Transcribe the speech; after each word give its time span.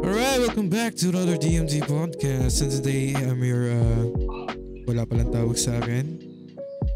Alright, 0.00 0.40
welcome 0.40 0.68
back 0.68 0.94
to 0.96 1.08
another 1.10 1.36
DMD 1.36 1.84
podcast. 1.84 2.62
And 2.62 2.72
today, 2.72 3.12
I'm 3.12 3.44
your, 3.44 3.68
uh, 3.68 4.08
wala 4.88 5.04
palang 5.04 5.28
tawag 5.28 5.60
sa 5.60 5.76
akin. 5.76 6.16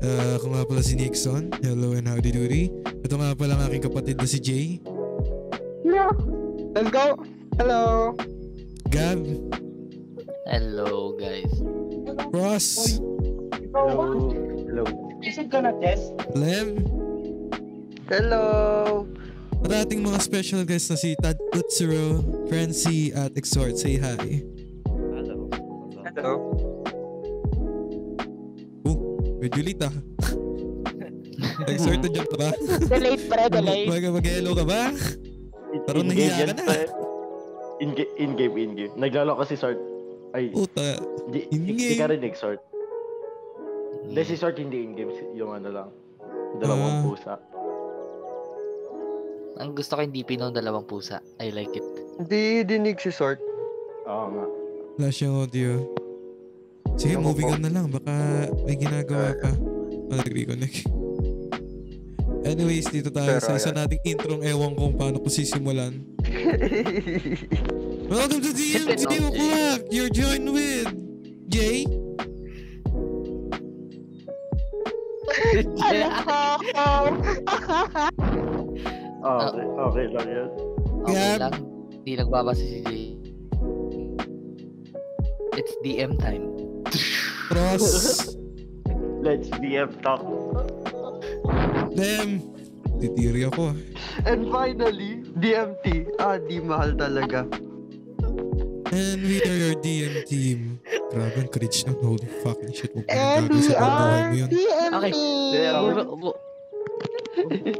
Uh, 0.00 0.40
ako 0.40 0.56
nga 0.56 0.62
pala 0.64 0.80
si 0.80 0.96
Nixon. 0.96 1.52
Hello 1.60 1.92
and 1.92 2.08
howdy 2.08 2.32
doody. 2.32 2.72
Ito 3.04 3.20
nga 3.20 3.36
pala 3.36 3.60
ang 3.60 3.68
aking 3.68 3.84
kapatid 3.92 4.16
na 4.16 4.24
si 4.24 4.40
Jay. 4.40 4.80
Yeah. 5.84 6.12
Let's 6.72 6.88
go. 6.88 7.20
Hello. 7.60 8.16
Gab. 8.88 9.20
Hello 10.48 11.12
guys. 11.20 11.52
Ross. 12.32 13.00
Hello. 13.72 14.32
Hello. 14.64 14.84
Isn't 15.24 15.48
gonna 15.48 15.72
test? 15.80 16.12
Lem. 16.36 16.93
Hello. 18.06 19.06
At 19.64 19.88
ating 19.88 20.04
mga 20.04 20.20
special 20.20 20.60
guests 20.62 20.92
na 20.92 20.96
si 20.96 21.16
Tad 21.16 21.40
Utsuro, 21.50 22.20
Francie 22.46 23.16
at 23.16 23.32
Exhort. 23.32 23.80
Say 23.80 23.96
hi. 23.96 24.44
Hello. 24.92 25.48
Hello. 26.04 26.32
Oh, 28.84 28.96
medyo 29.40 29.60
late 29.64 29.80
ah. 29.80 29.94
Exhort, 31.70 32.04
nandiyan 32.04 32.28
ka 32.28 32.36
ba? 32.36 32.50
Delayed 32.84 33.22
pre, 33.24 33.44
delayed. 33.48 33.88
Mag- 33.88 34.12
Mag-hello 34.12 34.52
ka 34.52 34.64
ba? 34.64 34.92
Parang 35.88 36.04
In-game 36.04 36.28
nahiya 36.28 36.52
ka 36.52 36.54
na. 36.60 36.76
In-game, 37.80 38.12
in-game, 38.16 38.54
in-game. 38.60 38.92
Naglalo 38.94 39.34
kasi 39.34 39.56
Sort. 39.56 39.80
Ay, 40.30 40.52
Puta. 40.52 41.00
di, 41.32 41.46
in-game. 41.48 41.78
hindi 41.78 41.96
ka 41.96 42.06
rinig 42.06 42.36
Sort. 42.36 42.60
Hindi, 44.04 44.20
si 44.22 44.36
Sort 44.36 44.60
hindi 44.60 44.84
in-game. 44.84 45.10
Yung 45.32 45.50
ano 45.50 45.68
lang. 45.72 45.88
Dalawang 46.60 47.00
Ah. 47.00 47.02
pusa. 47.02 47.34
Ang 49.54 49.78
gusto 49.78 49.94
ko 49.94 50.02
hindi 50.02 50.26
pinong 50.26 50.50
dalawang 50.50 50.82
pusa. 50.82 51.22
I 51.38 51.54
like 51.54 51.70
it. 51.70 51.86
Hindi 52.18 52.66
dinig 52.66 52.98
si 52.98 53.14
Sort. 53.14 53.38
Oo 54.06 54.26
nga. 54.34 54.44
Wala 54.98 55.08
siyang 55.14 55.38
audio. 55.38 55.78
Sige, 56.98 57.18
Ewan 57.18 57.26
moving 57.26 57.48
ko. 57.50 57.54
on 57.54 57.62
na 57.62 57.70
lang. 57.70 57.86
Baka 57.90 58.14
may 58.66 58.74
ginagawa 58.74 59.34
pa. 59.38 59.50
Oh, 59.54 60.14
nag-reconnect. 60.14 60.86
Anyways, 62.44 62.92
dito 62.92 63.08
tayo 63.08 63.38
Pero 63.38 63.40
sa 63.40 63.56
isa 63.56 63.72
ayan. 63.72 63.88
nating 63.88 64.02
introng 64.04 64.42
ewan 64.44 64.76
kung 64.76 64.92
paano 64.98 65.16
ko 65.22 65.32
sisimulan. 65.32 66.04
Welcome 68.12 68.44
to 68.44 68.52
DMT 68.52 69.00
Ito, 69.00 69.32
O'Clock! 69.32 69.80
You're 69.88 70.12
joined 70.12 70.52
with 70.52 70.92
Jay, 71.48 71.88
Okay, 79.24 79.64
okay 79.64 80.06
lang 80.12 80.26
yan. 80.28 80.48
Okay 81.08 81.16
Gab. 81.16 81.40
lang. 81.40 81.54
Hindi 81.88 82.12
nagbabasa 82.20 82.60
si 82.60 82.78
Jay. 82.84 83.04
It's 85.56 85.72
DM 85.80 86.20
time. 86.20 86.52
Ross, 87.48 88.36
Let's 89.24 89.48
BF 89.56 89.88
talk. 90.04 90.20
Dem. 91.96 92.44
Titiri 93.00 93.48
ako 93.48 93.72
ah. 93.72 93.76
And 94.28 94.52
finally, 94.52 95.24
DMT. 95.40 96.12
Ah, 96.20 96.36
di 96.36 96.60
mahal 96.60 96.92
talaga. 96.92 97.48
And 98.92 99.24
we 99.24 99.40
are 99.40 99.56
your 99.72 99.76
DM 99.80 100.28
team. 100.28 100.76
Grabe, 101.08 101.40
ang 101.40 101.48
cringe 101.48 101.88
nun. 101.88 101.96
Holy 102.04 102.28
fucking 102.44 102.76
shit. 102.76 102.92
Huwag 102.92 103.08
mo 103.08 103.16
nang 103.16 103.48
gagawin 103.48 103.64
sa 103.64 103.74
pagbuhay 103.80 104.20
mo 104.28 104.34
yun. 104.36 104.48
Okay. 104.92 105.12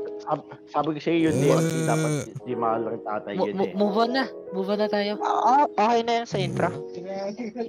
Sab 0.24 0.40
sabi 0.66 0.88
ko 0.90 0.98
sa'yo 0.98 1.18
yun. 1.28 1.34
Uh, 1.36 1.84
Dapat 1.84 2.10
di 2.42 2.54
mahal 2.54 2.80
ng 2.82 3.02
tatay 3.02 3.32
mo- 3.34 3.44
yun 3.44 3.54
mo- 3.54 3.66
eh. 3.66 3.72
Move 3.74 3.96
on 3.98 4.10
na. 4.10 4.24
Move 4.50 4.68
on 4.68 4.78
na 4.78 4.88
tayo. 4.88 5.12
Ah, 5.20 5.64
okay 5.66 6.00
na 6.00 6.12
yan 6.16 6.26
sa 6.26 6.38
intro. 6.38 6.68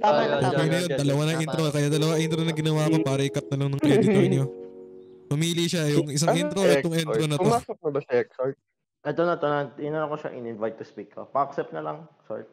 Tama 0.00 0.20
na, 0.22 0.34
tama 0.38 0.50
Okay 0.50 0.56
ayun. 0.56 0.66
na 0.66 0.78
yun, 0.78 0.90
dalawa 0.96 1.22
na 1.22 1.34
intro. 1.36 1.62
Kaya 1.68 1.88
dalawa 1.88 2.12
intro 2.16 2.40
na 2.40 2.52
ginawa 2.52 2.88
ko 2.88 2.96
para 3.00 3.22
i-cut 3.22 3.46
na 3.46 3.56
lang 3.58 3.70
ng 3.70 3.80
editor 3.82 4.24
niyo. 4.26 4.44
Pumili 5.26 5.66
siya 5.66 5.84
yung 5.90 6.08
isang 6.08 6.30
Ano, 6.30 6.40
intro 6.40 6.60
at 6.62 6.80
itong 6.80 6.96
intro 6.96 7.24
na 7.24 7.36
to. 7.36 7.44
Pumasok 7.44 7.76
na 7.76 7.90
ba 7.90 8.00
si 8.00 8.12
Exort? 8.14 8.56
Ito 9.02 9.20
na, 9.22 9.34
ito 9.34 9.46
na. 9.46 9.58
Inano 9.76 10.06
ko 10.08 10.16
siya 10.16 10.30
in-invite 10.32 10.76
to 10.76 10.84
speak 10.84 11.12
ko. 11.12 11.28
Pa-accept 11.28 11.70
na 11.70 11.82
lang, 11.82 11.98
Sort. 12.24 12.48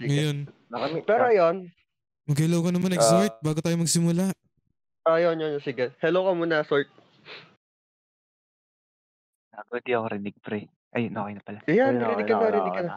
Ngayon, 0.00 0.50
Nakamit 0.66 1.04
Pero 1.04 1.22
ayun. 1.26 1.70
mag-hello 2.24 2.58
ka 2.60 2.70
naman, 2.70 2.90
Exhort, 2.92 3.34
bago 3.38 3.58
tayo 3.58 3.76
magsimula. 3.76 4.34
Ayun, 5.04 5.36
yun, 5.36 5.54
sige. 5.58 5.94
Hello 5.98 6.22
ka 6.22 6.32
muna, 6.32 6.62
Sort. 6.62 6.90
Ako 9.58 9.82
di 9.82 9.90
ako 9.90 10.06
rinig 10.14 10.36
pre. 10.38 10.70
Ayun, 10.94 11.12
okay 11.18 11.34
na 11.34 11.42
pala. 11.42 11.58
Ayan, 11.66 11.98
Ayun, 11.98 12.10
rinig 12.14 12.28
okay 12.30 12.30
ka 12.30 12.34
na, 12.38 12.54
rinig 12.54 12.74
ka 12.78 12.82
na. 12.86 12.96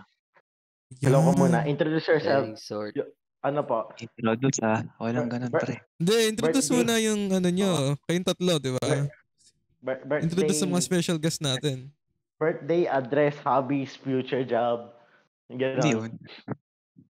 Hello 1.01 1.17
ko 1.25 1.31
muna. 1.33 1.57
Introduce 1.65 2.05
yourself. 2.05 2.43
Very 2.45 2.59
short. 2.59 2.93
Ano 3.41 3.65
po? 3.65 3.89
Introduce 3.97 4.61
ah. 4.61 4.85
Walang 5.01 5.33
ganun 5.33 5.49
pre. 5.49 5.81
Hindi, 5.97 6.15
introduce 6.29 6.69
Birthday. 6.69 6.77
muna 6.77 6.93
yung 7.01 7.21
ano 7.33 7.49
nyo. 7.49 7.71
Kayong 8.05 8.27
tatlo, 8.29 8.53
di 8.61 8.71
ba? 8.77 8.85
Birthday, 9.81 10.19
Introduce 10.21 10.61
sa 10.61 10.69
mga 10.69 10.83
special 10.85 11.17
guest 11.17 11.41
natin. 11.41 11.89
birthday, 12.37 12.89
address, 12.89 13.37
hobbies, 13.41 13.93
future 13.97 14.41
job. 14.41 14.93
Ganun. 15.49 15.77
Hindi 15.77 15.89
yun. 15.93 16.11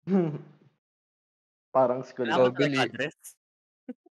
Parang 1.75 2.01
school. 2.05 2.29
Wala 2.29 2.49
ba 2.49 2.53
talaga 2.53 2.85
address? 2.85 3.17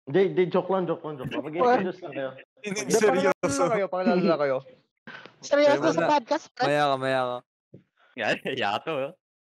Hindi, 0.08 0.48
joke 0.48 0.68
lang, 0.72 0.88
joke 0.88 1.04
lang, 1.04 1.20
joke 1.20 1.32
lang. 1.32 1.44
Mag-introduce 1.44 2.00
lang 2.00 2.12
kayo. 2.16 2.30
Hindi, 2.64 2.92
pakilala 2.96 3.36
na 3.36 3.68
kayo, 3.68 3.86
pakilala 3.92 4.22
na 4.24 4.38
kayo. 4.40 4.56
Seryoso 5.42 5.94
sa 5.94 6.06
podcast, 6.10 6.46
pre. 6.54 6.66
Maya 6.66 6.84
ka, 6.90 6.96
maya 6.98 7.22
ka. 7.22 7.38
Yan, 8.18 8.36
yato. 8.62 8.92
oh. 8.92 9.12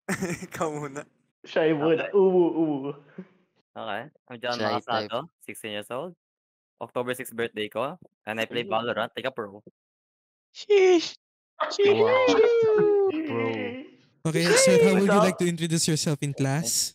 Ikaw 0.45 0.67
muna. 0.69 1.01
Siya 1.47 1.73
yung 1.73 1.81
muna. 1.81 2.05
Uwu, 2.13 2.43
uwu. 2.53 2.91
Okay. 3.71 4.01
I'm 4.29 4.37
John 4.37 4.59
Shy 4.59 4.67
Makasado, 4.67 5.31
16 5.47 5.71
years 5.71 5.89
old. 5.89 6.13
October 6.81 7.13
6 7.15 7.31
birthday 7.33 7.69
ko. 7.69 7.97
And 8.27 8.37
I 8.41 8.45
play 8.45 8.67
Valorant, 8.67 9.09
take 9.15 9.25
a 9.25 9.31
pro. 9.31 9.63
Sheesh. 10.53 11.15
Bro. 11.61 12.25
Okay, 14.25 14.45
Exhort, 14.45 14.81
how 14.81 14.93
would 14.93 15.09
you 15.09 15.21
like 15.21 15.37
to 15.37 15.47
introduce 15.47 15.87
yourself 15.87 16.21
in 16.21 16.33
class? 16.33 16.93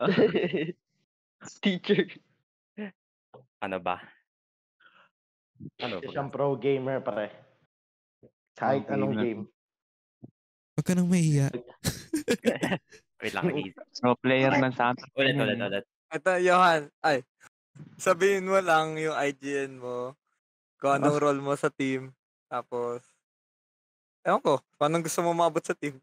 Teacher. 1.62 2.08
Ano 3.62 3.78
ba? 3.80 4.00
Ano 5.82 6.00
ba? 6.00 6.10
siyang 6.10 6.30
pro 6.30 6.54
gamer, 6.56 7.00
pare. 7.00 7.26
Kahit 8.54 8.86
Pro 8.86 8.94
anong 8.94 9.14
gamer. 9.14 9.24
game. 9.24 9.42
Huwag 10.74 10.86
ka 10.86 10.92
nang 10.94 11.10
mahiya. 11.10 11.48
Wait 13.22 13.34
lang, 13.36 13.50
easy. 13.54 13.78
Pro 14.02 14.18
player 14.18 14.50
ng 14.58 14.74
Santa. 14.74 15.06
Ulit, 15.14 15.38
ulit, 15.38 15.58
ulit. 15.58 15.84
Ito, 16.10 16.38
Johan. 16.42 16.90
Ay, 16.98 17.22
sabihin 17.98 18.46
mo 18.46 18.58
lang 18.58 18.98
yung 18.98 19.14
IGN 19.14 19.78
mo. 19.78 20.18
Kung 20.78 20.98
anong 20.98 21.18
role 21.22 21.42
mo 21.42 21.54
sa 21.54 21.70
team. 21.70 22.10
Tapos, 22.50 23.02
ewan 24.26 24.42
ko, 24.42 24.58
paano 24.78 24.98
gusto 25.02 25.22
mo 25.22 25.30
mabot 25.34 25.62
sa 25.62 25.74
team? 25.74 25.98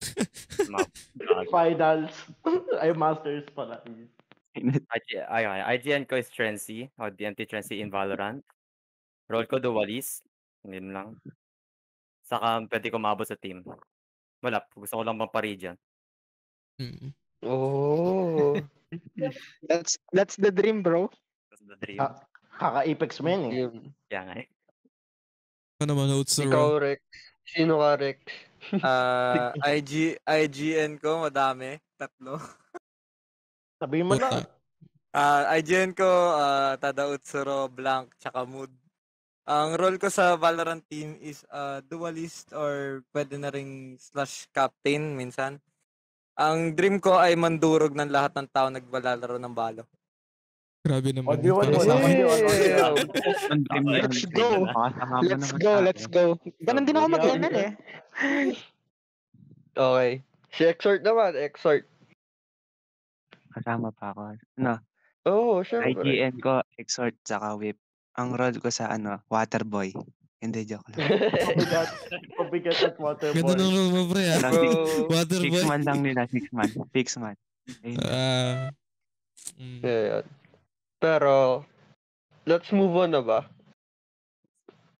Ma-. 0.72 0.88
Finals. 1.54 2.12
Ay, 2.80 2.92
masters 2.96 3.48
pala. 3.52 3.80
IG, 4.54 5.08
ay, 5.28 5.44
ay, 5.44 5.60
IGN 5.76 6.06
ko 6.06 6.14
is 6.16 6.30
Trency, 6.30 6.86
o 6.96 7.10
DMT 7.10 7.44
Trency 7.48 7.82
in 7.82 7.90
Valorant. 7.92 8.40
Role 9.34 9.50
ko 9.50 9.58
Dualis. 9.58 10.22
Yun 10.62 10.94
lang. 10.94 11.08
Saka 12.22 12.62
pwede 12.70 12.86
ko 12.94 13.02
maabot 13.02 13.26
sa 13.26 13.34
team. 13.34 13.66
Wala, 14.38 14.62
gusto 14.70 14.94
ko 14.94 15.02
lang 15.02 15.18
maparegion. 15.18 15.74
Mm. 16.78 17.10
Oh. 17.42 18.54
That's 19.66 19.98
that's 20.14 20.38
the 20.38 20.54
dream, 20.54 20.78
bro. 20.78 21.10
That's 21.50 21.66
the 21.66 21.74
dream. 21.82 21.98
Ah, 21.98 22.14
Kaka-Apex 22.62 23.18
mo 23.18 23.28
yun 23.34 23.42
eh. 23.50 23.66
Kaya 24.06 24.22
nga 24.22 24.34
eh. 24.38 24.46
Ano 25.82 25.98
naman, 25.98 26.14
Utsuro? 26.14 26.46
Ikaw, 26.46 26.70
Rex. 26.78 27.00
Sino 27.42 27.82
ka, 27.82 27.90
Rex? 27.98 28.18
Ah, 28.78 29.50
IG, 29.66 30.22
IGN 30.22 31.02
ko, 31.02 31.26
madami. 31.26 31.82
Tatlo. 31.98 32.38
Sabihin 33.82 34.06
mo 34.06 34.14
na. 34.14 34.46
Ah, 35.10 35.50
IGN 35.58 35.90
ko, 35.98 36.06
ah, 36.38 36.78
Tada 36.78 37.10
Utsuro, 37.10 37.66
Blank, 37.66 38.14
tsaka 38.22 38.46
Mood. 38.46 38.70
Ang 39.44 39.76
role 39.76 40.00
ko 40.00 40.08
sa 40.08 40.40
Valorant 40.40 40.80
team 40.88 41.20
is 41.20 41.44
ah, 41.52 41.84
dualist 41.84 42.56
or 42.56 43.04
pwede 43.12 43.36
na 43.36 43.52
ring 43.52 44.00
slash 44.00 44.48
captain 44.56 45.12
minsan. 45.12 45.60
Ang 46.40 46.72
dream 46.72 46.96
ko 46.96 47.20
ay 47.20 47.36
mandurog 47.36 47.92
ng 47.92 48.08
lahat 48.08 48.32
ng 48.34 48.48
tao 48.48 48.72
nagbalalaro 48.72 49.36
ng 49.36 49.54
balo. 49.54 49.84
Grabe 50.84 51.12
naman. 51.12 51.40
wala. 51.40 51.96
Ang 53.52 53.62
dream 53.68 53.84
na 53.84 54.04
Let's 54.04 54.24
go. 54.32 54.48
Let's 55.20 55.52
go, 55.52 55.72
let's 55.80 56.06
go. 56.08 56.24
Ganon 56.64 56.84
din 56.88 56.96
ako 56.96 57.06
mag-ML 57.12 57.56
eh. 57.56 57.72
Okay. 59.74 60.22
Si 60.54 60.62
Exort 60.62 61.02
naman, 61.02 61.34
Exort. 61.34 61.82
Kasama 63.58 63.90
pa 63.90 64.14
ako. 64.14 64.38
Ano? 64.62 64.78
Oo, 65.26 65.58
oh, 65.58 65.66
syempre. 65.66 65.98
IGN 65.98 66.38
ko, 66.38 66.62
Exhort, 66.78 67.18
tsaka 67.26 67.58
Whip. 67.58 67.74
Ang 68.14 68.34
role 68.34 68.58
ko 68.62 68.70
sa 68.70 68.90
ano, 68.90 69.22
Waterboy. 69.26 69.94
Hindi, 70.44 70.68
joke 70.68 70.92
lang. 70.92 71.08
Pabigat, 71.40 71.88
pabigat 72.36 72.78
at 72.84 72.96
water 73.00 73.32
Ganda 73.32 73.56
ng 73.56 73.72
role 73.72 73.92
mo, 73.96 74.02
pre, 74.12 74.28
ah. 74.28 74.38
Lang, 74.44 74.52
six, 74.52 74.72
Water 75.08 75.40
six 75.40 75.52
boy. 75.56 75.64
man 75.64 75.82
lang 75.88 76.00
nila, 76.04 76.22
six 76.28 76.44
man. 76.52 76.70
Six 76.92 77.06
man. 77.16 77.36
Ah. 78.04 78.68
mm. 79.56 79.80
Ayan. 79.80 80.24
Pero, 81.00 81.64
let's 82.44 82.68
move 82.76 82.92
on 82.92 83.16
na 83.16 83.24
ba? 83.24 83.48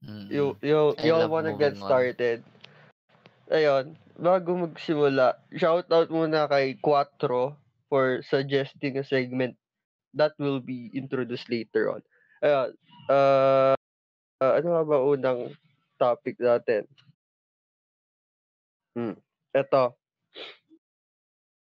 Mm-mm. 0.04 0.28
You, 0.32 0.56
you, 0.64 0.96
I 0.96 1.08
you 1.08 1.12
all 1.12 1.28
wanna 1.28 1.56
get 1.56 1.76
moving 1.76 1.84
on. 1.84 1.88
started. 1.88 2.38
Ayun, 3.52 3.96
bago 4.16 4.56
magsimula, 4.56 5.36
shoutout 5.52 6.08
muna 6.08 6.48
kay 6.48 6.76
Quattro 6.80 7.56
for 7.92 8.24
suggesting 8.24 8.96
a 8.96 9.04
segment 9.04 9.56
that 10.16 10.32
will 10.40 10.60
be 10.60 10.88
introduced 10.96 11.48
later 11.52 11.92
on. 11.92 12.00
Ayun, 12.40 12.76
uh, 13.08 13.74
ano 14.40 14.66
nga 14.74 14.84
ba 14.84 14.98
unang 15.00 15.40
topic 15.98 16.36
natin? 16.38 16.84
Hmm, 18.94 19.18
eto. 19.50 19.98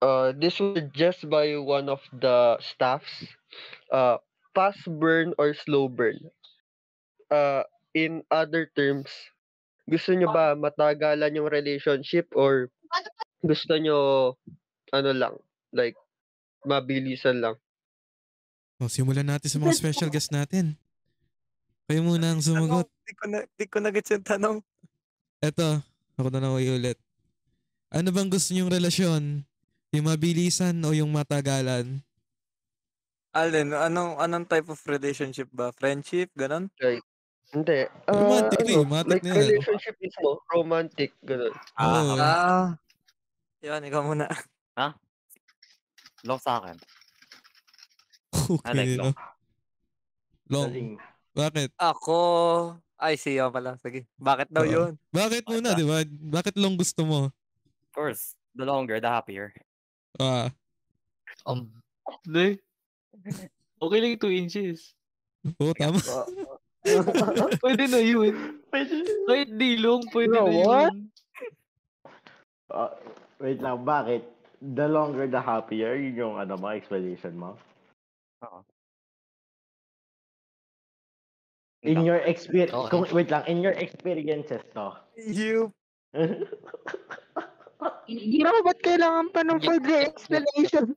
Uh, 0.04 0.36
this 0.36 0.60
was 0.60 0.84
just 0.92 1.24
by 1.32 1.56
one 1.56 1.88
of 1.88 2.04
the 2.12 2.60
staffs. 2.60 3.24
Uh, 3.88 4.20
fast 4.52 4.84
burn 5.00 5.32
or 5.40 5.56
slow 5.56 5.88
burn. 5.88 6.20
Uh, 7.32 7.64
in 7.96 8.20
other 8.28 8.68
terms, 8.76 9.08
gusto 9.88 10.12
nyo 10.12 10.28
ba 10.30 10.52
matagalan 10.52 11.32
yung 11.32 11.48
relationship 11.48 12.28
or 12.36 12.68
gusto 13.40 13.74
nyo 13.80 13.98
ano 14.92 15.10
lang, 15.16 15.34
like 15.72 15.96
mabilisan 16.68 17.40
lang? 17.40 17.56
Oh, 18.76 18.92
simulan 18.92 19.24
natin 19.24 19.48
sa 19.48 19.56
mga 19.56 19.80
special 19.80 20.12
guest 20.12 20.28
natin. 20.28 20.76
Kayo 21.86 22.02
muna 22.02 22.34
ang 22.34 22.42
sumagot. 22.42 22.90
Di 23.06 23.14
ko 23.14 23.24
na, 23.30 23.38
di 23.46 23.64
ko 23.70 23.78
na 23.78 23.94
gets 23.94 24.10
yung 24.10 24.26
tanong. 24.26 24.56
Eto, 25.38 25.78
ako 26.18 26.28
na 26.34 26.42
lang 26.42 26.58
ulit. 26.58 26.98
Ano 27.94 28.10
bang 28.10 28.26
gusto 28.26 28.50
niyong 28.50 28.72
relasyon? 28.72 29.46
Yung 29.94 30.06
mabilisan 30.10 30.74
o 30.82 30.90
yung 30.90 31.14
matagalan? 31.14 32.02
Alin, 33.30 33.70
anong 33.70 34.18
anong 34.18 34.48
type 34.50 34.66
of 34.66 34.80
relationship 34.90 35.46
ba? 35.54 35.70
Friendship, 35.70 36.34
ganon? 36.34 36.66
Hindi. 37.54 37.86
ah, 37.86 38.10
Romantic 38.10 38.58
na 38.58 38.66
ano, 38.66 38.72
eh, 38.74 38.78
romantic 38.82 39.12
like 39.14 39.22
na 39.22 39.30
yan. 39.30 39.38
relationship 39.46 39.94
mismo, 40.02 40.28
romantic, 40.50 41.10
gano'n. 41.22 41.54
Oo. 41.78 42.14
Ah. 42.18 42.74
Yan, 43.62 43.86
ikaw 43.86 44.02
muna. 44.02 44.26
Long 46.26 46.42
sa 46.42 46.58
akin. 46.58 46.74
I 48.34 48.38
Okay. 48.58 48.74
like 48.74 48.94
long. 48.98 49.14
Long. 50.50 50.66
Galing. 50.70 50.90
Bakit? 51.36 51.76
Ako, 51.76 52.20
ay 52.96 53.20
siya 53.20 53.52
pala. 53.52 53.76
Sige. 53.76 54.08
Bakit 54.16 54.48
daw 54.48 54.64
Oo. 54.64 54.72
yun? 54.72 54.92
Bakit 55.12 55.44
muna, 55.44 55.76
di 55.76 55.84
ba? 55.84 56.00
Bakit 56.40 56.56
long 56.56 56.74
gusto 56.74 57.04
mo? 57.04 57.28
Of 57.28 57.90
course, 57.92 58.32
the 58.56 58.64
longer, 58.64 58.96
the 58.96 59.08
happier. 59.08 59.52
Ah, 60.16 60.48
Um, 61.46 61.70
hindi. 62.26 62.58
Okay 63.78 63.98
lang 64.00 64.10
yung 64.16 64.24
2 64.24 64.40
inches. 64.40 64.96
oo, 65.60 65.70
tama. 65.76 66.00
Pwede 67.62 67.86
na 67.86 68.00
yun. 68.00 68.34
Pwede. 68.66 68.94
Kahit 69.28 69.50
di 69.54 69.78
long, 69.78 70.02
pwede 70.10 70.32
Bro, 70.32 70.42
na 70.42 70.50
what? 70.64 70.90
yun. 70.90 70.96
Ah, 72.66 72.90
wait 73.38 73.62
lang, 73.62 73.86
bakit? 73.86 74.26
The 74.58 74.90
longer 74.90 75.28
the 75.28 75.38
happier, 75.38 75.94
yun 75.94 76.16
yung 76.16 76.34
ano 76.34 76.58
mo, 76.58 76.74
explanation 76.74 77.36
mo? 77.36 77.54
Oo. 78.42 78.66
In 81.86 82.02
your 82.02 82.18
experience, 82.20 82.74
Okay. 82.74 82.90
kung, 82.90 83.06
wait 83.14 83.30
lang, 83.30 83.46
in 83.46 83.62
your 83.62 83.72
experiences 83.72 84.60
to. 84.74 84.98
You. 85.16 85.70
Bro, 88.40 88.56
ba't 88.62 88.80
kailangan 88.82 89.30
pa 89.30 89.40
ng 89.42 89.58
further 89.62 90.06
explanation? 90.06 90.94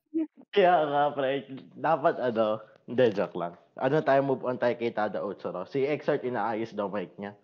Kaya 0.50 0.74
nga, 0.90 1.04
pre, 1.14 1.46
dapat 1.78 2.18
ano, 2.18 2.58
hindi, 2.90 3.06
joke 3.14 3.38
lang. 3.38 3.54
Ano 3.78 4.02
tayo, 4.02 4.20
move 4.26 4.44
on 4.44 4.58
tayo 4.58 4.74
kay 4.76 4.90
Tada 4.90 5.22
Otsuro. 5.22 5.64
Si 5.64 5.86
Exart 5.86 6.26
inaayos 6.26 6.74
daw 6.74 6.90
mic 6.90 7.14
niya. 7.16 7.38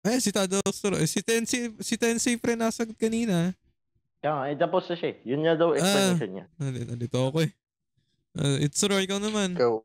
Ay, 0.00 0.22
si 0.24 0.32
Tado 0.32 0.62
Ostro. 0.64 0.96
Eh, 0.96 1.04
si 1.10 1.20
Tensei, 1.20 1.74
si 1.84 1.94
Tensei 1.98 2.38
pre 2.40 2.56
nasagot 2.56 2.96
kanina. 2.96 3.52
Kaya 4.22 4.32
nga, 4.32 4.44
eh, 4.48 4.56
tapos 4.56 4.88
na 4.88 4.96
siya. 4.96 5.10
eh. 5.12 5.16
Yun 5.28 5.40
nga 5.44 5.54
daw 5.58 5.74
explanation 5.76 6.30
niya. 6.32 6.46
Nandito, 6.56 6.86
nandito 6.88 7.18
ako 7.18 7.38
eh. 7.44 7.52
Uh, 8.38 8.56
it's 8.62 8.80
Roy, 8.86 9.04
ikaw 9.04 9.18
naman. 9.18 9.52
Go. 9.58 9.82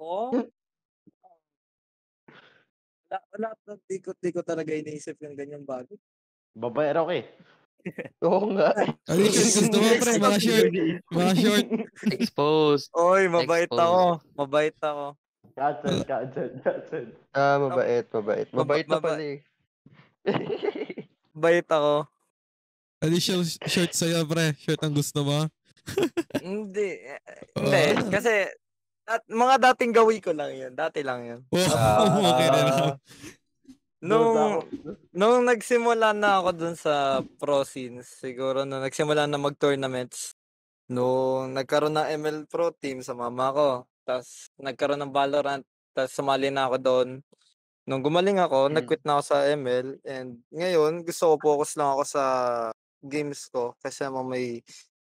Wala, 0.00 0.48
wala. 3.32 3.48
Di 3.88 3.98
ko, 3.98 4.12
di 4.14 4.30
ko 4.30 4.40
talaga 4.44 4.70
iniisip 4.70 5.16
yung 5.24 5.34
ganyang 5.34 5.64
bagay. 5.64 5.96
Babaero 6.52 7.08
ka 7.08 7.14
eh. 7.16 7.26
Oo 8.28 8.54
nga. 8.54 8.70
Ano 9.10 9.18
yung 9.18 9.34
gusto 9.34 9.74
mo 9.74 9.90
pre? 9.98 10.12
Mga 10.20 10.38
short. 10.38 10.70
Mga 11.10 11.32
short. 11.34 11.66
Exposed. 12.14 12.86
Oy, 12.94 13.26
mabait 13.26 13.66
Exposed. 13.66 13.82
ako. 13.82 14.02
Mabait 14.38 14.78
ako. 14.78 15.06
Cancel, 15.52 15.96
cancel, 16.08 16.48
cancel. 16.64 17.04
Ah, 17.34 17.56
mabait, 17.60 18.06
mabait. 18.08 18.48
Mabait 18.54 18.86
na 18.88 18.98
pala 19.02 19.20
eh. 19.20 19.38
Mabait 21.34 21.66
ako. 21.66 22.06
Ano 23.02 23.10
yung 23.18 23.26
short, 23.66 23.92
sa'yo 23.92 24.22
pre? 24.30 24.54
Short 24.62 24.80
ang 24.86 24.94
gusto 24.94 25.26
mo? 25.26 25.50
Hindi. 26.38 27.02
eh, 27.02 27.18
Hindi. 27.58 27.80
ano? 27.98 28.06
Kasi, 28.14 28.46
at, 29.06 29.22
mga 29.26 29.54
dating 29.72 29.92
gawi 29.94 30.18
ko 30.22 30.30
lang 30.34 30.52
yun. 30.54 30.72
Dati 30.74 31.00
lang 31.02 31.20
yun. 31.26 31.40
Wow, 31.52 32.22
okay 32.22 32.48
na 32.48 32.60
lang. 32.66 32.96
Nung, 34.02 34.66
nung 35.14 35.46
nagsimula 35.46 36.10
na 36.10 36.42
ako 36.42 36.50
dun 36.58 36.74
sa 36.74 37.22
pro 37.38 37.62
scenes, 37.62 38.10
siguro 38.18 38.66
nung 38.66 38.82
nagsimula 38.82 39.30
na 39.30 39.38
mag-tournaments, 39.38 40.34
nung 40.90 41.54
nagkaroon 41.54 41.94
ng 41.94 42.08
ML 42.18 42.38
Pro 42.50 42.74
Team 42.74 42.98
sa 43.06 43.14
mama 43.14 43.54
ko, 43.54 43.68
tapos 44.02 44.50
nagkaroon 44.58 45.06
ng 45.06 45.14
Valorant, 45.14 45.62
tapos 45.94 46.12
sumali 46.18 46.50
na 46.50 46.66
ako 46.66 46.76
doon. 46.82 47.08
Nung 47.86 48.02
gumaling 48.02 48.42
ako, 48.42 48.70
Mm. 48.70 48.74
nag-quit 48.74 49.02
na 49.06 49.18
ako 49.18 49.22
sa 49.22 49.38
ML, 49.46 49.88
and 50.02 50.42
ngayon, 50.50 51.06
gusto 51.06 51.34
ko 51.34 51.34
focus 51.38 51.78
lang 51.78 51.94
ako 51.94 52.02
sa 52.02 52.24
games 53.06 53.46
ko, 53.54 53.78
kasi 53.78 54.02
mo 54.10 54.26
may, 54.26 54.66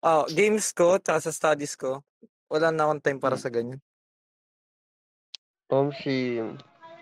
ah, 0.03 0.23
games 0.31 0.71
ko, 0.71 0.99
tsaka 1.03 1.27
sa 1.27 1.35
studies 1.35 1.75
ko, 1.75 2.06
wala 2.46 2.70
na 2.70 2.87
akong 2.87 3.02
time 3.02 3.19
para 3.19 3.34
Mm. 3.34 3.43
sa 3.43 3.50
ganyan. 3.50 3.81
Um, 5.66 5.90
si... 5.93 6.38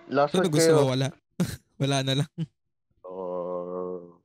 Last 0.06 0.32
Ano 0.32 0.40
word 0.42 0.52
gusto 0.52 0.70
mo? 0.70 0.78
kayo. 0.78 0.90
Wala. 0.90 1.08
Wala 1.74 1.96
na 2.00 2.14
lang. 2.16 2.30
Or... 3.02 4.20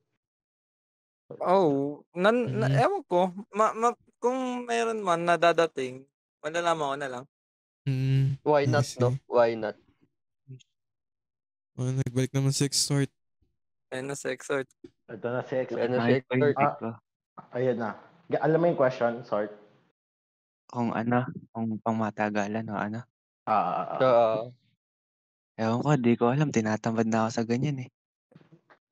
Oh, 1.39 1.69
nan, 2.13 2.35
na, 2.55 2.67
Mhm. 2.67 2.77
ewan 2.79 3.03
ko, 3.05 3.21
ma, 3.51 3.71
ma, 3.71 3.89
kung 4.17 4.37
meron 4.63 4.99
man 4.99 5.23
na 5.23 5.35
dadating, 5.35 6.03
malalaman 6.39 6.89
ko 6.89 6.95
na 6.97 7.09
lang. 7.09 7.25
Mm, 7.83 8.37
Why 8.43 8.63
I 8.63 8.69
not, 8.69 8.85
no? 8.97 9.09
see. 9.11 9.23
Why 9.25 9.55
not? 9.55 9.75
Oh, 11.73 11.87
nagbalik 11.87 12.31
naman 12.31 12.51
si 12.51 12.63
Extort. 12.63 13.07
Ayun 13.89 14.05
na 14.05 14.13
sa 14.13 14.29
exhort. 14.29 14.67
Ito 15.07 15.25
na 15.25 15.41
si. 15.41 15.55
Ano 15.57 15.95
si 15.95 15.97
Kahit 15.97 16.21
Extort? 16.21 16.53
point 16.53 16.59
Ah. 16.61 16.75
ko. 16.75 16.87
Ayun 17.55 17.77
na. 17.79 17.89
Ga- 18.27 18.43
Alam 18.43 18.59
mo 18.59 18.65
yung 18.67 18.77
question, 18.77 19.23
sort? 19.23 19.49
Kung 20.69 20.93
ano, 20.93 21.25
kung 21.49 21.81
pangmatagalan 21.81 22.69
o 22.69 22.77
ano. 22.77 22.99
Ah, 23.49 23.53
ah, 23.53 23.85
ah. 23.89 23.97
Ah, 23.97 24.41
Ewan 25.59 25.81
ko, 25.81 25.89
di 25.97 26.13
ko 26.15 26.29
alam. 26.29 26.53
Tinatamad 26.53 27.09
na 27.09 27.25
ako 27.25 27.29
sa 27.33 27.43
ganyan 27.43 27.83
eh. 27.83 27.89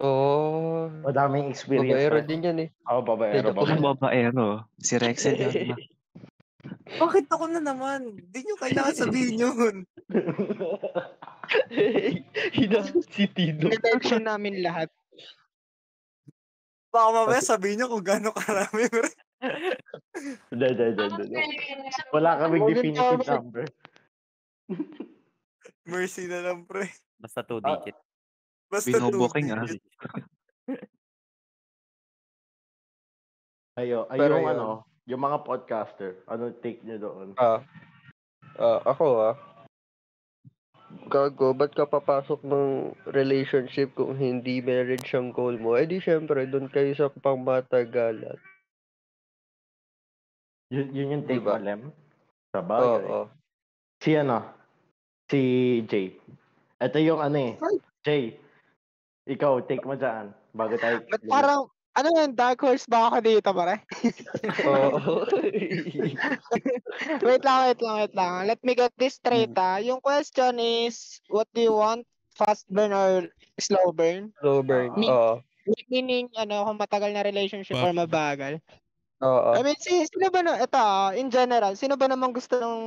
Oo. 0.01 0.89
Madaming 1.05 1.53
experience. 1.53 1.89
Babaero 1.93 2.17
pa. 2.19 2.25
din 2.27 2.41
yan 2.43 2.57
eh. 2.65 2.69
Oo, 2.89 3.01
babaero. 3.01 3.33
Hindi, 3.33 3.47
Ang 3.47 3.55
babaero. 3.55 3.81
babaero. 3.95 4.47
Si 4.77 4.93
Rexel 4.97 5.37
yun. 5.37 5.53
ma. 5.71 5.77
Bakit 6.97 7.25
ako 7.31 7.45
na 7.47 7.61
naman? 7.61 8.17
Di 8.27 8.43
nyo 8.43 8.55
kailangan 8.59 8.95
sabihin 8.97 9.39
yun. 9.45 9.75
Hina 12.51 12.79
si 13.07 13.25
Tino. 13.31 13.69
Redemption 13.69 14.25
namin 14.25 14.59
lahat. 14.59 14.89
Baka 16.91 17.07
mamaya 17.13 17.43
sabihin 17.43 17.79
nyo 17.79 17.87
kung 17.93 18.03
gaano 18.05 18.29
karami. 18.33 18.89
Hindi, 18.91 19.26
hindi, 20.51 20.65
hindi, 20.65 20.85
hindi. 20.89 21.37
Wala 22.13 22.41
kaming 22.41 22.65
definitive 22.73 23.21
number. 23.27 23.65
Mercy 25.91 26.27
na 26.27 26.43
lang, 26.43 26.67
pre. 26.67 26.89
Basta 27.21 27.41
two 27.45 27.61
Ah, 27.63 27.79
digit. 27.79 27.95
Basta 28.67 28.91
Binoboking 28.91 29.53
ah. 29.55 29.63
digit. 29.63 29.81
Ayo, 33.77 34.09
ay 34.09 34.17
Pero 34.17 34.41
yung 34.41 34.49
yun. 34.49 34.53
ano, 34.57 34.67
yung 35.05 35.21
mga 35.21 35.37
podcaster, 35.45 36.25
ano 36.25 36.49
take 36.49 36.81
nyo 36.81 36.97
doon? 36.97 37.27
Ah. 37.37 37.61
Ah, 38.57 38.81
ako 38.83 39.05
ah. 39.21 39.35
Gago, 41.07 41.53
ba't 41.53 41.71
ka 41.77 41.85
papasok 41.85 42.41
ng 42.47 42.95
relationship 43.13 43.93
kung 43.95 44.17
hindi 44.17 44.59
marriage 44.65 45.13
ang 45.13 45.31
goal 45.31 45.55
mo? 45.59 45.77
Eh 45.77 45.85
di 45.85 46.01
syempre, 46.01 46.47
doon 46.49 46.67
kayo 46.67 46.91
sa 46.97 47.07
pangmatagalan. 47.11 48.39
Yun, 50.67 50.87
yun 50.91 51.13
yung 51.15 51.23
take 51.23 51.39
Diba? 51.39 51.55
mo, 51.55 51.63
Lem? 51.63 51.81
Sa 52.51 52.59
Oo. 52.59 52.67
bagay. 52.67 53.03
Si 54.03 54.09
ano? 54.19 54.37
Si 55.31 55.39
Jay. 55.87 56.19
Ito 56.77 56.97
yung 56.99 57.23
ano 57.23 57.37
eh. 57.39 57.53
Jay. 58.03 58.35
Ikaw, 59.27 59.63
take 59.67 59.87
mo 59.87 59.95
dyan. 59.95 60.35
Bago 60.51 60.75
tayo. 60.79 61.03
But 61.07 61.23
parang, 61.27 61.71
ano 61.97 62.07
yan, 62.13 62.37
dark 62.37 62.61
horse 62.61 62.85
ba 62.85 63.09
ako 63.09 63.17
dito, 63.23 63.49
pare? 63.51 63.83
Oo. 64.69 65.25
wait 67.27 67.43
lang, 67.43 67.57
wait 67.67 67.79
lang, 67.81 67.95
wait 68.03 68.15
lang. 68.15 68.33
Let 68.45 68.61
me 68.61 68.75
get 68.75 68.93
this 68.99 69.19
straight, 69.19 69.55
ah. 69.57 69.81
Yung 69.81 70.03
question 70.03 70.59
is, 70.59 71.19
what 71.31 71.47
do 71.55 71.63
you 71.63 71.75
want? 71.75 72.03
Fast 72.37 72.69
burn 72.69 72.93
or 72.93 73.25
slow 73.57 73.89
burn? 73.89 74.29
Slow 74.43 74.61
burn. 74.61 74.93
Oo. 74.93 75.41
Meaning, 75.89 76.29
ano, 76.37 76.69
kung 76.69 76.79
matagal 76.79 77.11
na 77.11 77.25
relationship 77.25 77.75
or 77.75 77.91
mabagal. 77.91 78.61
Oo. 79.21 79.57
I 79.57 79.65
mean, 79.65 79.77
si, 79.81 80.05
sino 80.05 80.29
ba 80.29 80.45
na, 80.45 80.61
ito 80.61 80.77
ah, 80.77 81.09
in 81.17 81.33
general, 81.33 81.73
sino 81.73 81.97
ba 81.97 82.05
naman 82.05 82.29
gusto 82.37 82.61
ng 82.61 82.77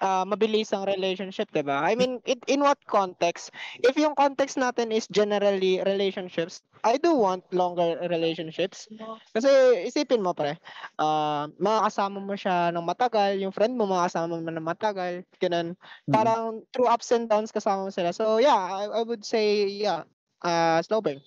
ah, 0.00 0.24
mabilisang 0.24 0.88
relationship, 0.88 1.52
'di 1.52 1.60
ba? 1.68 1.84
I 1.84 1.92
mean, 1.98 2.24
it, 2.24 2.40
in 2.48 2.64
what 2.64 2.80
context? 2.88 3.52
If 3.84 4.00
yung 4.00 4.16
context 4.16 4.56
natin 4.56 4.88
is 4.88 5.04
generally 5.12 5.84
relationships, 5.84 6.64
I 6.80 6.96
do 6.96 7.12
want 7.12 7.44
longer 7.52 8.00
relationships. 8.08 8.88
Kasi 9.36 9.50
isipin 9.84 10.24
mo 10.24 10.32
pre, 10.32 10.56
ah 10.96 11.50
makakasama 11.60 12.24
mo 12.24 12.32
siya 12.32 12.72
ng 12.72 12.86
matagal, 12.86 13.36
yung 13.42 13.52
friend 13.52 13.76
mo 13.76 13.84
makakasama 13.84 14.40
mo 14.40 14.48
ng 14.48 14.64
matagal, 14.64 15.26
ganun. 15.42 15.76
Parang 16.08 16.62
through 16.72 16.88
ups 16.88 17.12
and 17.12 17.28
downs 17.28 17.52
kasama 17.52 17.84
mo 17.84 17.92
sila. 17.92 18.16
So 18.16 18.40
yeah, 18.40 18.56
I, 18.56 18.88
I 18.88 19.02
would 19.04 19.26
say 19.26 19.68
yeah, 19.68 20.08
uh, 20.40 20.80
slow 20.86 21.04
burn. 21.04 21.20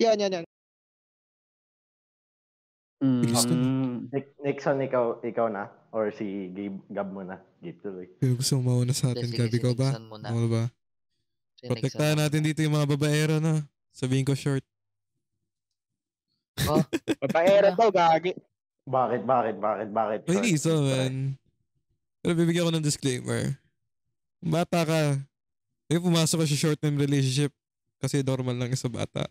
Yan, 0.00 0.18
yan, 0.18 0.42
yan. 0.42 0.47
Bilis. 2.98 3.46
Mm, 3.46 4.10
Nick- 4.10 4.34
Nixon, 4.42 4.82
ikaw, 4.82 5.22
ikaw 5.22 5.46
na? 5.46 5.70
Or 5.94 6.10
si 6.10 6.50
Gabe, 6.50 6.82
Gab 6.90 7.08
mo 7.14 7.22
na? 7.22 7.38
Gabe 7.62 7.78
tuloy. 7.78 8.06
Pero 8.18 8.34
gusto 8.34 8.58
mo 8.58 8.74
mauna 8.74 8.90
sa 8.90 9.14
atin, 9.14 9.30
si 9.30 9.38
ko 9.62 9.72
ba? 9.72 9.94
Ano 9.94 10.50
ba? 10.50 10.66
Si 11.58 11.66
Protektahan 11.66 12.18
natin 12.18 12.42
dito 12.42 12.58
yung 12.62 12.74
mga 12.74 12.90
babaero 12.90 13.38
na. 13.38 13.62
Sabihin 13.94 14.26
ko 14.26 14.34
short. 14.34 14.62
Oh, 16.66 16.82
Papaera 17.22 17.70
daw, 17.74 17.90
gagi. 17.90 18.34
Bakit, 18.88 19.22
bakit, 19.22 19.56
bakit, 19.62 19.88
bakit? 19.94 20.20
Ay, 20.26 20.34
Short, 20.34 20.42
hindi 20.42 20.58
so, 20.58 20.74
man. 20.82 21.14
Pero 22.18 22.32
bibigyan 22.34 22.66
ko 22.66 22.72
ng 22.74 22.82
disclaimer. 22.82 23.54
Bata 24.42 24.82
ka, 24.82 24.98
eh 25.90 25.98
pumasok 25.98 26.42
ka 26.42 26.50
sa 26.50 26.56
short-term 26.58 26.98
relationship 26.98 27.54
kasi 28.02 28.22
normal 28.26 28.58
lang 28.58 28.74
sa 28.74 28.90
bata. 28.90 29.26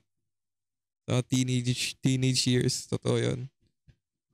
Sa 1.08 1.20
teenage 1.24 1.96
teenage 2.04 2.44
years, 2.48 2.88
totoo 2.88 3.20
yun. 3.20 3.48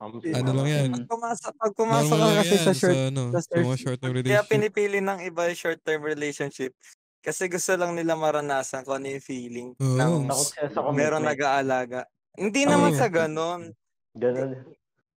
Um, 0.04 0.20
Ano 0.20 0.50
lang 0.52 0.68
yan? 0.68 0.88
Pag 0.92 1.08
pumasok, 1.08 1.52
pag 1.56 1.72
pumasok 1.72 2.12
ka 2.12 2.20
lang 2.20 2.36
kasi 2.36 2.52
yan 2.52 2.60
sa 2.60 2.72
short, 2.72 2.92
sa, 2.92 3.08
ano, 3.08 3.22
sa 3.26 3.40
short- 3.40 3.80
short-term 3.80 4.12
kaya 4.12 4.20
relationship. 4.20 4.50
pinipili 4.50 4.98
ng 5.00 5.18
iba 5.22 5.42
yung 5.48 5.56
short-term 5.58 6.00
relationship. 6.04 6.72
Kasi 7.18 7.48
gusto 7.48 7.72
lang 7.72 7.96
nila 7.96 8.12
maranasan 8.14 8.84
kung 8.84 9.00
ano 9.00 9.08
yung 9.08 9.24
feeling 9.24 9.68
Oo. 9.72 9.96
ng 9.96 10.28
sa 10.68 10.80
meron 10.92 11.24
nag-aalaga. 11.24 12.04
Hindi 12.36 12.68
naman 12.68 12.92
sa 12.92 13.08
ganon. 13.08 13.72
Ganun. 14.12 14.60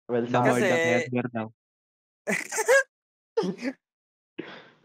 Well, 0.07 0.23
sa 0.25 0.39
Kasi- 0.39 0.71
better 1.03 1.27
daw. 1.27 1.47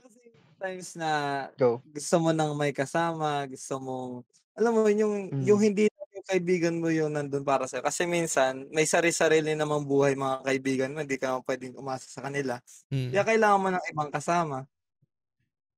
Kasi 0.02 0.18
times 0.59 0.90
na 0.94 1.11
Go. 1.54 1.78
gusto 1.87 2.14
mo 2.18 2.30
nang 2.30 2.54
may 2.54 2.75
kasama, 2.75 3.47
gusto 3.47 3.78
mong, 3.78 4.12
alam 4.54 4.71
mo, 4.73 4.82
yung, 4.87 5.30
Mm. 5.30 5.42
yung 5.47 5.61
hindi 5.61 5.87
yung 6.22 6.30
kaibigan 6.30 6.78
mo 6.78 6.86
yung 6.86 7.18
nandun 7.18 7.42
para 7.42 7.66
sa'yo. 7.66 7.82
Kasi 7.82 8.06
minsan, 8.06 8.70
may 8.70 8.86
sari-sarili 8.86 9.58
namang 9.58 9.82
buhay 9.82 10.14
mga 10.14 10.46
kaibigan 10.46 10.94
mo, 10.94 11.02
hindi 11.02 11.18
ka 11.18 11.42
pwedeng 11.42 11.74
umasa 11.74 12.06
sa 12.06 12.22
kanila. 12.22 12.62
Hmm. 12.86 13.10
Kaya 13.10 13.26
kailangan 13.26 13.58
mo 13.58 13.68
ng 13.74 13.86
ibang 13.90 14.10
kasama. 14.14 14.62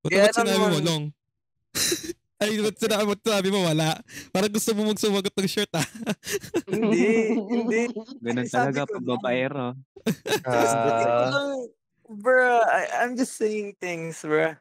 Ba't 0.05 0.09
Kaya 0.13 0.29
ba't 0.29 0.37
sinabi 0.37 0.53
mo 0.53 0.67
naman- 0.69 0.85
long? 0.85 1.03
Ay, 2.35 2.61
ba't 2.61 2.77
sinabi, 2.77 3.03
ba't 3.09 3.21
sinabi 3.25 3.49
mo 3.49 3.59
wala? 3.65 3.87
Parang 4.29 4.53
gusto 4.53 4.69
mo 4.77 4.81
magsumagot 4.85 5.33
ng 5.33 5.49
short 5.49 5.71
ah. 5.73 5.87
hindi, 6.69 7.33
hindi. 7.33 7.81
Ganun 8.21 8.45
talaga 8.45 8.85
pag 8.85 9.01
babaero. 9.01 9.73
Ko 10.45 10.45
Ah, 10.45 11.57
bruh, 12.05 12.61
I, 12.69 13.01
I'm 13.01 13.17
just 13.17 13.33
saying 13.33 13.73
things, 13.81 14.21
bruh. 14.21 14.53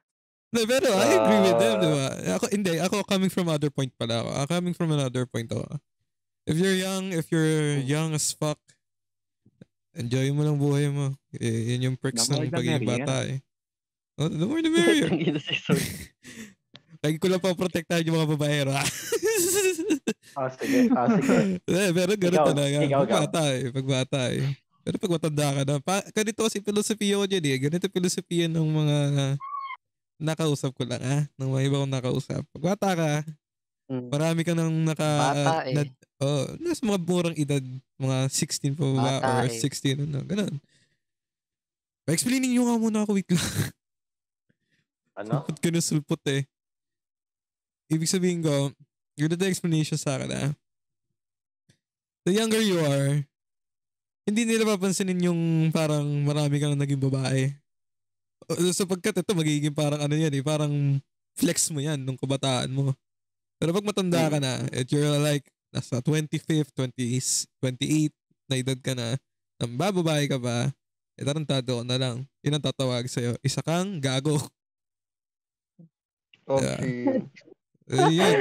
No, 0.54 0.62
pero 0.64 0.86
I 0.88 1.08
agree 1.12 1.42
with 1.42 1.58
them, 1.58 1.74
di 1.76 1.88
ba? 1.90 2.06
Ako, 2.38 2.44
hindi. 2.48 2.72
Ako 2.78 3.02
coming 3.02 3.26
from 3.26 3.50
other 3.50 3.68
point 3.68 3.90
pala 3.94 4.22
ako. 4.22 4.30
Ah, 4.30 4.46
coming 4.46 4.70
from 4.70 4.94
another 4.94 5.26
point 5.26 5.50
ako. 5.50 5.66
If 6.46 6.54
you're 6.54 6.78
young, 6.78 7.10
if 7.10 7.26
you're 7.28 7.82
young 7.82 8.14
as 8.14 8.30
fuck, 8.30 8.60
enjoy 9.92 10.30
mo 10.30 10.46
lang 10.46 10.54
buhay 10.54 10.86
mo. 10.88 11.10
Eh, 11.34 11.74
yun 11.74 11.90
yung 11.90 11.96
perks 11.98 12.30
The 12.30 12.38
ng 12.38 12.52
pagiging 12.52 12.86
merrier. 12.86 13.02
bata 13.02 13.16
eh. 13.26 13.38
Oh, 14.14 14.30
the 14.30 14.46
more 14.46 14.62
the 14.62 14.70
merrier. 14.74 15.10
Lagi 17.02 17.16
ko 17.18 17.26
lang 17.26 17.42
pa 17.42 17.52
protektahan 17.52 18.06
yung 18.06 18.16
mga 18.16 18.30
babaero. 18.32 18.70
Ah, 18.72 18.86
sige. 20.56 20.86
Ah, 20.90 21.08
sige. 21.10 21.58
Eh, 21.60 21.90
pero 21.92 22.12
ganun 22.14 22.38
Ikaw, 22.38 22.46
talaga. 22.48 22.76
ikaw, 22.80 23.00
Pag 23.02 23.10
Gab. 23.10 23.20
bata 23.26 23.42
eh. 23.50 23.62
Pag 23.70 23.86
bata 23.86 24.20
eh. 24.30 24.44
Pero 24.84 24.96
pag 25.00 25.12
matanda 25.16 25.46
ka 25.50 25.62
na, 25.64 25.74
pa, 25.80 25.96
ganito 26.12 26.44
kasi 26.44 26.60
filosofiya 26.60 27.16
ko 27.16 27.24
dyan 27.24 27.44
eh. 27.44 27.56
Ganito 27.58 27.86
filosofiya 27.88 28.46
ng 28.46 28.68
mga 28.68 28.96
nakausap 30.18 30.72
ko 30.74 30.86
lang 30.86 31.02
ah. 31.02 31.22
Ng 31.36 31.48
mga 31.50 31.62
iba 31.66 31.80
kong 31.82 31.94
nakausap. 31.94 32.42
Pag 32.54 32.64
bata 32.74 32.88
ka, 32.94 33.10
Mm. 33.84 34.08
marami 34.08 34.40
ka 34.48 34.56
nang 34.56 34.72
naka... 34.80 35.04
Bata 35.04 35.68
eh. 35.68 35.76
na, 35.76 35.82
oh, 36.24 36.48
nasa 36.56 36.80
mga 36.88 37.04
murang 37.04 37.36
edad. 37.36 37.60
Mga 38.00 38.16
16 38.32 38.80
pa 38.80 38.84
ba? 38.88 39.20
Bata 39.20 39.44
Or 39.44 39.44
eh. 39.44 39.60
16 39.60 40.08
ano. 40.08 40.24
Ganun. 40.24 40.56
Pa-explaining 42.08 42.56
nyo 42.56 42.64
nga 42.64 42.80
muna 42.80 42.98
ako. 43.04 43.16
Wait 43.16 43.28
lang. 43.28 43.44
Ano? 45.14 45.46
Ba't 45.46 45.62
ka 45.62 45.70
nasulpot 45.70 46.18
eh? 46.26 46.42
Ibig 47.86 48.10
sabihin 48.10 48.42
ko, 48.42 48.74
ganito 49.14 49.46
yung 49.46 49.54
explanation 49.54 49.94
sa 49.94 50.18
akin 50.18 50.26
ah. 50.34 50.50
The 52.26 52.34
younger 52.34 52.58
you 52.58 52.82
are, 52.82 53.22
hindi 54.26 54.42
nila 54.42 54.74
papansinin 54.74 55.22
yung 55.22 55.70
parang 55.70 56.02
marami 56.26 56.58
kang 56.58 56.74
naging 56.74 56.98
babae. 56.98 57.54
Sapagkat 58.76 59.16
ito 59.20 59.32
magiging 59.32 59.72
parang 59.72 60.00
ano 60.04 60.14
yan 60.14 60.32
eh, 60.32 60.44
parang 60.44 61.00
flex 61.34 61.72
mo 61.72 61.80
yan 61.80 62.00
nung 62.00 62.18
kabataan 62.18 62.70
mo. 62.70 62.92
Pero 63.58 63.72
pag 63.72 63.86
matanda 63.86 64.28
ka 64.28 64.38
na, 64.42 64.66
at 64.68 64.86
you're 64.90 65.18
like, 65.22 65.46
nasa 65.72 65.98
25th, 66.02 66.74
20s, 66.76 67.48
28 67.62 68.12
na 68.50 68.54
edad 68.60 68.78
ka 68.78 68.92
na, 68.92 69.16
nang 69.58 69.72
bababae 69.74 70.28
ka 70.28 70.38
pa, 70.38 70.70
eh 71.14 71.24
tarantado 71.24 71.80
ka 71.80 71.84
na 71.86 71.96
lang. 71.96 72.16
Yun 72.42 72.58
ang 72.58 72.64
tatawag 72.64 73.06
sa'yo. 73.06 73.38
Isa 73.40 73.62
kang 73.62 74.02
gago. 74.02 74.36
Okay. 76.44 77.08
Eh, 77.88 78.10
yun. 78.12 78.36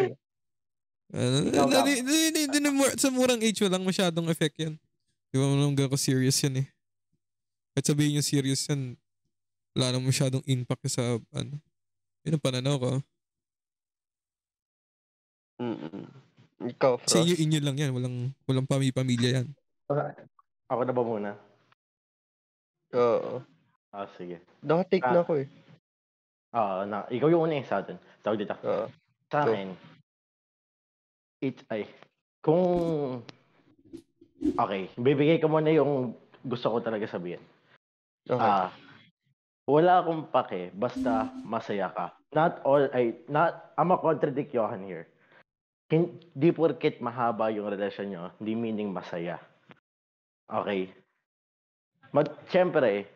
Sa 3.02 3.14
murang 3.14 3.38
age, 3.38 3.62
walang 3.62 3.86
masyadong 3.86 4.28
effect 4.34 4.58
yan. 4.58 4.74
Di 5.30 5.38
ba 5.38 5.46
naman 5.46 5.78
ko 5.78 5.94
serious 5.94 6.42
yan 6.42 6.66
eh. 6.66 6.68
At 7.78 7.86
sabihin 7.86 8.18
yung 8.18 8.26
serious 8.26 8.66
yan, 8.66 8.98
wala 9.74 9.90
nang 9.90 10.06
masyadong 10.06 10.46
impact 10.46 10.86
sa 10.88 11.18
ano. 11.34 11.58
Yun 12.24 12.38
ang 12.38 12.46
pananaw 12.46 12.76
ko. 12.78 12.92
Mm-mm. 15.60 16.06
Ikaw, 16.64 17.02
Frost. 17.04 17.18
inyo, 17.20 17.36
inyo 17.36 17.60
lang 17.60 17.76
yan. 17.76 17.92
Walang, 17.92 18.16
walang 18.48 18.68
pami-pamilya 18.70 19.42
yan. 19.42 19.48
Ako 20.70 20.82
na 20.88 20.96
ba 20.96 21.04
muna? 21.04 21.32
Oo. 22.96 23.44
Ah, 23.92 24.08
sige. 24.16 24.40
Nakatake 24.64 25.04
Ah. 25.04 25.14
na 25.14 25.22
ako 25.22 25.34
eh. 25.44 25.48
Ah, 26.54 26.86
na, 26.86 26.98
ikaw 27.10 27.28
yung 27.28 27.50
una 27.50 27.58
eh 27.60 27.66
sa 27.66 27.82
atin. 27.82 27.98
Tawag 28.22 28.40
dito. 28.40 28.56
Oo. 28.64 28.86
Sa 29.28 29.44
akin, 29.44 29.74
it 31.42 31.58
ay, 31.68 31.90
kung, 32.40 32.64
okay, 34.56 34.88
bibigay 34.96 35.42
ko 35.42 35.50
muna 35.50 35.74
yung 35.74 36.14
gusto 36.46 36.70
ko 36.70 36.78
talaga 36.80 37.10
sabihin. 37.10 37.42
Okay. 38.24 38.40
Ah, 38.40 38.70
wala 39.64 40.04
akong 40.04 40.28
pake, 40.28 40.76
basta 40.76 41.32
masaya 41.48 41.88
ka. 41.96 42.12
Not 42.36 42.60
all, 42.68 42.90
ay, 42.92 43.16
not, 43.32 43.72
I'm 43.80 43.96
a 43.96 43.98
contradict 44.00 44.52
Johan 44.52 44.84
here. 44.84 45.08
Hindi 45.88 46.50
porket 46.52 47.00
mahaba 47.00 47.54
yung 47.54 47.70
relasyon 47.70 48.08
nyo, 48.10 48.24
hindi 48.42 48.54
meaning 48.58 48.90
masaya. 48.92 49.40
Okay? 50.50 50.92
Mag, 52.12 52.28
syempre, 52.52 53.08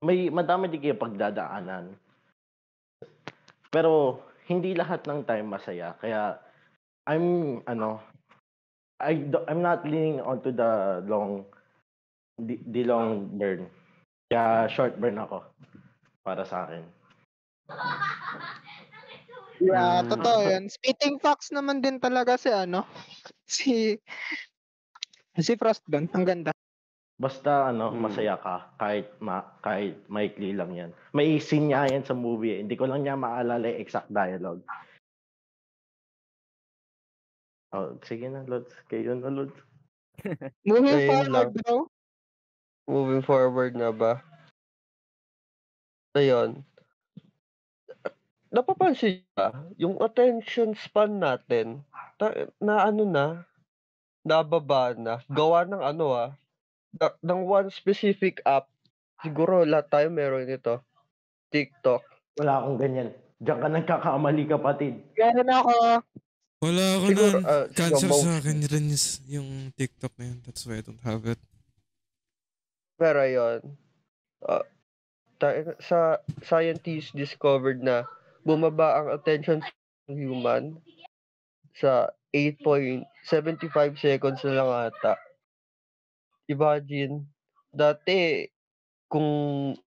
may 0.00 0.32
madami 0.32 0.72
din 0.72 0.80
kayo 0.80 0.96
pagdadaanan. 0.96 1.92
Pero, 3.68 4.24
hindi 4.48 4.74
lahat 4.74 5.04
ng 5.06 5.26
time 5.28 5.46
masaya. 5.46 5.94
Kaya, 6.00 6.40
I'm, 7.04 7.60
ano, 7.68 8.00
I, 9.02 9.26
do- 9.28 9.44
I'm 9.46 9.60
not 9.60 9.84
leaning 9.84 10.22
onto 10.22 10.54
the 10.54 11.02
long, 11.04 11.44
the, 12.40 12.56
the 12.70 12.82
long 12.88 13.28
burn. 13.36 13.68
Kaya 14.30 14.70
short 14.70 14.96
burn 14.96 15.18
ako 15.18 15.42
para 16.24 16.44
sa 16.44 16.68
akin. 16.68 16.84
Yeah, 19.60 20.00
Mm. 20.00 20.08
totoo 20.08 20.38
yun. 20.48 20.64
Spitting 20.72 21.20
facts 21.20 21.52
naman 21.52 21.84
din 21.84 22.00
talaga 22.00 22.40
si 22.40 22.48
ano, 22.48 22.88
si 23.44 24.00
si 25.36 25.52
Frost 25.60 25.84
doon. 25.84 26.08
Ang 26.16 26.24
ganda. 26.24 26.50
Basta 27.20 27.68
ano, 27.68 27.92
Mm. 27.92 28.00
masaya 28.00 28.40
ka 28.40 28.72
kahit 28.80 29.12
ma 29.20 29.44
kahit 29.60 30.00
maikli 30.08 30.56
lang 30.56 30.72
'yan. 30.72 30.90
May 31.12 31.36
scene 31.44 31.76
nga 31.76 31.84
'yan 31.84 32.08
sa 32.08 32.16
movie, 32.16 32.56
eh. 32.56 32.60
Hindi 32.64 32.72
ko 32.72 32.88
lang 32.88 33.04
niya 33.04 33.20
maalala 33.20 33.68
yung 33.68 33.84
exact 33.84 34.08
dialogue. 34.08 34.64
Oh, 37.76 38.00
sige 38.02 38.32
na, 38.32 38.42
Lods. 38.48 38.72
Kayo 38.88 39.12
na, 39.14 39.28
Lods. 39.28 39.54
Moving 40.64 40.96
Ayun 40.96 41.06
forward, 41.06 41.30
lang. 41.30 41.50
bro. 41.54 41.74
Moving 42.88 43.22
forward 43.22 43.72
na 43.76 43.92
ba? 43.92 44.24
Ayun. 46.14 46.66
Napapansin 48.50 49.22
niyo 49.22 49.30
ba, 49.38 49.48
yung 49.78 49.96
attention 50.02 50.74
span 50.74 51.22
natin, 51.22 51.86
ta 52.18 52.34
na 52.58 52.82
ano 52.90 53.06
na, 53.06 53.46
nababa 54.26 54.90
na. 54.98 55.22
Gawa 55.30 55.62
ng 55.70 55.78
ano, 55.78 56.06
ah, 56.10 56.30
na 56.98 57.14
ng 57.22 57.46
one 57.46 57.70
specific 57.70 58.42
app. 58.42 58.66
Siguro 59.22 59.62
lahat 59.62 59.86
tayo 59.94 60.06
meron 60.10 60.50
nito. 60.50 60.82
TikTok. 61.54 62.02
Wala 62.42 62.58
akong 62.58 62.78
ganyan. 62.82 63.08
Diyan 63.38 63.58
ka 63.62 63.68
nagkakamali, 63.70 64.42
kapatid. 64.50 64.94
Ganun 65.14 65.46
ako. 65.50 65.74
Wala 66.60 66.84
ako 66.98 67.06
Siguro, 67.06 67.36
nun. 67.38 67.44
ah, 67.46 67.66
Cancer 67.70 68.10
sa 68.10 68.32
akin 68.42 68.58
rin 68.66 68.86
is- 68.90 69.22
yung 69.30 69.70
TikTok 69.78 70.12
na 70.18 70.26
yun. 70.26 70.38
That's 70.42 70.66
why 70.66 70.82
I 70.82 70.84
don't 70.84 71.04
have 71.06 71.22
it. 71.24 71.38
Pero 72.98 73.22
ayun, 73.22 73.62
ah, 74.42 74.66
sa 75.80 76.20
scientists 76.44 77.16
discovered 77.16 77.80
na 77.80 78.04
bumaba 78.44 79.00
ang 79.00 79.08
attention 79.12 79.64
ng 80.08 80.16
human 80.16 80.76
sa 81.76 82.12
8.75 82.32 83.98
seconds 83.98 84.40
na 84.46 84.54
lang 84.60 84.70
ata. 84.92 85.14
Imagine, 86.50 87.26
dati 87.70 88.46
kung 89.10 89.28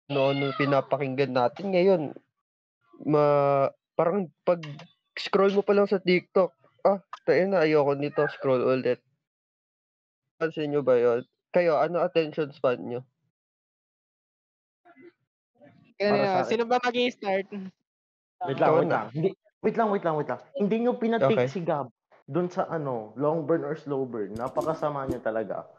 ano-ano 0.09 0.53
pinapakinggan 0.57 1.33
natin 1.33 1.73
ngayon, 1.73 2.03
ma 3.05 3.25
parang 3.93 4.29
pag 4.45 4.61
scroll 5.17 5.53
mo 5.53 5.61
pa 5.61 5.77
lang 5.77 5.85
sa 5.85 6.01
TikTok, 6.01 6.51
ah, 6.85 7.01
tayo 7.25 7.43
na 7.49 7.65
ayoko 7.65 7.93
nito, 7.93 8.25
scroll 8.33 8.65
ulit. 8.65 8.97
Pansin 10.41 10.73
nyo 10.73 10.81
ba 10.81 10.97
yun? 10.97 11.21
Kayo, 11.53 11.77
ano 11.77 12.01
attention 12.01 12.49
span 12.49 12.81
nyo? 12.81 13.05
Ganun 16.01 16.17
Para 16.17 16.25
sa 16.25 16.33
akin. 16.41 16.49
Sino 16.49 16.63
ba 16.65 16.77
mag-i-start? 16.81 17.45
Wait 18.41 18.57
lang, 18.57 18.57
Ikaw 18.57 18.73
wait 18.73 18.89
lang. 18.89 19.05
Hindi, 19.13 19.29
wait 19.61 19.75
lang, 19.77 19.87
wait 19.87 20.03
lang, 20.03 20.15
wait 20.17 20.29
lang. 20.29 20.41
Hindi 20.57 20.75
nyo 20.81 20.91
pinatik 20.97 21.37
Okay. 21.37 21.45
si 21.47 21.61
Gab 21.61 21.93
doon 22.25 22.49
sa 22.49 22.65
ano, 22.65 23.13
long 23.13 23.45
burn 23.45 23.61
or 23.61 23.77
slow 23.77 24.01
burn. 24.03 24.33
Napakasama 24.33 25.05
niya 25.05 25.21
talaga. 25.21 25.69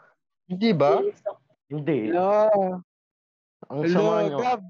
Hindi 0.47 0.71
ba? 0.71 1.03
Hindi. 1.67 2.13
Hello. 2.13 2.79
Ang 3.67 3.81
sama 3.89 4.23
nyo. 4.23 4.39
Gab. 4.39 4.61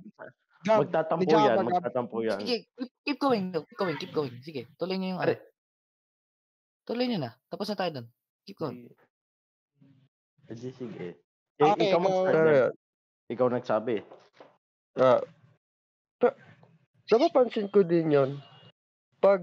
Gab. 0.62 0.78
Magtatampo 0.86 1.26
ka 1.26 1.36
yan, 1.36 1.56
Gab? 1.58 1.66
magtatampo 1.66 2.16
yan. 2.22 2.38
Sige, 2.38 2.56
keep, 2.70 2.90
keep 3.02 3.18
going. 3.18 3.50
Keep 3.50 3.76
going, 3.76 3.96
keep 3.98 4.12
going. 4.14 4.34
Sige, 4.40 4.70
tuloy 4.78 4.96
niyo 4.96 5.18
yung 5.18 5.20
ano. 5.20 5.34
Tuloy 6.82 7.04
niyo 7.04 7.18
na. 7.20 7.34
Tapos 7.46 7.68
na 7.68 7.76
tayo 7.76 7.90
doon. 7.92 8.06
Keep 8.46 8.56
going. 8.56 8.78
Sige, 10.48 10.70
sige. 10.72 11.06
Eh, 11.58 11.62
Okay, 11.62 11.90
ikaw 11.90 12.00
yun, 12.00 12.72
Ikaw 13.28 13.46
nagsabi. 13.50 14.02
ah, 14.96 15.20
pa- 16.22 16.38
napapansin 17.10 17.66
ko 17.66 17.82
din 17.82 18.14
yon 18.14 18.30
Pag 19.18 19.42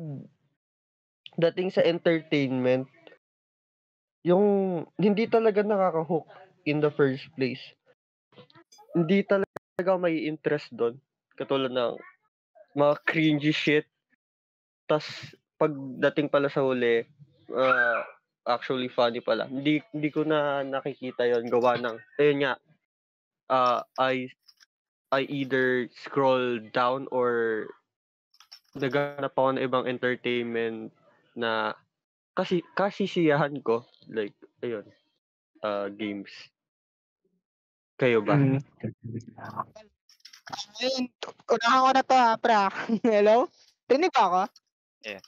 dating 1.36 1.72
sa 1.76 1.84
entertainment, 1.84 2.88
yung 4.24 4.84
hindi 4.96 5.28
talaga 5.28 5.64
nakaka-hook 5.64 6.28
in 6.68 6.80
the 6.80 6.92
first 6.92 7.28
place. 7.36 7.64
Hindi 8.96 9.24
talaga 9.28 9.96
may 10.00 10.28
interest 10.28 10.72
doon. 10.76 11.00
Katulad 11.36 11.72
ng 11.72 11.96
mga 12.76 12.96
cringy 13.04 13.52
shit. 13.52 13.88
tas 14.90 15.06
pagdating 15.62 16.34
pala 16.34 16.50
sa 16.50 16.66
huli, 16.66 17.06
ah, 17.54 18.02
actually 18.50 18.90
funny 18.90 19.22
pala. 19.22 19.46
Hindi 19.46 19.86
hindi 19.94 20.10
ko 20.10 20.26
na 20.26 20.66
nakikita 20.66 21.30
yon 21.30 21.46
gawa 21.46 21.78
ng 21.78 21.96
ayun 22.18 22.38
nga 22.42 22.54
uh, 23.54 23.82
I 24.02 24.34
I 25.12 25.26
either 25.26 25.90
scroll 25.90 26.60
down 26.70 27.10
or 27.10 27.66
naghanap 28.78 29.34
ako 29.34 29.58
ng 29.58 29.66
ibang 29.66 29.86
entertainment 29.90 30.94
na 31.34 31.74
kasi 32.38 32.62
kasisiyahan 32.78 33.58
ko 33.66 33.84
like 34.08 34.38
ayun 34.62 34.86
uh, 35.66 35.90
games 35.90 36.30
kayo 37.98 38.22
ba 38.22 38.38
Mm. 38.38 38.62
Ayun, 40.82 41.06
unahan 41.46 41.82
ko 41.86 41.90
na 41.94 42.02
to 42.02 42.16
ha, 42.18 42.32
pra. 42.42 42.62
Hello? 43.06 43.46
Rinig 43.86 44.10
ba 44.10 44.24
ako? 44.26 44.42
Yeah. 45.06 45.22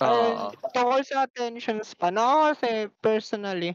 Ah, 0.00 0.54
tungkol 0.72 1.02
sa 1.02 1.26
attention 1.26 1.82
span, 1.82 2.16
ako 2.16 2.54
kasi 2.54 2.70
personally, 3.02 3.74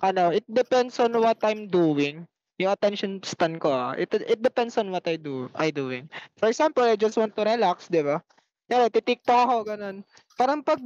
ano, 0.00 0.30
it 0.30 0.46
depends 0.46 0.96
on 1.02 1.12
what 1.18 1.36
I'm 1.42 1.66
doing. 1.66 2.24
Yung 2.62 2.70
attention 2.70 3.18
span 3.26 3.58
ko, 3.58 3.74
ah. 3.74 3.92
it, 3.98 4.14
it 4.14 4.38
depends 4.38 4.78
on 4.78 4.94
what 4.94 5.02
I 5.10 5.18
do, 5.18 5.50
I 5.58 5.74
doing. 5.74 6.06
For 6.38 6.46
example, 6.46 6.86
I 6.86 6.94
just 6.94 7.18
want 7.18 7.34
to 7.34 7.42
relax, 7.42 7.90
di 7.90 8.06
ba? 8.06 8.22
Kaya, 8.70 8.88
titiktok 8.88 9.44
ako, 9.44 9.56
ganun. 9.74 10.06
Parang 10.38 10.62
pag 10.62 10.78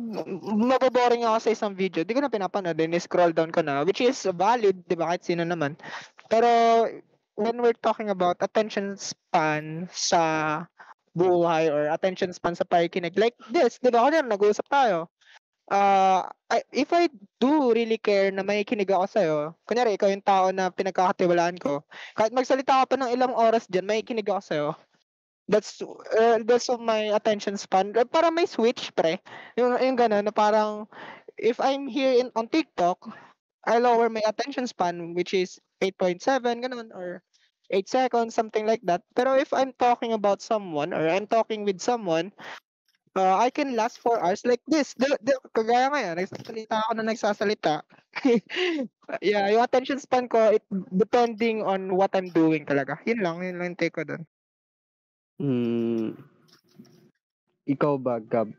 maboboring 0.42 1.28
ako 1.28 1.38
sa 1.44 1.52
isang 1.52 1.72
video, 1.76 2.02
di 2.02 2.16
ko 2.16 2.24
na 2.24 2.32
pinapanood, 2.32 2.74
then 2.74 2.96
scroll 2.96 3.30
down 3.30 3.52
ko 3.52 3.60
na, 3.60 3.84
which 3.84 4.00
is 4.00 4.16
valid, 4.32 4.80
di 4.88 4.96
ba, 4.96 5.12
kahit 5.12 5.22
sino 5.28 5.44
naman. 5.44 5.76
Pero, 6.32 6.48
when 7.36 7.60
we're 7.60 7.76
talking 7.84 8.10
about 8.10 8.40
attention 8.40 8.96
span 8.96 9.86
sa 9.92 10.64
buhay 11.18 11.66
or 11.66 11.90
attention 11.90 12.30
span 12.30 12.54
sa 12.54 12.62
pakikinig. 12.62 13.18
Like 13.18 13.34
this, 13.50 13.82
di 13.82 13.90
ba? 13.90 14.06
Kunyari, 14.06 14.30
nag-uusap 14.30 14.66
tayo. 14.70 15.10
Uh, 15.68 16.24
if 16.72 16.92
I 16.96 17.12
do 17.40 17.72
really 17.76 18.00
care 18.00 18.32
na 18.32 18.40
may 18.40 18.64
kinig 18.64 18.88
ako 18.88 19.06
sa'yo, 19.06 19.36
kunyari, 19.68 20.00
ikaw 20.00 20.08
yung 20.08 20.24
tao 20.24 20.48
na 20.48 20.72
pinagkakatiwalaan 20.72 21.60
ko, 21.60 21.84
kahit 22.16 22.32
magsalita 22.32 22.82
ka 22.82 22.84
pa 22.88 22.96
ng 22.96 23.12
ilang 23.12 23.36
oras 23.36 23.68
dyan, 23.68 23.84
may 23.84 24.00
kinig 24.00 24.28
ako 24.32 24.40
sa'yo. 24.40 24.68
That's, 25.48 25.80
uh, 26.16 26.40
that's 26.44 26.68
my 26.80 27.12
attention 27.12 27.56
span. 27.60 27.92
Uh, 27.96 28.04
Parang 28.08 28.36
may 28.36 28.48
switch, 28.48 28.92
pre. 28.96 29.20
Yung, 29.60 29.76
yung 29.76 29.96
gano'n, 29.96 30.24
na 30.24 30.32
parang, 30.32 30.88
if 31.36 31.60
I'm 31.60 31.84
here 31.84 32.16
in, 32.16 32.32
on 32.32 32.48
TikTok, 32.48 33.04
I 33.68 33.76
lower 33.76 34.08
my 34.08 34.24
attention 34.24 34.64
span, 34.64 35.12
which 35.12 35.36
is 35.36 35.60
8.7, 35.84 36.64
ganun, 36.64 36.88
or 36.96 37.20
8 37.70 37.88
seconds, 37.88 38.34
something 38.34 38.64
like 38.64 38.80
that. 38.88 39.04
Pero 39.12 39.36
if 39.36 39.52
I'm 39.52 39.76
talking 39.76 40.12
about 40.16 40.40
someone 40.40 40.96
or 40.96 41.08
I'm 41.08 41.28
talking 41.28 41.64
with 41.64 41.80
someone, 41.80 42.32
uh, 43.16 43.36
I 43.38 43.48
can 43.48 43.76
last 43.78 44.02
4 44.02 44.20
hours 44.20 44.42
like 44.44 44.60
this. 44.66 44.92
The, 44.98 45.16
the, 45.22 45.38
kagaya 45.54 45.88
ngayon, 45.92 46.20
nagsasalita 46.20 46.74
ako 46.82 46.90
na 46.96 47.04
nagsasalita. 47.06 47.74
yeah, 49.24 49.48
yung 49.52 49.64
attention 49.64 50.02
span 50.02 50.26
ko, 50.26 50.52
it 50.52 50.64
depending 50.92 51.62
on 51.62 51.94
what 51.94 52.12
I'm 52.12 52.28
doing 52.28 52.66
talaga. 52.66 52.98
Yun 53.08 53.22
lang, 53.22 53.40
yun 53.40 53.56
lang 53.56 53.72
yung 53.72 53.80
take 53.80 53.94
ko 53.94 54.04
doon. 54.04 54.22
mm, 55.38 56.18
ikaw 57.70 57.94
ba 58.00 58.18
Gab 58.18 58.50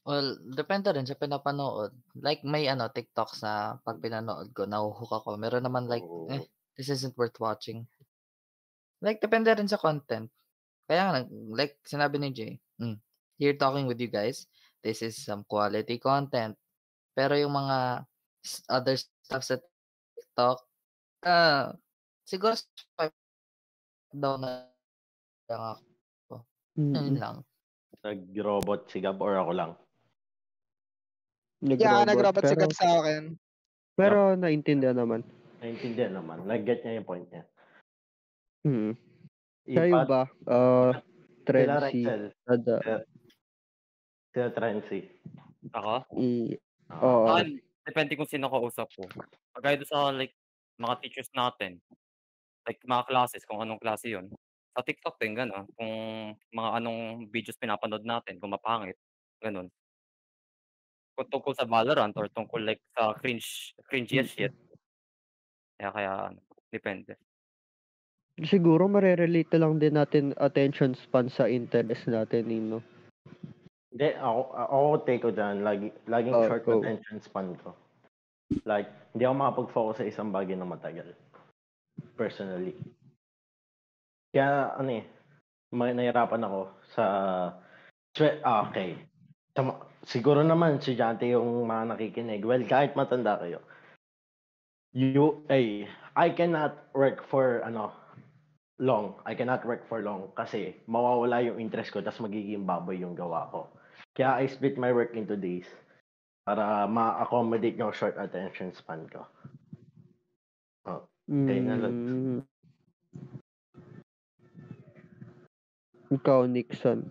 Well, 0.00 0.40
depende 0.42 0.90
rin 0.90 1.04
sa 1.04 1.14
pinapanood. 1.14 1.92
Like 2.18 2.40
may 2.42 2.66
ano, 2.66 2.88
TikToks 2.88 3.44
na 3.44 3.78
pag 3.84 4.00
pinanood 4.00 4.50
ko, 4.56 4.64
nahuhook 4.64 5.12
ako. 5.12 5.36
Meron 5.36 5.62
naman 5.62 5.86
like, 5.86 6.02
eh, 6.32 6.48
this 6.74 6.88
isn't 6.88 7.14
worth 7.20 7.36
watching. 7.36 7.84
Like, 9.04 9.20
depende 9.20 9.52
rin 9.52 9.68
sa 9.68 9.80
content. 9.80 10.32
Kaya 10.90 11.02
nga, 11.06 11.20
like 11.54 11.78
sinabi 11.86 12.18
ni 12.18 12.34
Jay, 12.34 12.52
mm, 12.82 12.98
here 13.38 13.54
talking 13.54 13.86
with 13.86 14.02
you 14.02 14.10
guys, 14.10 14.50
this 14.82 15.06
is 15.06 15.14
some 15.14 15.46
quality 15.46 16.02
content. 16.02 16.58
Pero 17.14 17.38
yung 17.38 17.54
mga 17.54 18.02
other 18.66 18.98
stuff 18.98 19.46
sa 19.46 19.62
TikTok, 20.18 20.58
ah, 21.30 21.70
siguro 22.26 22.58
down 24.10 24.42
na 24.42 24.66
lang 25.46 25.62
ako. 25.78 26.36
Yun 26.74 27.16
lang. 27.22 27.46
Nag-robot 28.02 28.90
si 28.90 28.98
Gab 28.98 29.22
or 29.22 29.38
ako 29.38 29.52
lang? 29.54 29.72
Yeah, 31.62 32.02
nag-robot 32.02 32.50
si 32.50 32.58
pero, 32.58 32.62
Gab 32.66 32.72
sa 32.74 32.88
akin. 32.98 33.22
pero 33.94 34.18
naintindihan 34.34 34.96
naman 34.98 35.22
Naintindihan 35.60 36.16
naman. 36.16 36.40
Nag-get 36.48 36.80
niya 36.82 36.98
yung 36.98 37.08
point 37.08 37.28
niya. 37.28 37.44
hmm. 38.64 38.92
Kayo 39.74 39.96
ba 40.08 40.22
uh, 40.50 40.92
Sila 41.54 41.92
Trency. 41.92 42.16
Ada 42.48 42.76
Sila 44.34 44.50
Trency. 44.54 45.00
Ako? 45.74 46.06
i 46.26 46.58
Ah. 46.90 47.06
oo 47.06 47.38
Ah, 47.40 47.44
depende 47.86 48.16
kung 48.16 48.28
sino 48.28 48.48
kausap 48.48 48.88
ko. 48.96 49.04
Kagaya 49.56 49.76
doon 49.80 49.90
sa 49.90 50.00
like 50.14 50.34
mga 50.80 50.94
teachers 51.04 51.30
natin, 51.36 51.80
like 52.68 52.80
mga 52.84 53.04
classes, 53.10 53.44
kung 53.48 53.60
anong 53.62 53.80
klase 53.82 54.12
yun. 54.12 54.28
Sa 54.76 54.82
TikTok 54.86 55.16
din, 55.20 55.34
gano'n. 55.36 55.66
Kung 55.76 55.92
mga 56.54 56.70
anong 56.80 57.28
videos 57.32 57.58
pinapanood 57.60 58.04
natin, 58.06 58.38
kung 58.40 58.52
mapangit, 58.54 58.96
gano'n. 59.42 59.68
Kung 61.14 61.28
tungkol 61.30 61.54
sa 61.54 61.68
Valorant 61.68 62.14
or 62.18 62.26
tungkol 62.30 62.62
like 62.66 62.82
sa 62.96 63.14
cringe, 63.14 63.74
cringy 63.86 64.18
as 64.22 64.30
shit, 64.34 64.54
Kaya 65.78 65.90
kaya 65.96 66.10
ano, 66.28 66.40
depende. 66.72 67.12
Siguro 68.40 68.88
marerelate 68.88 69.52
na 69.56 69.68
lang 69.68 69.76
din 69.76 69.94
natin 69.96 70.32
attention 70.40 70.96
span 70.96 71.28
sa 71.28 71.44
interest 71.44 72.08
natin, 72.08 72.48
Nino. 72.48 72.80
Hindi, 73.90 74.16
ako, 74.16 74.40
ako 74.54 74.76
take 75.04 75.22
ko 75.26 75.30
dyan. 75.34 75.66
Lagi, 75.66 75.92
laging 76.06 76.34
Oh, 76.34 76.46
short 76.46 76.64
go. 76.64 76.78
attention 76.80 77.20
span 77.20 77.58
ko. 77.60 77.74
Like, 78.64 78.88
hindi 79.12 79.26
ako 79.26 79.34
makapag-focus 79.34 79.96
sa 80.00 80.08
isang 80.08 80.30
bagay 80.32 80.56
na 80.56 80.64
matagal. 80.64 81.12
Personally. 82.16 82.74
Kaya, 84.30 84.78
ano 84.78 84.90
eh, 84.94 85.04
may 85.74 85.92
nahirapan 85.92 86.46
ako 86.46 86.60
sa... 86.94 87.04
ah, 88.46 88.60
okay. 88.70 88.94
Sa, 89.58 89.66
ma- 89.66 89.82
siguro 90.06 90.40
naman, 90.46 90.78
estudyante 90.78 91.26
yung 91.28 91.66
mga 91.66 91.94
nakikinig. 91.94 92.42
Well, 92.46 92.62
kahit 92.64 92.94
matanda 92.94 93.42
kayo. 93.42 93.58
You, 94.94 95.46
ay, 95.50 95.86
I 96.14 96.30
cannot 96.34 96.90
work 96.94 97.26
for, 97.26 97.62
ano, 97.66 97.94
long. 98.80 99.20
I 99.28 99.36
cannot 99.36 99.62
work 99.68 99.84
for 99.86 100.00
long 100.00 100.32
kasi 100.32 100.74
mawawala 100.88 101.44
yung 101.44 101.60
interest 101.60 101.92
ko 101.92 102.00
tapos 102.00 102.24
magiging 102.24 102.64
baboy 102.64 102.98
yung 102.98 103.14
gawa 103.14 103.46
ko. 103.52 103.68
Kaya 104.16 104.40
I 104.40 104.48
split 104.48 104.80
my 104.80 104.90
work 104.90 105.12
into 105.14 105.36
days 105.36 105.68
para 106.48 106.88
ma-accommodate 106.88 107.76
yung 107.76 107.92
short 107.92 108.16
attention 108.16 108.72
span 108.72 109.04
ko. 109.12 109.22
Oh, 110.88 111.04
okay 111.28 111.60
na 111.60 111.76
lang. 111.76 111.94
Mm. 111.94 112.40
Ikaw, 116.10 116.50
Nixon. 116.50 117.06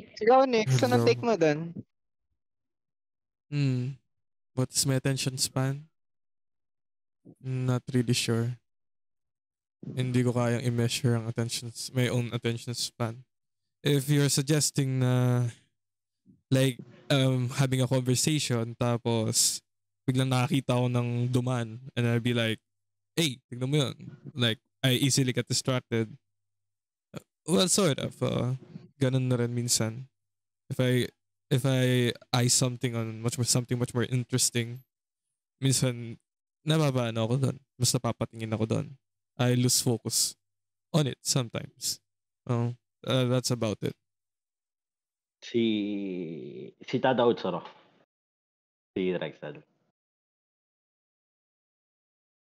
Ikaw, 0.00 0.48
saan 0.72 0.96
ang 0.96 1.04
take 1.04 1.20
mo 1.20 1.36
dun? 1.36 1.76
Hmm. 3.52 4.00
What 4.56 4.72
is 4.72 4.88
my 4.88 4.96
attention 4.96 5.36
span? 5.36 5.84
Not 7.44 7.84
really 7.92 8.16
sure. 8.16 8.56
Hindi 9.82 10.22
ko 10.22 10.30
kayang 10.30 10.62
i-measure 10.62 11.18
ang 11.18 11.26
attention, 11.26 11.74
my 11.92 12.06
own 12.06 12.30
attention 12.30 12.72
span. 12.72 13.26
If 13.82 14.06
you're 14.06 14.30
suggesting 14.30 15.02
na 15.02 15.50
like 16.54 16.78
um 17.10 17.50
having 17.58 17.82
a 17.82 17.90
conversation 17.90 18.78
tapos 18.78 19.58
biglang 20.06 20.30
nakakita 20.30 20.78
ko 20.78 20.86
ng 20.86 21.34
duman 21.34 21.82
and 21.98 22.02
I'll 22.06 22.22
be 22.22 22.34
like, 22.34 22.62
hey, 23.16 23.38
tignan 23.50 23.70
mo 23.70 23.76
yun. 23.76 23.94
Like, 24.34 24.58
I 24.82 24.98
easily 24.98 25.32
get 25.32 25.48
distracted. 25.48 26.10
Well, 27.46 27.68
sort 27.68 27.98
of. 27.98 28.14
Uh, 28.22 28.58
ganun 28.98 29.26
na 29.26 29.38
rin 29.38 29.54
minsan. 29.54 30.06
If 30.70 30.78
I 30.78 31.10
if 31.50 31.66
I 31.66 32.14
eye 32.32 32.48
something 32.48 32.94
on 32.96 33.20
much 33.20 33.36
more 33.36 33.46
something 33.46 33.76
much 33.76 33.92
more 33.92 34.06
interesting, 34.06 34.80
minsan 35.58 36.16
nababaan 36.62 37.18
ako 37.18 37.34
doon. 37.38 37.56
Mas 37.78 37.90
napapatingin 37.90 38.54
ako 38.54 38.64
doon. 38.66 38.86
I 39.42 39.54
lose 39.58 39.82
focus 39.82 40.34
on 40.94 41.06
it 41.10 41.18
sometimes. 41.22 41.98
Oh, 42.46 42.74
uh, 43.06 43.24
that's 43.26 43.50
about 43.50 43.78
it. 43.82 43.94
Si 45.42 45.64
si 46.86 46.96
Tada 47.02 47.26
Utsuro. 47.26 47.66
Si 48.94 49.10
Rexel. 49.18 49.62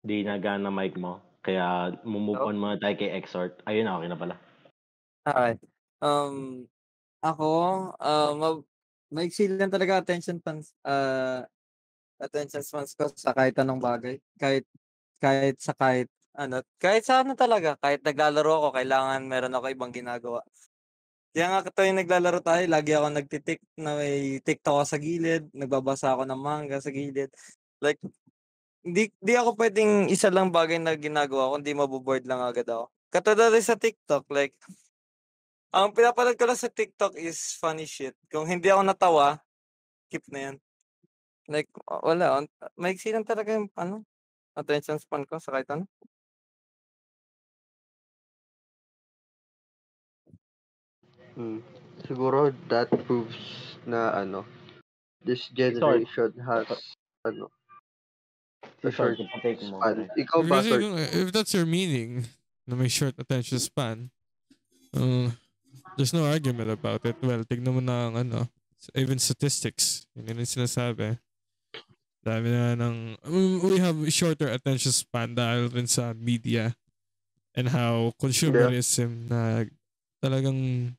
Di 0.04 0.24
nagana 0.28 0.68
mic 0.68 1.00
mo. 1.00 1.24
Kaya 1.44 1.96
move 2.04 2.40
Oh. 2.40 2.48
on 2.52 2.60
muna 2.60 2.76
tayo 2.80 2.96
kay 3.00 3.12
Exhort. 3.16 3.60
Ayun 3.68 3.88
na, 3.88 4.00
okay 4.00 4.10
na 4.12 4.20
pala. 4.20 4.36
Okay. 5.24 5.54
Um, 6.04 6.68
ako, 7.24 7.48
uh, 8.00 8.32
ma- 8.36 8.68
maiksi 9.12 9.48
lang 9.48 9.72
talaga 9.72 10.04
attention 10.04 10.40
spans, 10.44 10.76
uh, 10.84 11.44
attention 12.20 12.64
spans 12.64 12.92
ko 12.96 13.08
sa 13.16 13.32
kahit 13.32 13.56
anong 13.60 13.80
bagay. 13.80 14.20
Kahit, 14.36 14.68
kahit 15.24 15.56
sa 15.64 15.72
kahit, 15.72 16.12
ano, 16.34 16.62
kahit 16.82 17.06
sa 17.06 17.22
ano 17.22 17.38
talaga, 17.38 17.78
kahit 17.78 18.02
naglalaro 18.06 18.52
ako, 18.62 18.68
kailangan 18.78 19.22
meron 19.30 19.56
ako 19.58 19.66
ibang 19.74 19.94
ginagawa. 19.94 20.42
Kaya 21.34 21.50
nga 21.50 21.66
tuwing 21.74 21.98
naglalaro 21.98 22.40
tayo, 22.46 22.62
lagi 22.70 22.94
ako 22.94 23.08
nagtitik 23.10 23.60
na 23.78 23.98
may 23.98 24.38
TikTok 24.46 24.82
ako 24.82 24.86
sa 24.86 24.98
gilid, 25.02 25.50
nagbabasa 25.54 26.14
ako 26.14 26.30
ng 26.30 26.42
manga 26.42 26.78
sa 26.78 26.94
gilid. 26.94 27.34
Like, 27.82 27.98
hindi, 28.86 29.10
hindi 29.22 29.34
ako 29.38 29.58
pwedeng 29.58 30.14
isa 30.14 30.30
lang 30.30 30.54
bagay 30.54 30.78
na 30.78 30.94
ginagawa, 30.98 31.58
kundi 31.58 31.74
maboboard 31.74 32.26
lang 32.30 32.42
agad 32.44 32.70
ako. 32.70 32.90
Katulad 33.10 33.54
rin 33.54 33.66
sa 33.66 33.78
TikTok, 33.78 34.30
like, 34.30 34.54
ang 35.74 35.90
pinapanood 35.90 36.38
ko 36.38 36.46
lang 36.46 36.60
sa 36.60 36.70
TikTok 36.70 37.18
is 37.18 37.58
funny 37.58 37.90
shit. 37.90 38.14
Kung 38.30 38.46
hindi 38.46 38.70
ako 38.70 38.86
natawa, 38.86 39.42
keep 40.14 40.22
na 40.30 40.54
yan. 40.54 40.56
Like, 41.50 41.70
wala. 41.90 42.46
Maiksi 42.78 43.10
lang 43.10 43.26
talaga 43.26 43.58
yung, 43.58 43.74
ano, 43.74 44.06
attention 44.54 45.02
span 45.02 45.26
ko 45.26 45.42
sa 45.42 45.58
kahit 45.58 45.70
ano. 45.74 45.90
Mm. 51.38 51.62
Siguro 52.06 52.54
that 52.70 52.90
proves 53.06 53.38
na 53.86 54.14
ano, 54.14 54.46
this 55.26 55.50
generation 55.50 56.34
has 56.46 56.68
ano, 57.26 57.50
a 58.84 58.92
Short, 58.92 59.16
span. 59.16 60.12
Ikaw 60.20 60.40
ba, 60.44 60.60
Kasi 60.60 60.76
kung- 60.76 61.00
if 61.00 61.32
that's 61.32 61.56
your 61.56 61.66
meaning, 61.66 62.28
na 62.68 62.76
may 62.76 62.92
short 62.92 63.16
attention 63.16 63.60
span, 63.60 64.12
uh, 64.92 65.32
there's 65.96 66.12
no 66.12 66.28
argument 66.28 66.68
about 66.70 67.00
it. 67.08 67.16
Well, 67.24 67.48
tignan 67.48 67.76
mo 67.76 67.82
na 67.82 68.12
ang 68.12 68.16
ano, 68.28 68.52
even 68.92 69.20
statistics. 69.20 70.04
Yun 70.16 70.36
yung 70.36 70.44
sinasabi. 70.44 71.16
Dami 72.24 72.48
na 72.48 72.76
ng, 72.80 73.20
we 73.68 73.80
have 73.84 74.00
shorter 74.12 74.48
attention 74.48 74.96
span 74.96 75.36
dahil 75.36 75.68
rin 75.72 75.88
sa 75.88 76.16
media 76.16 76.76
and 77.52 77.68
how 77.68 78.16
consumerism 78.16 79.28
na 79.28 79.68
talagang 80.24 80.92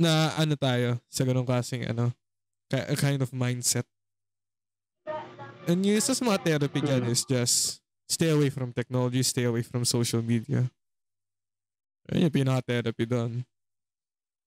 na 0.00 0.32
ano 0.40 0.56
tayo 0.56 0.96
sa 1.12 1.28
ganong 1.28 1.44
klaseng 1.44 1.84
ano, 1.84 2.08
ki- 2.72 2.96
kind 2.96 3.20
of 3.20 3.30
mindset. 3.36 3.84
And 5.68 5.84
yung 5.84 6.00
isa 6.00 6.16
sa 6.16 6.24
mga 6.24 6.40
therapy 6.40 6.80
dyan 6.80 7.04
is 7.12 7.22
just 7.28 7.84
stay 8.08 8.32
away 8.32 8.48
from 8.48 8.72
technology, 8.72 9.20
stay 9.20 9.44
away 9.44 9.60
from 9.60 9.84
social 9.84 10.24
media. 10.24 10.66
Ayun 12.10 12.26
yung 12.26 12.34
pinaka-therapy 12.34 13.04
doon. 13.06 13.44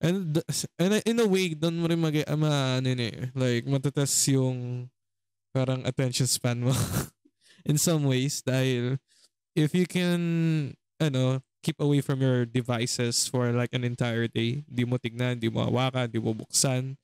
And, 0.03 0.35
and 0.75 0.99
in 1.07 1.23
a 1.23 1.27
way, 1.29 1.55
doon 1.55 1.79
mo 1.79 1.87
rin 1.87 2.01
mag, 2.01 2.11
uh, 2.11 2.35
ma, 2.35 2.83
ano 2.83 2.91
eh, 2.91 3.31
like, 3.31 3.63
matatest 3.63 4.35
yung 4.35 4.91
parang 5.55 5.79
attention 5.87 6.27
span 6.27 6.59
mo. 6.59 6.75
in 7.69 7.79
some 7.79 8.03
ways, 8.03 8.43
dahil 8.43 8.99
if 9.55 9.71
you 9.71 9.87
can, 9.87 10.19
ano, 10.99 11.39
keep 11.63 11.79
away 11.79 12.03
from 12.03 12.19
your 12.19 12.45
devices 12.45 13.25
for 13.25 13.49
like 13.55 13.71
an 13.71 13.87
entire 13.87 14.27
day, 14.27 14.67
di 14.67 14.83
mo 14.83 14.99
tignan, 14.99 15.39
di 15.39 15.47
mo 15.47 15.63
hawakan, 15.63 16.11
di 16.11 16.19
mo 16.19 16.35
buksan, 16.35 16.99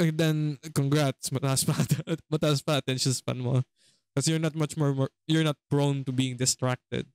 and 0.00 0.16
then 0.16 0.56
congrats 0.72 1.28
mataas 1.28 1.68
pa 1.68 1.76
mataas 2.32 2.64
pa 2.64 2.80
attention 2.80 3.12
span 3.12 3.38
mo. 3.38 3.60
Because 4.10 4.26
you're 4.26 4.40
not 4.40 4.56
much 4.56 4.74
more, 4.74 4.96
more 4.96 5.12
you're 5.28 5.44
not 5.44 5.60
prone 5.68 6.02
to 6.08 6.10
being 6.10 6.40
distracted. 6.40 7.06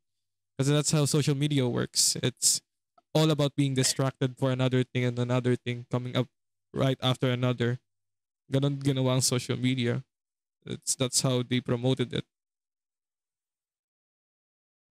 Because 0.53 0.69
that's 0.69 0.93
how 0.93 1.09
social 1.09 1.33
media 1.33 1.67
works. 1.67 2.15
It's 2.21 2.61
all 3.17 3.33
about 3.33 3.57
being 3.57 3.73
distracted 3.73 4.37
for 4.37 4.53
another 4.53 4.85
thing 4.85 5.03
and 5.03 5.17
another 5.17 5.57
thing 5.57 5.89
coming 5.89 6.15
up 6.15 6.29
right 6.71 7.01
after 7.01 7.33
another. 7.33 7.81
Ganon 8.53 8.77
ginawa 8.77 9.17
ang 9.17 9.25
social 9.25 9.57
media. 9.57 10.05
It's 10.69 10.93
that's 10.93 11.25
how 11.25 11.41
they 11.41 11.59
promoted 11.59 12.13
it. 12.13 12.29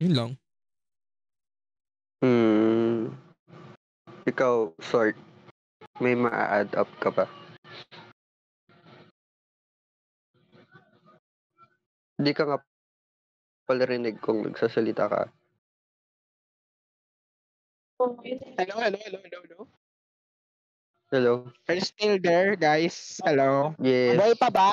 Yun 0.03 0.19
lang 0.19 0.42
Hmm. 2.23 3.11
Ikaw, 4.31 4.79
Sort. 4.79 5.19
May 5.99 6.15
ma-add 6.15 6.71
up 6.79 6.87
ka 7.03 7.11
ba? 7.11 7.27
Hindi 12.15 12.31
ka 12.31 12.47
nga 12.47 12.59
pala 13.67 13.83
rinig 13.91 14.23
kung 14.23 14.47
nagsasalita 14.47 15.11
ka. 15.11 15.27
Hello, 17.99 18.15
hello, 18.79 18.99
hello, 19.03 19.19
hello, 19.19 19.39
hello. 19.43 19.59
Hello? 21.11 21.35
Are 21.67 21.75
you 21.75 21.83
still 21.83 22.23
there, 22.23 22.55
guys? 22.55 23.19
Hello. 23.27 23.75
Yes. 23.83 24.15
Boy 24.15 24.39
pa 24.39 24.49
ba? 24.55 24.71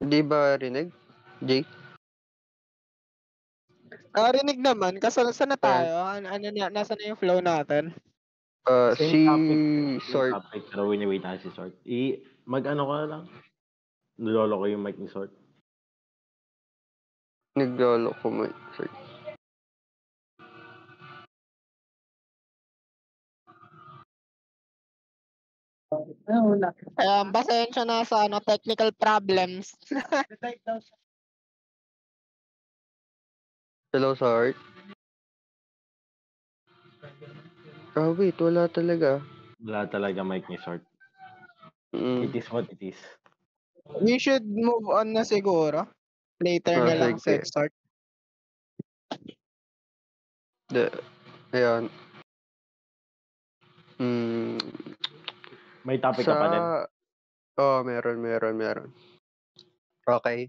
Hindi 0.00 0.24
ba 0.24 0.56
rinig? 0.56 0.88
Jay? 1.44 1.68
Narinig 4.12 4.60
naman. 4.60 5.00
Kaso 5.00 5.24
saan 5.32 5.56
na 5.56 5.60
tayo? 5.60 6.04
Ano, 6.04 6.28
ano 6.28 6.46
na, 6.52 6.68
nasa 6.68 6.92
na 6.92 7.08
yung 7.08 7.20
flow 7.20 7.40
natin? 7.40 7.96
Uh, 8.68 8.92
Same 8.94 9.08
si 9.08 9.18
topic. 9.24 9.58
Same 9.58 10.00
Sort. 10.12 10.32
topic, 10.36 10.62
pero 10.68 10.82
wini-wait 10.86 11.24
na 11.24 11.40
si 11.40 11.48
Sort. 11.56 11.74
I, 11.88 12.20
mag-ano 12.44 12.84
ka 12.84 12.98
lang. 13.08 13.24
Nilolo 14.20 14.60
ko 14.60 14.64
yung 14.68 14.84
mic 14.84 15.00
ni 15.00 15.08
Sort. 15.08 15.32
Naglolo 17.56 18.12
ko 18.20 18.26
mo. 18.28 18.44
Sort. 18.76 18.92
Um, 25.92 27.28
pasensya 27.32 27.84
na 27.84 28.04
sa 28.04 28.24
ano, 28.24 28.40
technical 28.40 28.92
problems. 28.96 29.76
Hello, 33.92 34.16
Sart. 34.16 34.56
Ah, 37.92 38.08
wait. 38.16 38.40
Wala 38.40 38.64
talaga. 38.72 39.20
Wala 39.60 39.84
talaga 39.84 40.24
mic 40.24 40.48
ni 40.48 40.56
Sort. 40.56 40.80
Mm. 41.92 42.24
It 42.24 42.40
is 42.40 42.48
what 42.48 42.72
it 42.72 42.80
is. 42.80 42.96
We 44.00 44.16
should 44.16 44.48
move 44.48 44.88
on 44.88 45.12
na 45.12 45.28
siguro. 45.28 45.92
Later 46.40 46.88
na 46.88 46.96
lang 46.96 47.20
sa 47.20 47.36
sige. 47.36 47.44
start. 47.44 47.72
De, 50.72 50.88
ayan. 51.52 51.92
Mm, 54.00 54.56
May 55.84 56.00
topic 56.00 56.24
ka 56.24 56.40
pa 56.40 56.48
din. 56.48 56.64
Oh, 57.60 57.84
meron, 57.84 58.24
meron, 58.24 58.56
meron. 58.56 58.88
Okay. 60.08 60.48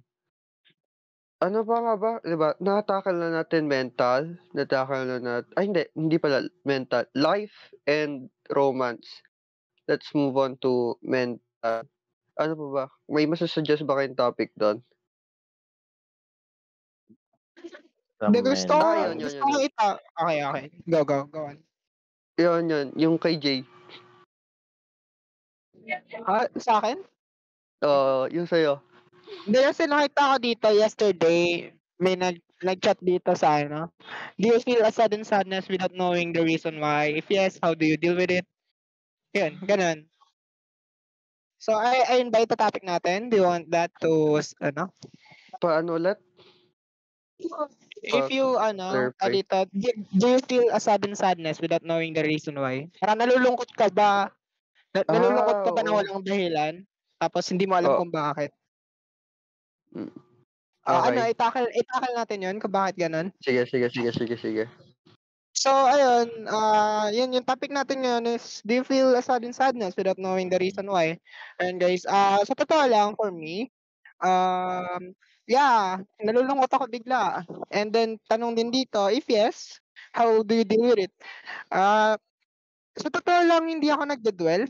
Ano 1.44 1.68
ba 1.68 1.76
nga 1.84 1.96
ba? 2.00 2.12
Diba? 2.24 2.56
Natakal 2.64 3.20
na 3.20 3.28
natin 3.28 3.68
mental. 3.68 4.40
Natakal 4.56 5.04
na 5.04 5.20
natin... 5.20 5.52
Ay, 5.60 5.68
hindi. 5.68 5.84
Hindi 5.92 6.16
pala 6.16 6.48
mental. 6.64 7.04
Life 7.20 7.76
and 7.84 8.32
romance. 8.56 9.04
Let's 9.92 10.08
move 10.16 10.40
on 10.40 10.56
to 10.64 10.96
mental. 11.04 11.84
Ano 12.40 12.54
pa 12.56 12.68
ba? 12.72 12.86
May 13.12 13.28
masasuggest 13.28 13.84
ba 13.84 14.00
kayong 14.00 14.16
topic 14.16 14.56
doon? 14.56 14.80
Hindi, 18.24 18.40
gusto 18.40 18.72
ko, 18.72 18.80
Ah, 18.80 19.12
yun, 19.12 19.20
yun, 19.20 19.28
gusto 19.28 19.44
ko 19.44 19.56
ita. 19.60 19.88
Okay, 20.00 20.38
okay. 20.48 20.66
Go, 20.88 21.04
go, 21.04 21.28
go 21.28 21.52
on. 21.52 21.60
Yun, 22.40 22.72
yun. 22.72 22.88
Yung 22.96 23.16
kay 23.20 23.36
Jay. 23.36 23.68
Ah, 26.24 26.48
sa 26.56 26.80
akin? 26.80 27.04
Uh, 27.84 28.32
yung 28.32 28.48
sa'yo. 28.48 28.80
Hindi 29.44 29.60
kasi 29.60 29.84
nakita 29.90 30.22
ko 30.34 30.36
dito 30.40 30.68
yesterday, 30.72 31.74
may 32.00 32.16
nag 32.16 32.38
nag-chat 32.64 32.98
dito 33.04 33.36
sa 33.36 33.60
ano. 33.60 33.92
Do 34.40 34.56
you 34.56 34.60
feel 34.64 34.82
a 34.88 34.92
sudden 34.92 35.28
sadness 35.28 35.68
without 35.68 35.92
knowing 35.92 36.32
the 36.32 36.42
reason 36.42 36.80
why? 36.80 37.12
If 37.12 37.28
yes, 37.28 37.60
how 37.60 37.76
do 37.76 37.84
you 37.84 38.00
deal 38.00 38.16
with 38.16 38.32
it? 38.32 38.48
Yun, 39.36 39.60
ganun. 39.68 40.08
So, 41.60 41.76
I, 41.76 42.04
I 42.08 42.16
invite 42.24 42.48
the 42.48 42.60
topic 42.60 42.84
natin. 42.84 43.28
Do 43.28 43.40
you 43.40 43.48
want 43.48 43.68
that 43.72 43.92
to, 44.04 44.40
ano? 44.60 44.92
Paano 45.60 46.00
ulit? 46.00 46.20
If 48.04 48.32
you, 48.32 48.60
ano, 48.60 48.92
clarify. 48.92 49.32
dito, 49.32 49.58
do, 49.72 49.88
do 50.12 50.26
you 50.36 50.40
feel 50.44 50.68
a 50.72 50.80
sudden 50.80 51.16
sadness 51.16 51.60
without 51.64 51.84
knowing 51.84 52.12
the 52.12 52.24
reason 52.24 52.60
why? 52.60 52.88
Parang 53.00 53.20
nalulungkot 53.20 53.72
ka 53.76 53.88
ba? 53.92 54.28
Na, 54.92 55.08
nalulungkot 55.08 55.58
ka 55.68 55.72
ba 55.72 55.82
na 55.84 55.92
Ah, 55.92 55.98
walang 56.04 56.24
dahilan? 56.24 56.74
Tapos 57.16 57.48
hindi 57.48 57.64
mo 57.64 57.80
alam 57.80 57.96
Oo. 57.96 58.00
kung 58.04 58.12
bakit? 58.12 58.52
Mm. 59.94 60.12
Ah, 60.84 61.08
ano, 61.08 61.24
Okay. 61.24 61.32
itakal, 61.32 61.66
itakal 61.72 62.12
natin 62.12 62.44
yun 62.44 62.58
kung 62.60 62.74
bakit 62.74 63.08
ganun? 63.08 63.32
Sige, 63.40 63.64
sige, 63.72 63.88
sige, 63.88 64.12
sige, 64.12 64.36
sige. 64.36 64.66
So, 65.54 65.70
ayun, 65.70 66.50
ah, 66.50 67.08
yun 67.14 67.32
yung 67.32 67.48
topic 67.48 67.72
natin 67.72 68.04
ngayon 68.04 68.26
is, 68.36 68.60
do 68.66 68.82
you 68.82 68.84
feel 68.84 69.14
a 69.16 69.24
sudden 69.24 69.54
sadness 69.54 69.96
without 69.96 70.20
knowing 70.20 70.50
the 70.52 70.60
reason 70.60 70.90
why? 70.90 71.16
And 71.62 71.80
guys, 71.80 72.04
ah, 72.10 72.42
sa 72.44 72.58
totoo 72.58 72.90
lang, 72.90 73.16
for 73.16 73.32
me, 73.32 73.72
um, 74.20 75.14
yeah, 75.48 76.02
nalulungkot 76.20 76.74
ako 76.74 76.90
bigla. 76.90 77.48
And 77.72 77.94
then, 77.94 78.18
tanong 78.28 78.60
din 78.60 78.74
dito, 78.74 79.08
if 79.08 79.30
yes, 79.30 79.80
how 80.12 80.42
do 80.44 80.52
you 80.58 80.68
deal 80.68 80.90
with 80.90 81.08
it? 81.08 81.14
Ah, 81.72 82.18
sa 82.98 83.08
totoo 83.08 83.46
lang, 83.48 83.70
hindi 83.70 83.88
ako 83.88 84.04
nagdadwell. 84.10 84.68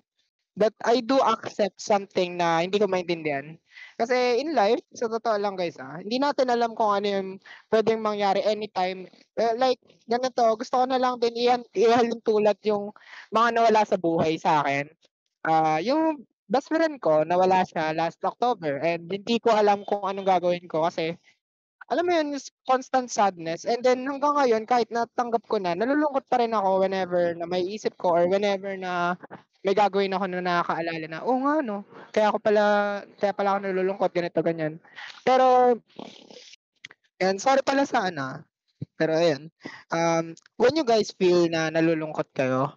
But 0.54 0.78
I 0.86 1.02
do 1.02 1.18
accept 1.18 1.82
something 1.82 2.38
na 2.38 2.62
hindi 2.62 2.78
ko 2.78 2.86
maintindihan. 2.86 3.58
Kasi 4.04 4.44
in 4.44 4.52
life, 4.52 4.84
sa 4.92 5.08
totoo 5.08 5.40
lang 5.40 5.56
guys 5.56 5.80
ah, 5.80 6.04
hindi 6.04 6.20
natin 6.20 6.52
alam 6.52 6.76
kung 6.76 6.92
ano 6.92 7.08
yung 7.08 7.30
pwedeng 7.72 8.04
mangyari 8.04 8.44
anytime. 8.44 9.08
Eh, 9.40 9.56
like, 9.56 9.80
ganito, 10.04 10.44
gusto 10.60 10.84
ko 10.84 10.86
na 10.92 11.00
lang 11.00 11.24
din 11.24 11.32
iyan, 11.40 11.64
ihalin 11.72 12.20
yung 12.68 12.92
mga 13.32 13.50
nawala 13.56 13.82
sa 13.88 13.96
buhay 13.96 14.36
sa 14.36 14.60
akin. 14.60 14.92
Ah, 15.48 15.80
yung 15.80 16.28
best 16.52 16.68
friend 16.68 17.00
ko, 17.00 17.24
nawala 17.24 17.64
siya 17.64 17.96
last 17.96 18.20
October 18.28 18.84
and 18.84 19.08
hindi 19.08 19.40
ko 19.40 19.56
alam 19.56 19.88
kung 19.88 20.04
anong 20.04 20.28
gagawin 20.28 20.68
ko 20.68 20.84
kasi 20.84 21.16
alam 21.92 22.04
mo 22.08 22.12
yun, 22.16 22.28
constant 22.68 23.12
sadness. 23.12 23.68
And 23.68 23.84
then 23.84 24.08
hanggang 24.08 24.36
ngayon, 24.40 24.64
kahit 24.70 24.88
natanggap 24.94 25.44
ko 25.48 25.60
na, 25.60 25.76
nalulungkot 25.76 26.28
pa 26.32 26.40
rin 26.40 26.56
ako 26.56 26.84
whenever 26.84 27.36
na 27.36 27.44
may 27.48 27.64
isip 27.64 27.96
ko 28.00 28.16
or 28.16 28.24
whenever 28.30 28.76
na 28.80 29.20
may 29.64 29.72
gagawin 29.76 30.12
ako 30.12 30.28
na 30.28 30.44
nakakaalala 30.44 31.08
na, 31.08 31.20
oo 31.24 31.40
nga 31.40 31.64
no, 31.64 31.88
kaya 32.12 32.28
ako 32.32 32.38
pala, 32.44 32.64
kaya 33.16 33.32
pala 33.32 33.56
ako 33.56 33.60
nalulungkot, 33.64 34.12
ganito, 34.12 34.40
ganyan. 34.44 34.76
Pero, 35.24 35.80
yan, 37.24 37.40
sorry 37.40 37.64
pala 37.64 37.88
sa 37.88 38.12
ano, 38.12 38.44
pero 39.00 39.16
ayun, 39.16 39.48
um, 39.96 40.36
when 40.60 40.76
you 40.76 40.84
guys 40.84 41.16
feel 41.16 41.48
na 41.48 41.72
nalulungkot 41.72 42.28
kayo, 42.36 42.76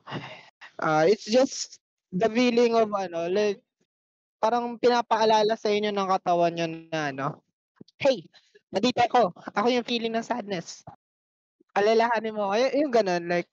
uh, 0.79 1.03
it's 1.03 1.27
just 1.27 1.83
the 2.14 2.31
feeling 2.31 2.79
of 2.79 2.87
ano, 2.95 3.27
like, 3.27 3.59
parang 4.38 4.79
pinapaalala 4.79 5.59
sa 5.59 5.73
inyo 5.73 5.90
ng 5.90 6.09
katawan 6.11 6.55
nyo 6.55 6.66
na 6.95 7.01
ano, 7.11 7.27
hey, 7.99 8.23
nandito 8.72 9.00
ako, 9.07 9.35
ako 9.55 9.66
yung 9.72 9.87
feeling 9.87 10.14
ng 10.14 10.26
sadness. 10.26 10.83
Alalahanin 11.76 12.35
mo, 12.35 12.48
ay, 12.50 12.72
yung 12.81 12.90
ganun, 12.90 13.29
like, 13.29 13.46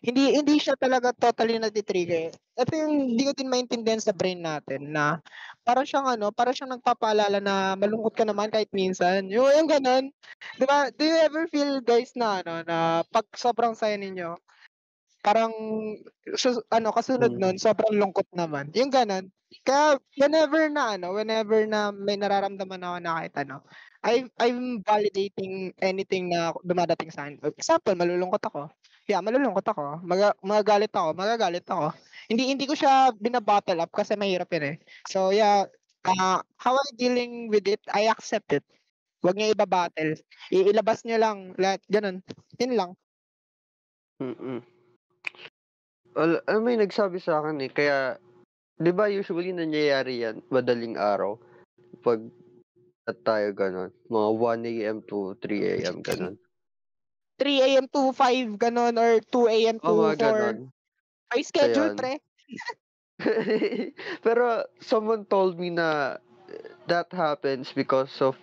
hindi 0.00 0.34
hindi 0.34 0.56
siya 0.58 0.74
talaga 0.80 1.12
totally 1.12 1.60
nagtitrigger. 1.60 2.32
Ito 2.56 2.72
yung 2.74 3.14
hindi 3.14 3.22
ko 3.28 3.32
din 3.36 3.52
maintindihan 3.52 4.00
sa 4.02 4.16
brain 4.16 4.40
natin 4.42 4.90
na 4.92 5.20
parang 5.62 5.84
siyang 5.84 6.08
ano, 6.08 6.32
parang 6.32 6.56
siyang 6.56 6.74
nagpapaalala 6.80 7.38
na 7.44 7.76
malungkot 7.76 8.16
ka 8.16 8.24
naman 8.24 8.48
kahit 8.48 8.72
minsan. 8.72 9.28
Yung, 9.28 9.48
yung 9.52 9.68
ganun. 9.68 10.10
Di 10.56 10.64
ba? 10.64 10.88
Do 10.92 11.04
you 11.04 11.16
ever 11.20 11.44
feel 11.52 11.78
guys 11.84 12.16
na 12.16 12.40
ano, 12.42 12.64
na 12.64 12.76
pag 13.12 13.28
sobrang 13.36 13.76
saya 13.76 14.00
ninyo, 14.00 14.34
parang 15.24 15.52
ano, 16.72 16.88
kasunod 16.94 17.32
Mm. 17.36 17.40
nun, 17.40 17.56
sobrang 17.60 17.94
lungkot 17.96 18.28
naman. 18.34 18.72
Yung 18.74 18.90
ganun. 18.92 19.28
Kaya 19.64 19.96
whenever 20.20 20.68
na 20.72 20.96
ano, 21.00 21.12
whenever 21.16 21.64
na 21.68 21.92
may 21.94 22.16
nararamdaman 22.20 22.82
ako 22.84 22.96
na 23.00 23.12
kahit 23.22 23.34
ano, 23.44 23.56
I, 24.08 24.24
I'm 24.40 24.80
validating 24.80 25.76
anything 25.84 26.32
na 26.32 26.56
dumadating 26.64 27.12
sa 27.12 27.28
akin. 27.28 27.44
Example, 27.52 27.92
malulungkot 27.92 28.40
ako. 28.48 28.72
Yeah, 29.04 29.20
malulungkot 29.20 29.68
ako. 29.68 30.00
Mag 30.04 30.32
magagalit 30.40 30.92
ako, 30.96 31.12
magagalit 31.12 31.66
ako. 31.68 31.92
Hindi 32.32 32.48
hindi 32.48 32.64
ko 32.64 32.72
siya 32.72 33.12
binabattle 33.16 33.84
up 33.84 33.92
kasi 33.92 34.16
mahirap 34.16 34.48
yun 34.52 34.64
eh. 34.72 34.76
So 35.08 35.32
yeah, 35.32 35.68
uh, 36.08 36.40
how 36.56 36.74
I 36.76 36.88
dealing 36.96 37.52
with 37.52 37.68
it, 37.68 37.80
I 37.92 38.08
accept 38.08 38.52
it. 38.56 38.64
Huwag 39.20 39.34
niya 39.34 39.52
ibabattle. 39.52 40.14
Iilabas 40.54 41.02
niya 41.02 41.18
lang. 41.18 41.52
Lahat, 41.58 41.82
ganun. 41.90 42.22
Yun 42.62 42.72
lang. 42.78 42.90
Mm-mm. 44.22 44.62
Well, 46.14 46.42
ah, 46.46 46.58
may 46.62 46.78
nagsabi 46.78 47.22
sa 47.22 47.42
akin 47.42 47.62
eh, 47.62 47.70
kaya, 47.70 48.18
di 48.78 48.90
ba 48.90 49.06
usually 49.06 49.54
nangyayari 49.54 50.26
yan, 50.26 50.42
madaling 50.50 50.98
araw, 50.98 51.38
pag 52.02 52.18
at 53.08 53.16
tayo 53.24 53.56
ganon, 53.56 53.90
mga 54.12 54.28
1 54.36 54.72
a.m. 54.72 54.98
to 55.08 55.32
3 55.40 55.72
a.m. 55.80 55.96
ganon. 56.04 56.36
3 57.40 57.64
a.m. 57.64 57.86
to 57.88 58.12
5, 58.12 58.60
ganun, 58.60 58.94
or 59.00 59.22
2 59.24 59.48
a.m. 59.48 59.76
to 59.80 59.88
O 59.88 59.96
mga 60.04 60.14
4. 60.20 60.20
ganon. 60.20 60.56
May 61.32 61.42
schedule, 61.42 61.92
Ayan. 61.92 61.96
pre. 61.96 62.12
Pero 64.26 64.62
someone 64.78 65.24
told 65.26 65.58
me 65.58 65.72
na 65.72 66.20
that 66.86 67.08
happens 67.12 67.72
because 67.72 68.12
of 68.22 68.36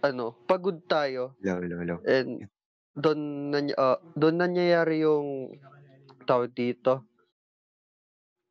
ano, 0.00 0.34
pagod 0.48 0.82
tayo 0.88 1.34
Hello, 1.42 1.60
hello, 1.62 1.76
hello. 1.78 1.96
and 2.08 2.46
doon 2.96 3.20
na 3.52 3.60
uh, 3.76 3.98
doon 4.14 4.36
nangyayari 4.40 5.02
yung 5.02 5.52
tawag 6.24 6.52
dito. 6.52 7.02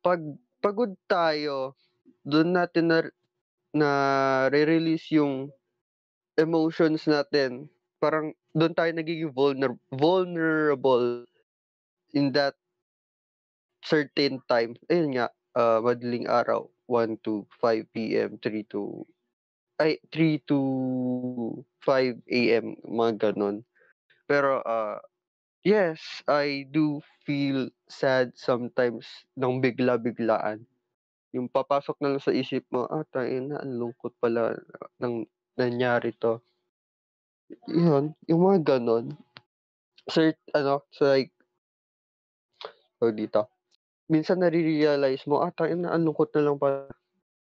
Pag 0.02 0.18
pagod 0.58 0.94
tayo, 1.06 1.74
doon 2.22 2.54
natin 2.54 2.84
na, 2.90 2.98
na 3.74 3.90
re-release 4.52 5.12
yung 5.16 5.50
emotions 6.36 7.08
natin. 7.08 7.68
Parang 8.00 8.32
doon 8.52 8.74
tayo 8.76 8.90
nagiging 8.92 9.32
vulner, 9.32 9.72
vulnerable 9.92 11.24
in 12.12 12.32
that 12.32 12.56
certain 13.84 14.40
time. 14.46 14.76
Ayun 14.88 15.18
nga, 15.18 15.28
uh, 15.56 15.80
madaling 15.82 16.28
araw, 16.28 16.68
1 16.86 17.18
to 17.24 17.44
5 17.60 17.88
p.m., 17.92 18.38
3 18.40 18.64
to 18.70 19.04
ay 19.82 19.98
3 20.14 20.38
to 20.46 20.58
5 21.82 22.14
a.m. 22.30 22.78
mga 22.86 23.32
ganon. 23.34 23.66
Pero 24.30 24.62
uh, 24.62 25.02
yes, 25.66 26.22
I 26.30 26.68
do 26.70 27.02
feel 27.26 27.70
sad 27.90 28.34
sometimes 28.38 29.06
nang 29.34 29.58
bigla-biglaan. 29.58 30.62
Yung 31.32 31.48
papasok 31.48 31.96
na 32.00 32.16
lang 32.16 32.22
sa 32.22 32.32
isip 32.32 32.68
mo, 32.68 32.84
ah, 32.92 33.04
tayo 33.08 33.32
na, 33.40 33.60
ang 33.64 33.80
lungkot 33.80 34.12
pala 34.20 34.52
nang 35.00 35.24
nangyari 35.56 36.12
to. 36.16 36.40
Yun, 37.68 38.12
yung 38.28 38.40
mga 38.44 38.76
ganon. 38.76 39.16
Cert, 40.08 40.36
ano, 40.52 40.84
so 40.92 41.08
like, 41.08 41.32
o 43.00 43.10
dito, 43.10 43.48
minsan 44.12 44.44
nare-realize 44.44 45.24
mo, 45.24 45.40
ah, 45.40 45.52
tangina 45.52 45.92
ang 45.92 46.04
lungkot 46.04 46.30
na 46.36 46.44
lang 46.44 46.56
pala. 46.60 46.92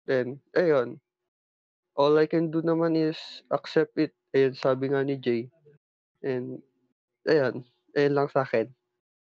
Then, 0.07 0.39
ayun. 0.55 1.01
All 1.95 2.15
I 2.19 2.27
can 2.27 2.51
do 2.51 2.59
naman 2.59 2.95
is 2.95 3.19
accept 3.51 3.95
it. 3.99 4.15
Ayun, 4.35 4.55
sabi 4.55 4.91
nga 4.91 5.03
ni 5.03 5.15
Jay. 5.19 5.47
And, 6.23 6.59
ayun. 7.27 7.63
Ayun 7.95 8.13
lang 8.15 8.27
sa 8.31 8.43
akin. 8.43 8.67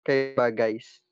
Kaya 0.01 0.33
ba, 0.33 0.49
guys? 0.49 1.04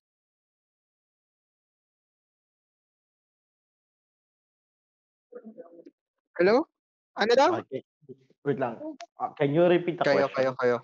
Hello? 6.33 6.65
Ano 7.13 7.31
daw? 7.37 7.61
Okay. 7.61 7.85
Wait 8.43 8.57
lang. 8.57 8.81
Ah, 9.21 9.31
Can 9.37 9.53
you 9.53 9.63
repeat 9.69 10.01
the 10.01 10.03
Kayo, 10.03 10.25
question? 10.27 10.35
kayo, 10.35 10.51
kayo. 10.57 10.77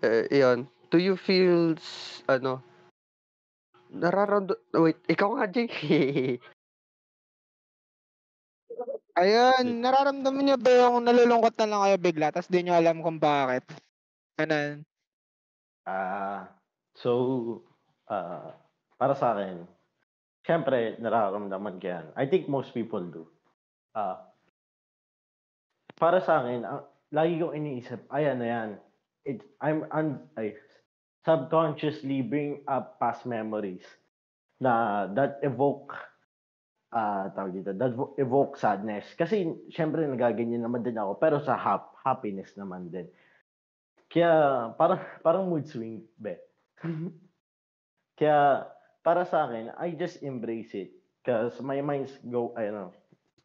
Eh, 0.00 0.24
ayun. 0.32 0.64
Do 0.90 0.96
you 0.96 1.14
feel, 1.14 1.76
ano, 2.26 2.64
nararamdam, 3.92 4.58
wait, 4.74 4.98
ikaw 5.06 5.36
nga, 5.38 5.46
Jay. 5.46 5.68
Ayun, 9.20 9.84
nararamdaman 9.84 10.42
niyo 10.48 10.56
ba 10.56 10.70
yung 10.72 11.04
nalulungkot 11.04 11.52
na 11.60 11.68
lang 11.68 11.80
kayo 11.84 11.96
bigla 12.00 12.26
tapos 12.32 12.48
di 12.48 12.64
niyo 12.64 12.72
alam 12.72 13.04
kung 13.04 13.20
bakit? 13.20 13.68
Ganun. 14.40 14.80
Ah, 15.84 16.48
so, 16.96 17.60
ah, 18.08 18.56
para 18.96 19.12
sa 19.12 19.36
akin, 19.36 19.68
syempre, 20.42 20.96
nararamdaman 20.98 21.78
ko 21.78 21.86
yan. 21.86 22.06
I 22.16 22.26
think 22.26 22.48
most 22.48 22.72
people 22.72 23.04
do. 23.04 23.29
Ah, 23.90 24.30
para 25.98 26.22
sa 26.22 26.40
akin, 26.40 26.62
ang, 26.62 26.82
lagi 27.10 27.42
kong 27.42 27.56
iniisip, 27.58 28.00
ayan 28.08 28.38
na 28.38 28.48
yan. 28.48 28.70
It, 29.26 29.44
I'm, 29.60 29.84
un, 29.90 30.30
ay, 30.38 30.56
subconsciously 31.26 32.24
bring 32.24 32.64
up 32.64 32.96
past 32.96 33.28
memories 33.28 33.84
na 34.62 35.04
that 35.12 35.40
evoke 35.44 35.92
ah 36.90 37.30
tawag 37.30 37.54
dito, 37.54 37.70
that 37.76 37.94
vo- 37.94 38.14
evoke 38.18 38.58
sadness. 38.58 39.06
Kasi, 39.14 39.46
syempre, 39.70 40.02
nagaganyan 40.06 40.62
naman 40.62 40.82
din 40.82 40.98
ako, 40.98 41.22
pero 41.22 41.38
sa 41.38 41.54
hap, 41.54 41.94
happiness 42.02 42.50
naman 42.58 42.90
din. 42.90 43.06
Kaya, 44.10 44.30
parang, 44.74 45.00
parang 45.22 45.46
mood 45.46 45.70
swing, 45.70 46.02
be. 46.18 46.34
Kaya, 48.18 48.66
para 49.06 49.22
sa 49.22 49.46
akin, 49.46 49.70
I 49.78 49.94
just 49.94 50.18
embrace 50.26 50.74
it. 50.74 50.90
Because 51.22 51.62
my 51.62 51.78
mind's 51.78 52.16
go, 52.26 52.50
I 52.58 52.72
know, 52.74 52.90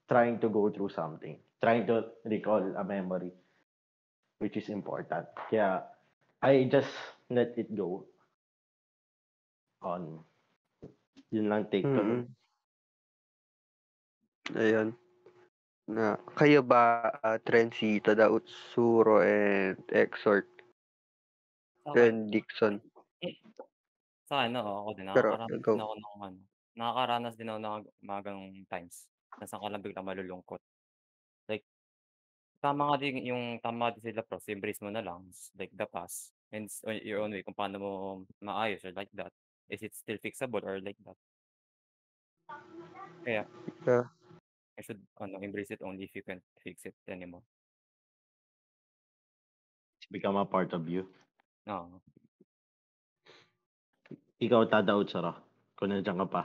trying 0.10 0.40
to 0.40 0.50
go 0.50 0.70
through 0.70 0.90
something. 0.90 1.38
Trying 1.62 1.88
to 1.88 2.12
recall 2.26 2.62
a 2.78 2.84
memory. 2.84 3.34
Which 4.40 4.58
is 4.58 4.70
important. 4.70 5.26
Kaya, 5.50 5.84
I 6.44 6.68
just 6.70 6.92
let 7.30 7.58
it 7.58 7.72
go. 7.74 8.06
On. 9.82 10.20
Yun 11.32 11.50
lang 11.50 11.72
take 11.72 11.88
ko. 11.88 12.02
Mm. 12.02 12.26
Ayun. 14.54 14.90
Na, 15.86 16.18
kayo 16.34 16.66
ba, 16.66 17.14
uh, 17.22 17.38
Trency, 17.46 18.02
Tadaut, 18.02 18.46
Suro, 18.74 19.22
and 19.22 19.78
Exhort, 19.94 20.50
akin, 21.86 22.02
and 22.02 22.20
Dixon? 22.34 22.82
sa 24.26 24.42
akin, 24.42 24.58
oo, 24.58 24.74
ako 24.82 24.90
din. 24.98 25.06
Pero, 25.14 25.30
Nakakaranas 25.38 25.62
go. 25.62 25.74
din 25.78 25.86
ako 25.86 25.94
ng 25.94 26.18
ano. 26.26 26.40
Nakakaranas 26.74 27.36
din 27.38 27.50
ako 27.54 27.60
ng 27.62 27.76
mga 28.02 28.22
ganong 28.26 28.50
times. 28.66 28.98
Nasaan 29.40 29.62
ka 29.62 29.70
lang 29.72 29.84
biglang 29.84 30.08
malulungkot. 30.08 30.62
Like, 31.50 31.66
tama 32.64 32.90
nga 32.90 32.98
din 32.98 33.22
yung 33.26 33.60
tama 33.60 33.92
din 33.94 34.12
sila 34.12 34.24
pros, 34.26 34.48
embrace 34.50 34.82
mo 34.82 34.90
na 34.90 35.04
lang. 35.04 35.28
Like 35.60 35.72
the 35.76 35.86
past. 35.86 36.32
And 36.54 36.66
s- 36.72 36.82
on 36.88 36.98
your 37.04 37.20
own 37.22 37.36
way 37.36 37.44
kung 37.44 37.58
paano 37.58 37.76
mo 37.78 37.92
maayos 38.42 38.86
or 38.88 38.94
like 38.96 39.12
that. 39.18 39.32
Is 39.68 39.82
it 39.82 39.94
still 39.98 40.18
fixable 40.22 40.62
or 40.64 40.78
like 40.80 40.98
that? 41.04 41.18
Kaya, 43.26 43.44
Yeah. 43.86 44.06
I 44.78 44.82
should 44.84 45.00
ano, 45.18 45.40
embrace 45.40 45.72
it 45.72 45.82
only 45.82 46.04
if 46.06 46.14
you 46.14 46.22
can 46.22 46.44
fix 46.62 46.86
it 46.86 46.94
anymore. 47.08 47.42
It's 49.98 50.12
become 50.12 50.36
a 50.36 50.46
part 50.46 50.70
of 50.76 50.86
you. 50.86 51.08
Oo. 51.66 51.98
Ikaw, 54.38 54.68
tadaot, 54.68 55.08
Sara. 55.10 55.32
Kung 55.80 55.90
nandiyan 55.96 56.20
ka 56.22 56.28
pa. 56.28 56.44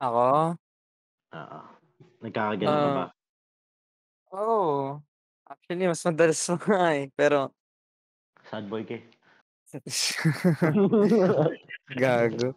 Ako? 0.00 0.54
Oo. 1.34 1.60
Nagkakagano 2.22 2.76
ka 2.76 2.88
Ah. 2.88 2.96
ba? 2.96 3.06
Oo. 4.34 4.98
Actually, 5.46 5.86
mas 5.86 6.02
madalas 6.02 6.40
na 6.50 6.56
nga 6.66 6.82
eh. 6.98 7.06
Pero, 7.14 7.54
Sad 8.50 8.66
boy 8.70 8.82
ka 8.86 8.94
eh. 8.98 9.04
gago. 11.98 12.54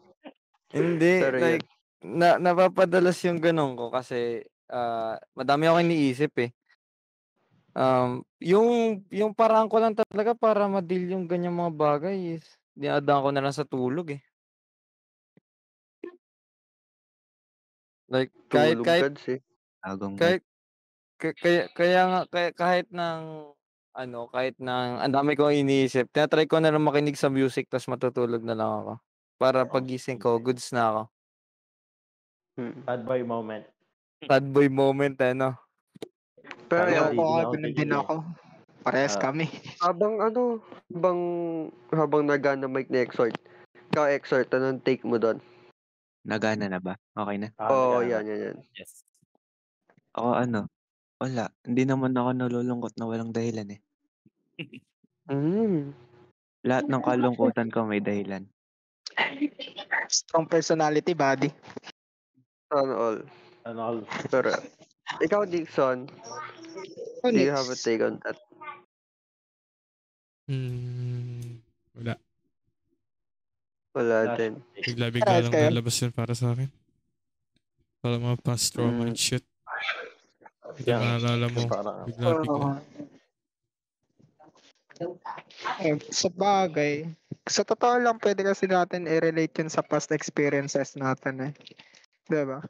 Hindi, 0.71 1.13
Pero 1.23 1.35
yun. 1.37 1.43
like, 1.43 1.65
na, 2.05 2.37
napapadalas 2.39 3.17
yung 3.25 3.41
ganun 3.41 3.73
ko 3.75 3.89
kasi 3.91 4.45
ah, 4.71 5.17
madami 5.35 5.67
ako 5.67 5.77
iniisip 5.83 6.33
eh. 6.45 6.51
Um, 7.77 8.25
yung, 8.41 9.01
yung 9.13 9.31
paraan 9.37 9.69
ko 9.69 9.77
lang 9.77 9.93
talaga 9.93 10.33
para 10.33 10.65
ma-deal 10.65 11.13
yung 11.13 11.29
ganyang 11.29 11.53
mga 11.53 11.73
bagay 11.77 12.15
is, 12.39 12.45
dinadaan 12.73 13.25
ko 13.25 13.29
na 13.29 13.43
lang 13.45 13.53
sa 13.53 13.67
tulog 13.67 14.17
eh. 14.17 14.21
Like, 18.09 18.33
kahit, 18.49 18.81
Tulog 18.81 18.85
kahit, 18.89 19.03
gods 19.05 19.23
eh. 19.29 19.39
Agong 19.79 20.19
kahit, 20.19 20.43
ka- 21.15 21.35
kaya, 21.35 21.61
kaya 21.71 22.01
nga, 22.07 22.21
kaya, 22.27 22.49
kahit 22.51 22.87
ng, 22.91 23.21
ano, 23.95 24.19
kahit 24.27 24.55
ng, 24.59 24.89
ang 24.99 25.13
dami 25.13 25.35
kong 25.35 25.55
iniisip, 25.55 26.11
tinatry 26.11 26.47
ko 26.47 26.59
na 26.59 26.71
lang 26.71 26.83
makinig 26.83 27.15
sa 27.15 27.31
music 27.31 27.67
tapos 27.67 27.87
matutulog 27.87 28.43
na 28.43 28.55
lang 28.55 28.69
ako. 28.69 28.93
Para 29.39 29.63
pagising 29.63 30.19
ko, 30.19 30.35
goods 30.35 30.75
na 30.75 30.83
ako. 30.91 31.01
Mm. 32.59 32.75
Sad 32.83 33.01
boy 33.07 33.21
moment. 33.23 33.65
Sad 34.19 34.45
boy 34.51 34.67
moment, 34.67 35.15
ano. 35.23 35.55
Pero 36.67 36.91
ko, 36.91 37.07
di 37.07 37.17
ako 37.17 37.51
ganun 37.55 37.61
din 37.63 37.71
titigil. 37.71 37.95
ako. 37.95 38.15
Parehas 38.79 39.15
Ah. 39.15 39.21
kami. 39.31 39.47
habang 39.79 40.19
ano, 40.19 40.59
habang, 40.91 41.19
habang 41.91 42.23
nagana 42.27 42.67
mic 42.67 42.91
ni 42.91 42.99
Exhort, 42.99 43.35
ikaw 43.91 44.11
Exhort, 44.11 44.51
anong 44.51 44.83
take 44.83 45.07
mo 45.07 45.15
doon? 45.15 45.39
Nagana 46.27 46.67
na 46.67 46.83
ba? 46.83 46.99
Okay 47.15 47.37
na? 47.39 47.47
Ah, 47.55 47.71
Oo, 47.71 47.99
oh, 47.99 48.01
yan, 48.03 48.27
yan, 48.27 48.39
yan. 48.51 48.57
Yes. 48.75 49.07
Ako 50.19 50.35
ano, 50.35 50.67
wala. 51.23 51.47
Hindi 51.63 51.87
naman 51.87 52.11
ako 52.11 52.29
nalulungkot 52.35 52.99
na 52.99 53.07
walang 53.07 53.31
dahilan 53.31 53.71
eh. 53.71 53.79
Mm. 55.31 55.95
Lahat 56.67 56.85
ng 56.91 56.99
kalungkutan 56.99 57.71
ko 57.71 57.87
may 57.87 58.03
dahilan. 58.03 58.43
Strong 60.11 60.51
personality, 60.51 61.15
buddy. 61.15 61.47
Sana 62.67 62.93
all. 62.99 63.19
Ano, 63.63 63.79
all. 63.79 63.99
Pero, 64.27 64.51
ikaw 65.23 65.47
Dixon, 65.47 66.11
do 67.23 67.39
you 67.39 67.55
have 67.55 67.71
a 67.71 67.77
take 67.79 68.03
on 68.03 68.19
that? 68.27 68.35
Hmm, 70.51 71.63
wala. 71.95 72.19
Wala 73.95 74.17
Last 74.33 74.39
din. 74.41 74.53
Bigla-bigla 74.83 75.29
Parehas 75.29 75.45
lang 75.47 75.53
kayo? 75.55 75.69
lalabas 75.71 75.95
yun 76.03 76.11
para 76.11 76.33
sa 76.35 76.51
akin. 76.51 76.69
Para 78.03 78.15
mga 78.19 78.37
past 78.43 78.73
trauma 78.75 79.07
and 79.07 79.15
shit. 79.15 79.45
Hindi 80.79 80.95
Yan. 80.95 80.99
maalala 81.03 81.45
mo. 81.51 81.61
Oo. 82.23 82.57
Eh, 85.79 85.95
sa 86.11 86.27
bagay, 86.31 87.07
sa 87.47 87.63
totoo 87.63 87.99
lang, 87.99 88.19
pwede 88.19 88.43
kasi 88.43 88.67
natin 88.67 89.07
i-relate 89.07 89.63
yun 89.63 89.71
sa 89.71 89.83
past 89.83 90.11
experiences 90.11 90.95
natin 90.95 91.51
eh. 91.51 91.53
Diba? 92.27 92.63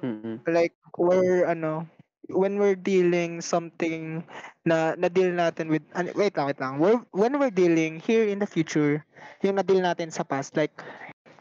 Mm-mm. 0.00 0.40
Like, 0.48 0.76
we're, 0.96 1.44
ano, 1.44 1.84
when 2.32 2.56
we're 2.56 2.76
dealing 2.76 3.40
something 3.40 4.24
na 4.64 4.96
na-deal 4.96 5.32
natin 5.32 5.68
with, 5.68 5.84
ano, 5.92 6.12
wait 6.16 6.36
lang, 6.36 6.46
wait 6.48 6.60
lang. 6.60 6.80
We're, 6.80 7.00
when 7.12 7.36
we're 7.36 7.52
dealing 7.52 8.00
here 8.00 8.24
in 8.24 8.40
the 8.40 8.48
future, 8.48 9.04
yung 9.44 9.60
na-deal 9.60 9.84
natin 9.84 10.08
sa 10.08 10.24
past, 10.24 10.56
like, 10.56 10.72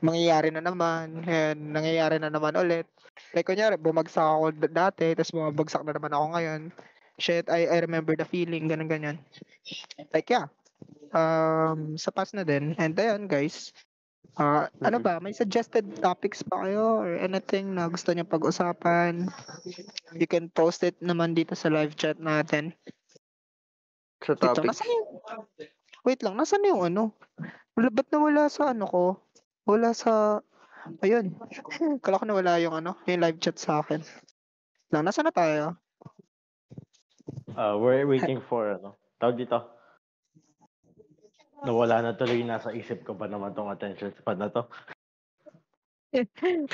mangyayari 0.02 0.50
na 0.54 0.62
naman, 0.62 1.26
and 1.26 1.74
nangyayari 1.74 2.18
na 2.22 2.30
naman 2.30 2.54
ulit. 2.58 2.86
Like, 3.34 3.50
kunyari, 3.50 3.82
bumagsak 3.82 4.22
ako 4.22 4.54
d- 4.54 4.70
dati, 4.70 5.18
tapos 5.18 5.34
bumabagsak 5.34 5.84
na 5.86 5.96
naman 5.98 6.14
ako 6.14 6.26
ngayon. 6.38 6.62
Shit, 7.18 7.50
I, 7.50 7.66
I 7.66 7.78
remember 7.82 8.14
the 8.14 8.30
feeling, 8.30 8.70
ganun 8.70 8.90
ganyan. 8.90 9.18
Like, 10.14 10.30
yeah. 10.30 10.54
Um, 11.10 11.98
sa 11.98 12.14
past 12.14 12.38
na 12.38 12.46
din. 12.46 12.78
And 12.78 12.94
ayun, 12.94 13.26
guys. 13.26 13.74
Ah, 14.38 14.70
ano 14.86 15.02
ba? 15.02 15.18
May 15.18 15.34
suggested 15.34 15.98
topics 15.98 16.46
pa 16.46 16.62
kayo 16.62 17.02
or 17.02 17.18
anything 17.18 17.74
na 17.74 17.90
gusto 17.90 18.14
niyo 18.14 18.22
pag-usapan? 18.30 19.26
You 20.14 20.30
can 20.30 20.54
post 20.54 20.86
it 20.86 20.94
naman 21.02 21.34
dito 21.34 21.58
sa 21.58 21.74
live 21.74 21.98
chat 21.98 22.22
natin. 22.22 22.70
Sa 24.22 24.38
Wait 24.38 24.46
lang, 24.46 24.54
topics. 24.54 24.70
nasan 24.78 24.94
yung... 24.94 25.08
Wait 26.06 26.22
lang, 26.22 26.34
nasan 26.38 26.70
yung 26.70 26.86
ano? 26.86 27.18
Wala, 27.74 27.90
ba't 27.90 28.08
nawala 28.14 28.46
sa 28.46 28.78
ano 28.78 28.86
ko? 28.86 29.04
Wala 29.68 29.92
sa... 29.92 30.40
Ayun. 31.04 31.36
Kala 32.04 32.20
ko 32.20 32.26
nawala 32.26 32.58
yung 32.64 32.74
ano, 32.74 32.96
yung 33.04 33.20
live 33.20 33.44
chat 33.44 33.60
sa 33.60 33.84
akin. 33.84 34.00
Lang, 34.96 35.04
nasa 35.04 35.20
na 35.20 35.36
tayo? 35.36 35.76
uh, 37.58 37.76
we're 37.76 38.06
waiting 38.06 38.40
for, 38.46 38.78
ano, 38.78 38.96
tawag 39.18 39.42
dito. 39.42 39.58
Nawala 41.66 42.06
na 42.06 42.14
tuloy 42.14 42.46
nasa 42.46 42.70
isip 42.70 43.02
ko 43.02 43.18
ba 43.18 43.26
naman 43.26 43.58
tong 43.58 43.74
attention 43.74 44.14
span 44.14 44.38
na 44.38 44.54
to. 44.54 44.64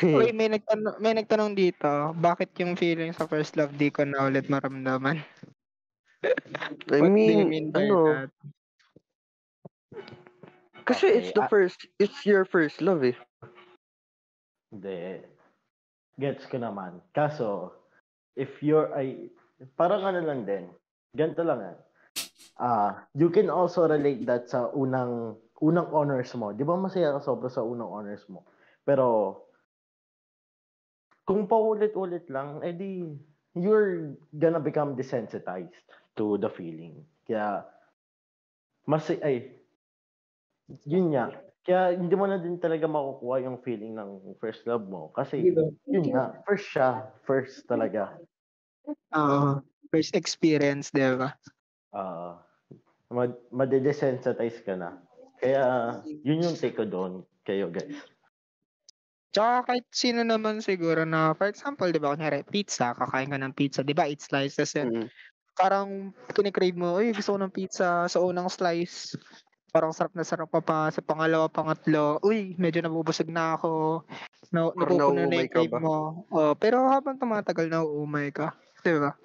Uy, 0.04 0.30
may 0.36 0.52
nagtanong, 0.52 1.02
may 1.02 1.16
nagtanong 1.16 1.58
dito, 1.58 2.14
bakit 2.20 2.54
yung 2.62 2.78
feeling 2.78 3.16
sa 3.16 3.26
first 3.26 3.58
love 3.58 3.74
di 3.80 3.89
ko 3.89 4.06
na 4.06 4.28
ulit 4.28 4.46
maramdaman? 4.52 5.24
I 6.94 7.00
mean, 7.02 7.50
mean 7.50 7.68
ano, 7.74 8.28
that? 8.28 8.32
Kasi 10.86 11.08
it's 11.10 11.32
Okay, 11.32 11.36
the 11.36 11.44
ah- 11.44 11.52
first, 11.52 11.80
it's 12.00 12.26
your 12.28 12.46
first 12.46 12.80
love 12.84 13.04
eh. 13.04 13.18
Hindi. 14.72 15.22
Gets 16.20 16.46
ko 16.50 16.62
naman. 16.62 17.02
Kaso, 17.14 17.74
if 18.38 18.62
you're, 18.62 18.94
ay, 18.94 19.30
parang 19.78 20.04
ano 20.06 20.22
lang 20.22 20.46
din. 20.46 20.70
Ganito 21.14 21.42
lang 21.46 21.60
yan. 21.62 21.78
Ah, 22.58 23.10
you 23.18 23.34
can 23.34 23.50
also 23.50 23.90
relate 23.90 24.26
that 24.30 24.46
sa 24.46 24.70
unang 24.78 25.38
unang 25.64 25.90
honors 25.90 26.30
mo. 26.38 26.52
'Di 26.54 26.62
ba 26.68 26.78
masaya 26.78 27.16
ka 27.18 27.22
sobra 27.24 27.50
sa 27.50 27.66
unang 27.66 27.90
honors 27.90 28.22
mo? 28.30 28.46
Pero 28.86 29.40
kung 31.24 31.48
paulit-ulit 31.48 32.28
lang, 32.30 32.60
edi 32.62 33.08
you're 33.56 34.14
gonna 34.38 34.60
become 34.60 34.94
desensitized 34.94 35.74
to 36.20 36.38
the 36.38 36.52
feeling. 36.52 37.02
Kaya 37.26 37.64
mas 38.86 39.08
ay 39.10 39.50
yun 40.88 41.14
nga. 41.14 41.32
Kaya 41.64 41.95
hindi 41.95 42.11
mo 42.20 42.28
na 42.28 42.36
din 42.39 42.59
talaga 42.59 42.91
makukuha 42.91 43.47
yung 43.47 43.64
feeling 43.64 43.95
ng 43.95 44.36
first 44.43 44.68
love 44.68 44.84
mo 44.84 45.16
kasi 45.16 45.39
yun 45.88 46.05
nga, 46.11 46.43
first 46.43 46.68
siya, 46.76 47.07
first 47.24 47.64
talaga. 47.72 48.20
Oo. 49.16 49.64
first 49.93 50.18
experience, 50.18 50.91
di 50.91 51.05
ba? 51.16 51.38
Ah, 51.93 52.41
mad 53.14 53.38
madedesensitize 53.53 54.59
ka 54.66 54.76
na. 54.76 54.99
Kaya 55.39 55.64
yun 56.03 56.43
yung 56.43 56.57
take 56.57 56.76
ko 56.76 56.84
doon 56.84 57.24
kayo 57.47 57.72
guys. 57.72 57.95
Tsaka 59.34 59.66
kahit 59.66 59.86
sino 59.89 60.22
naman 60.22 60.61
siguro 60.61 61.09
na, 61.09 61.34
for 61.34 61.49
example, 61.49 61.89
di 61.89 61.97
ba, 61.97 62.14
kunyari, 62.14 62.45
pizza, 62.45 62.93
kakain 62.93 63.34
ka 63.34 63.38
ng 63.41 63.53
pizza, 63.57 63.82
di 63.82 63.97
ba, 63.97 64.05
eight 64.05 64.22
slices 64.22 64.78
yun. 64.78 64.93
Mm. 64.93 65.07
Parang 65.57 66.14
kinikrave 66.38 66.78
mo, 66.78 67.01
uy, 67.01 67.18
gusto 67.18 67.34
ko 67.34 67.39
ng 67.41 67.53
pizza 67.53 68.05
sa 68.05 68.20
unang 68.22 68.45
slice. 68.45 69.18
Parang 69.74 69.89
sarap 69.89 70.13
na 70.13 70.21
sarap 70.21 70.53
pa 70.53 70.61
pa 70.61 70.93
sa 70.93 71.01
pangalawa, 71.01 71.49
pangatlo. 71.49 72.21
Uy, 72.21 72.53
medyo 72.61 72.86
nabubusog 72.86 73.26
na 73.26 73.57
ako. 73.57 74.05
Na, 74.53 74.69
Parang 74.69 75.01
napupuno 75.01 75.26
na 75.26 75.41
yung 75.41 75.74
ba? 75.74 75.80
mo. 75.82 75.97
Oh, 76.30 76.53
pero 76.53 76.86
habang 76.93 77.17
tumatagal, 77.17 77.74
nauumay 77.74 78.30
ka. 78.30 78.53
Di 78.86 78.93
ba? 78.93 79.17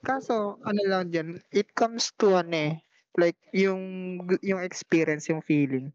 Kaso, 0.00 0.56
ano 0.64 0.80
lang 0.88 1.12
dyan, 1.12 1.44
it 1.52 1.68
comes 1.76 2.08
to 2.16 2.40
ano 2.40 2.56
eh, 2.56 2.74
like 3.20 3.36
yung 3.52 4.16
yung 4.40 4.64
experience, 4.64 5.28
yung 5.28 5.44
feeling. 5.44 5.92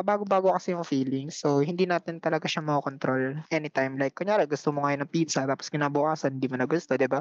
Bago-bago 0.00 0.56
kasi 0.56 0.72
yung 0.72 0.88
feeling. 0.88 1.28
So, 1.28 1.60
hindi 1.60 1.84
natin 1.84 2.16
talaga 2.24 2.48
siya 2.48 2.64
makokontrol 2.64 3.44
anytime. 3.52 4.00
Like, 4.00 4.16
kunyari, 4.16 4.48
gusto 4.48 4.72
mo 4.72 4.88
ngayon 4.88 5.04
ng 5.04 5.12
pizza, 5.12 5.44
tapos 5.44 5.68
kinabukasan, 5.68 6.40
hindi 6.40 6.48
mo 6.48 6.56
na 6.56 6.64
gusto, 6.64 6.96
di 6.96 7.04
ba? 7.04 7.20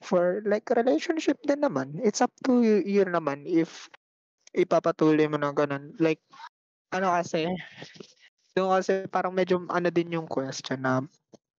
For 0.00 0.40
like 0.48 0.72
relationship 0.72 1.36
din 1.44 1.60
naman, 1.60 2.00
it's 2.00 2.24
up 2.24 2.32
to 2.48 2.64
you, 2.64 2.80
you 2.80 3.04
naman 3.04 3.44
if 3.44 3.92
ipapatuloy 4.56 5.28
mo 5.28 5.36
na 5.36 5.52
ganun. 5.52 5.92
Like, 6.00 6.20
ano 6.90 7.12
kasi, 7.12 7.52
yung 8.56 8.72
kasi 8.72 9.04
parang 9.12 9.36
medyo 9.36 9.60
ano 9.68 9.88
din 9.92 10.16
yung 10.16 10.26
question 10.26 10.80
na 10.80 11.04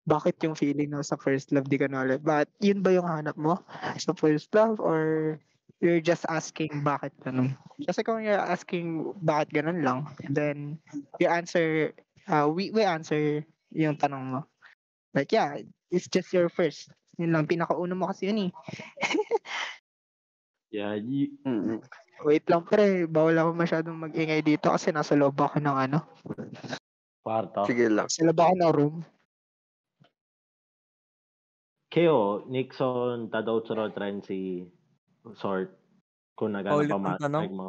bakit 0.07 0.39
yung 0.41 0.55
feeling 0.55 0.89
na 0.89 1.03
sa 1.03 1.19
first 1.19 1.51
love 1.51 1.67
di 1.69 1.77
ka 1.77 1.85
na 1.85 2.07
ulit? 2.07 2.23
But 2.23 2.49
yun 2.63 2.81
ba 2.81 2.95
yung 2.95 3.05
hanap 3.05 3.35
mo 3.37 3.61
sa 3.99 4.15
first 4.15 4.49
love 4.55 4.79
or 4.81 5.35
you're 5.83 6.01
just 6.01 6.25
asking 6.31 6.81
bakit 6.81 7.13
ganun? 7.21 7.53
Kasi 7.85 8.01
kung 8.01 8.23
you're 8.23 8.39
asking 8.39 9.13
bakit 9.21 9.51
ganun 9.53 9.83
lang, 9.83 10.07
then 10.31 10.79
you 11.21 11.27
answer, 11.29 11.91
uh, 12.31 12.47
we, 12.49 12.71
we 12.71 12.81
answer 12.87 13.43
yung 13.75 13.99
tanong 13.99 14.31
mo. 14.31 14.41
Like, 15.13 15.29
yeah, 15.35 15.59
it's 15.91 16.07
just 16.07 16.31
your 16.33 16.47
first. 16.49 16.89
Yun 17.19 17.35
lang, 17.35 17.45
pinakauna 17.45 17.93
mo 17.93 18.07
kasi 18.09 18.31
yun 18.31 18.49
eh. 18.49 18.51
Yeah, 20.67 20.99
y- 20.99 21.31
Mm. 21.47 21.79
Wait 22.25 22.45
lang 22.49 22.65
pre, 22.65 23.05
bawal 23.05 23.37
ako 23.37 23.49
masyadong 23.53 23.97
mag-ingay 23.97 24.41
dito 24.41 24.73
kasi 24.73 24.89
nasa 24.89 25.13
loob 25.13 25.37
ako 25.37 25.61
ng 25.61 25.77
ano. 25.77 25.99
kwarto. 27.21 27.67
Sige 27.69 27.91
lang. 27.91 28.09
Sa 28.09 28.25
loob 28.25 28.39
ako 28.39 28.53
ng 28.57 28.73
room. 28.73 28.95
Kayo, 31.87 32.43
Nixon, 32.49 33.29
Tadaw, 33.29 33.63
Tsuro, 33.63 33.89
Trency, 33.93 34.67
Sort, 35.39 35.71
kung 36.35 36.53
nagana 36.53 36.73
Paulit 36.77 36.91
pa 36.91 36.97
ang 36.97 37.03
ma- 37.03 37.21
tanong? 37.21 37.43
tag 37.47 37.55
mo. 37.55 37.67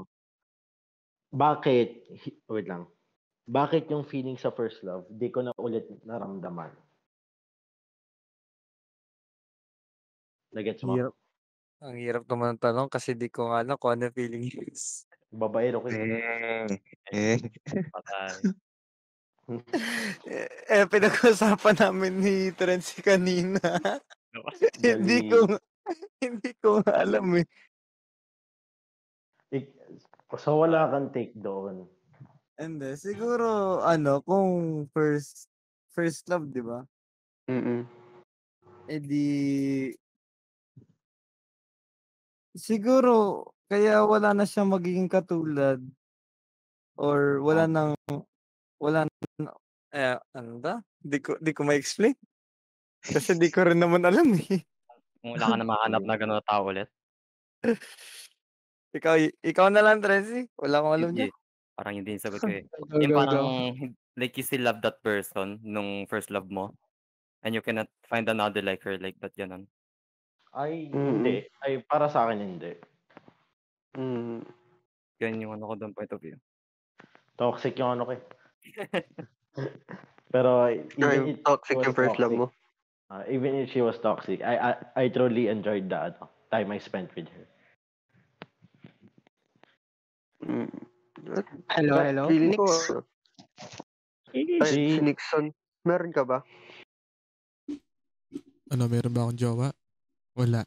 Bakit, 1.29 1.89
wait 2.49 2.67
lang, 2.67 2.89
bakit 3.49 3.89
yung 3.93 4.05
feeling 4.05 4.37
sa 4.37 4.53
first 4.53 4.81
love, 4.85 5.09
di 5.09 5.33
ko 5.33 5.45
na 5.45 5.53
ulit 5.57 5.89
naramdaman? 6.05 6.73
Nagets 10.53 10.85
mo? 10.85 10.97
Hirap. 10.97 11.15
Ang 11.79 11.95
hirap 11.95 12.27
naman 12.27 12.55
ng 12.55 12.63
tanong 12.63 12.89
kasi 12.91 13.15
di 13.15 13.31
ko 13.31 13.51
nga 13.51 13.63
alam 13.63 13.79
kung 13.79 13.95
ano 13.95 14.11
feeling 14.11 14.51
is. 14.67 15.07
Babaero 15.31 15.79
ko. 15.79 15.87
Eh, 15.93 16.67
eh. 17.13 17.39
Patay. 17.69 18.35
eh, 20.27 20.49
eh, 20.83 20.85
pinag-usapan 20.89 21.77
namin 21.79 22.15
ni 22.19 22.37
Trency 22.51 22.99
kanina. 22.99 23.61
hindi 24.83 25.23
Galing. 25.23 25.29
ko 25.31 25.39
nga- 25.47 25.65
hindi 26.21 26.51
ko 26.59 26.69
nga 26.83 26.93
alam 27.01 27.27
eh. 27.39 27.47
Ik- 29.49 29.77
So 30.37 30.61
wala 30.61 30.93
kang 30.93 31.09
take 31.09 31.33
doon. 31.33 31.89
Hindi, 32.61 33.01
siguro 33.01 33.81
ano, 33.81 34.21
kung 34.21 34.85
first 34.93 35.49
first 35.89 36.29
love, 36.29 36.53
di 36.53 36.61
ba? 36.61 36.85
Mm. 37.49 37.89
Eh 38.85 39.01
di 39.01 39.27
siguro 42.59 43.47
kaya 43.71 44.03
wala 44.03 44.35
na 44.35 44.45
siyang 44.45 44.75
magiging 44.75 45.07
katulad 45.07 45.79
or 46.99 47.39
wala 47.41 47.71
nang 47.71 47.95
wala 48.83 49.07
na, 49.39 49.51
eh 49.95 50.19
ano 50.35 50.59
ba? 50.59 50.83
Di 50.99 51.23
ko 51.23 51.39
di 51.39 51.55
ko 51.55 51.63
ma-explain. 51.63 52.19
Kasi 52.99 53.39
di 53.39 53.49
ko 53.49 53.63
rin 53.63 53.79
naman 53.79 54.03
alam 54.03 54.35
eh. 54.35 54.63
Wala 55.23 55.55
ka 55.55 55.57
na 55.59 55.67
mahanap 55.67 56.03
na 56.03 56.15
gano'n 56.19 56.43
tao 56.47 56.67
ulit. 56.67 56.91
Ikaw 58.95 59.15
ikaw 59.43 59.67
na 59.71 59.83
lang 59.83 60.03
Trency. 60.03 60.51
Wala 60.59 60.83
akong 60.83 60.95
alam 60.99 61.11
niya. 61.15 61.31
Parang 61.79 61.95
hindi 61.95 62.19
yung 62.19 62.23
sagot 62.23 62.43
ko 62.43 62.51
eh. 62.51 62.67
Go, 62.91 62.99
Yung 62.99 63.15
parang, 63.15 63.47
go. 63.75 63.95
like 64.19 64.35
you 64.35 64.43
still 64.43 64.67
love 64.67 64.83
that 64.83 64.99
person 65.03 65.63
nung 65.63 66.11
first 66.11 66.35
love 66.35 66.51
mo. 66.51 66.75
And 67.47 67.55
you 67.55 67.63
cannot 67.63 67.87
find 68.11 68.27
another 68.27 68.63
like 68.67 68.83
her 68.83 68.99
like 68.99 69.15
that, 69.23 69.31
ganun. 69.39 69.71
Ay, 70.55 70.89
Mm. 70.89 71.09
hindi. 71.21 71.37
Ay, 71.61 71.85
para 71.85 72.09
sa 72.09 72.25
akin 72.27 72.41
hindi. 72.41 72.73
Mm. 73.97 74.43
Ganyan 75.19 75.45
yung 75.45 75.55
ano 75.59 75.65
ko 75.69 75.75
doon 75.77 75.93
point 75.93 76.13
of 76.15 76.21
view. 76.23 76.39
Toxic 77.37 77.75
yung 77.79 77.99
ano 77.99 78.03
ko 78.09 78.13
eh. 78.17 78.23
Pero 80.35 80.69
even 80.71 81.09
Ay, 81.09 81.19
if 81.35 81.37
toxic 81.43 81.75
she 81.75 81.79
was 81.81 81.87
yung 81.89 81.97
first 81.97 82.17
love 82.21 82.33
toxic, 82.33 82.39
mo. 82.39 82.47
uh, 83.11 83.25
even 83.29 83.53
if 83.57 83.73
she 83.73 83.81
was 83.81 83.97
toxic, 83.99 84.45
I 84.45 84.55
I, 84.57 84.73
I 84.97 85.05
truly 85.09 85.49
enjoyed 85.49 85.89
the 85.89 86.13
ano, 86.13 86.29
time 86.53 86.69
I 86.73 86.79
spent 86.79 87.11
with 87.17 87.29
her. 87.33 87.47
Mm. 90.45 90.69
Hello, 91.73 91.93
But 91.99 92.05
hello. 92.09 92.25
Feeling 92.31 92.55
ko, 92.57 92.65
Nix. 92.69 92.79
ano, 92.89 93.01
ay, 94.33 94.69
Si- 94.69 94.97
si 94.97 95.01
Nixon, 95.03 95.45
meron 95.85 96.13
ka 96.15 96.23
ba? 96.25 96.45
Ano, 98.69 98.85
meron 98.87 99.13
ba 99.17 99.25
akong 99.27 99.41
jowa? 99.41 99.69
Wala. 100.39 100.63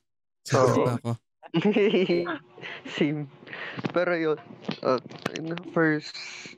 Oo. 0.51 0.75
pa 0.83 0.91
ako. 0.99 1.11
Same. 2.93 3.27
Pero 3.89 4.11
yun, 4.13 4.39
uh, 4.81 4.99
yung 5.33 5.55
first 5.71 6.15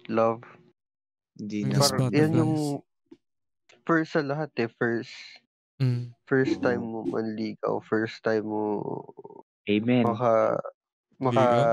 love, 0.08 0.42
Hindi 1.34 1.66
Yung 1.66 1.72
na. 1.72 1.78
parang 1.80 2.00
butterflies. 2.04 2.20
yan 2.20 2.32
yung 2.36 2.54
first 3.84 4.12
sa 4.12 4.22
lahat 4.22 4.50
eh. 4.58 4.70
First, 4.72 5.14
Mm. 5.76 6.14
first 6.24 6.62
time 6.62 6.86
mo 6.86 7.02
manligaw, 7.04 7.82
first 7.82 8.22
time 8.22 8.46
mo 8.46 8.78
Amen. 9.66 10.06
maka, 10.06 10.62
maka, 11.18 11.44
Ligaw? 11.44 11.66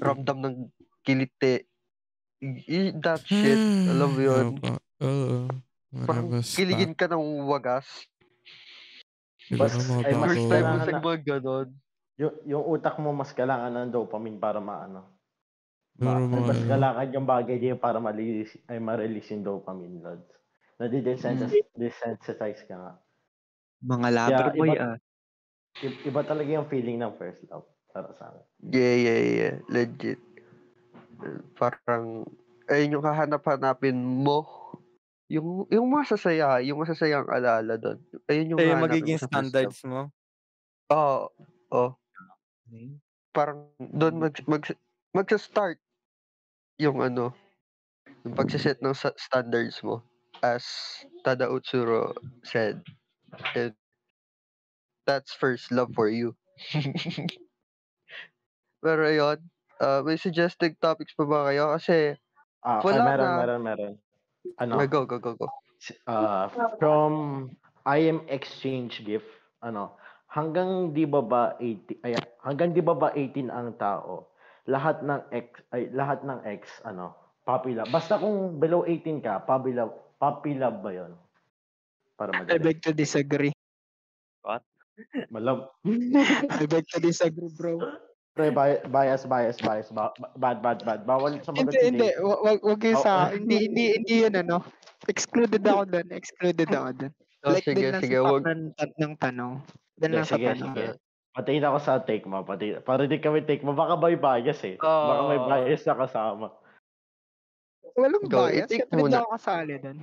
ramdam 0.00 0.38
ng 0.40 0.56
kilite. 1.02 1.66
Y- 2.38 2.94
That 2.96 3.22
shit, 3.22 3.58
alam 3.88 4.14
mo 4.14 4.20
yun? 4.20 4.46
Oo. 5.02 5.50
Parang 6.06 6.30
Marabas 6.30 6.54
kiligin 6.54 6.94
ka 6.94 7.06
ng 7.06 7.20
wagas. 7.44 7.84
Mga 9.52 10.04
ay, 10.08 10.12
mas 10.16 10.28
First 10.32 10.48
time 10.48 10.64
mo 10.64 10.78
sa 10.80 10.92
mga 10.96 11.20
ganon. 11.24 11.68
Yung, 12.20 12.34
yung 12.44 12.64
utak 12.64 12.96
mo 13.00 13.10
mas 13.12 13.32
kailangan 13.32 13.72
ng 13.72 13.92
dopamine 13.92 14.40
para 14.40 14.60
maano. 14.60 15.12
Ma, 16.00 16.18
mas 16.24 16.56
ano. 16.56 16.68
kailangan 16.68 17.06
yung 17.12 17.26
bagay 17.28 17.56
niya 17.60 17.76
para 17.76 18.00
ma-release, 18.00 18.56
ay 18.66 18.80
ma-release 18.80 19.28
yung 19.36 19.44
dopamine 19.44 20.00
loads. 20.00 20.32
Nadidesensitize 20.80 21.68
desensitize 21.76 22.64
ka 22.64 22.74
nga. 22.74 22.92
Mga 23.84 24.08
lover 24.08 24.48
Kaya 24.50 24.56
boy 24.56 24.68
iba- 24.72 24.82
ah. 24.82 24.98
Iba 25.82 26.20
talaga 26.22 26.50
yung 26.52 26.68
feeling 26.68 27.00
ng 27.00 27.16
first 27.16 27.42
love 27.48 27.66
para 27.90 28.12
sa 28.16 28.30
akin. 28.30 28.44
Yeah, 28.72 28.96
yeah, 28.96 29.20
yeah. 29.20 29.54
Legit. 29.68 30.20
parang 31.54 32.26
ayun 32.66 32.98
yung 32.98 33.04
hahanap-hanapin 33.06 33.94
mo. 33.94 34.61
Yung 35.32 35.64
yung 35.72 35.88
masasaya, 35.88 36.60
yung 36.66 36.78
masasayang 36.82 37.24
alala 37.36 37.74
do'n. 37.80 37.98
Ayun 38.28 38.52
yung 38.58 38.64
Eh, 38.64 38.76
magiging 38.76 39.16
standards 39.16 39.80
mo? 39.88 40.12
Oo, 40.90 41.28
oo. 41.70 41.88
Okey. 42.66 43.00
Parang 43.32 43.72
do'n 43.80 44.20
mag 44.20 44.34
mag 44.44 44.64
magsa-start 45.16 45.80
yung 46.80 47.00
ano, 47.04 47.32
yung 48.24 48.34
pagse-set 48.36 48.80
ng 48.82 48.94
standards 49.18 49.80
mo 49.84 50.02
as 50.44 50.64
Tada 51.24 51.48
Utsuro 51.50 52.14
said. 52.44 52.82
And 53.56 53.74
that's 55.06 55.32
first 55.34 55.70
love 55.72 55.90
for 55.94 56.08
you. 56.08 56.36
Pero 58.82 59.06
ayun, 59.06 59.38
ah, 59.78 60.02
may 60.02 60.18
suggested 60.18 60.74
topics 60.82 61.14
pa 61.14 61.22
ba 61.22 61.46
kayo? 61.46 61.70
Kasi 61.78 62.18
Ah, 62.64 62.82
ay 62.90 62.98
wala 62.98 63.06
meron, 63.06 63.34
na. 63.34 63.34
meron, 63.34 63.62
meron. 63.62 64.01
Ano? 64.58 64.76
Go, 64.86 65.06
go, 65.06 65.18
go, 65.18 65.34
go. 65.34 65.48
Ah, 66.06 66.46
from 66.78 67.12
IM 67.86 68.22
exchange 68.30 69.02
gift, 69.02 69.26
ano, 69.62 69.98
hanggang 70.30 70.94
'di 70.94 71.04
ba 71.10 71.20
ba 71.20 71.42
80 71.58 71.98
ay 72.06 72.14
hanggang 72.46 72.70
'di 72.70 72.82
ba 72.82 72.94
ba 72.94 73.08
18 73.14 73.50
ang 73.50 73.74
tao, 73.76 74.30
lahat 74.70 75.02
ng 75.02 75.20
X 75.34 75.46
ay 75.74 75.90
lahat 75.90 76.22
ng 76.22 76.40
X 76.62 76.82
ano, 76.86 77.14
love. 77.46 77.90
Basta 77.90 78.16
kung 78.16 78.62
below 78.62 78.86
18 78.86 79.18
ka, 79.18 79.42
puppy 79.42 79.74
love 80.54 80.78
ba 80.78 80.90
'yon? 80.94 81.12
Para 82.14 82.30
I 82.30 82.38
madali. 82.38 82.62
beg 82.62 82.78
to 82.86 82.94
disagree. 82.94 83.52
What? 84.46 84.62
Malab 85.34 85.74
I 86.62 86.66
beg 86.70 86.86
to 86.94 86.98
disagree, 87.02 87.50
bro. 87.58 87.82
Pre, 88.32 88.48
bi- 88.48 88.80
bias, 88.88 89.28
bias, 89.28 89.60
bias, 89.60 89.88
ba- 89.92 90.16
bad, 90.40 90.64
bad, 90.64 90.80
bad. 90.82 91.00
Bawal 91.04 91.36
Hindi, 91.36 91.68
si 91.76 91.92
hindi. 91.92 92.08
Wa- 92.16 92.40
Wag, 92.40 92.64
wag 92.64 92.80
yung 92.80 92.96
Oh, 92.96 93.04
sa, 93.04 93.28
oh. 93.28 93.36
hindi, 93.36 93.68
hindi, 93.68 93.84
hindi 93.92 94.14
yun 94.24 94.34
ano. 94.40 94.64
Excluded 95.04 95.60
ako 95.60 95.82
doon. 95.92 96.08
Excluded 96.08 96.70
ako 96.72 96.88
doon. 96.96 97.12
Oh, 97.44 97.52
Like, 97.52 97.66
sige, 97.68 97.92
sige, 98.00 98.16
sa 98.16 98.24
wag. 98.24 98.42
ng, 98.48 98.72
ng 98.72 99.14
tanong. 99.20 99.52
Sige, 100.00 100.08
lang 100.08 100.24
sa 100.24 100.36
sige, 100.40 100.46
tanong. 100.48 100.72
sige. 100.72 100.86
Patingin 101.32 101.64
ako 101.64 101.78
sa 101.80 102.00
take 102.00 102.24
mo. 102.24 102.40
Pati, 102.40 102.76
para 102.80 103.04
di 103.04 103.20
kami 103.20 103.44
take 103.44 103.60
mo. 103.60 103.76
Baka 103.76 104.00
may 104.00 104.16
bias 104.16 104.60
eh. 104.64 104.80
Baka 104.80 105.22
may 105.28 105.40
bias 105.42 105.84
na 105.84 105.94
kasama. 105.96 106.46
Walang 107.92 108.24
Go, 108.24 108.48
bias. 108.48 108.68
Siyempre 108.68 108.96
hindi 108.96 109.12
muna. 109.12 109.20
ako 109.20 109.28
kasali 109.36 109.74
doon. 109.76 109.98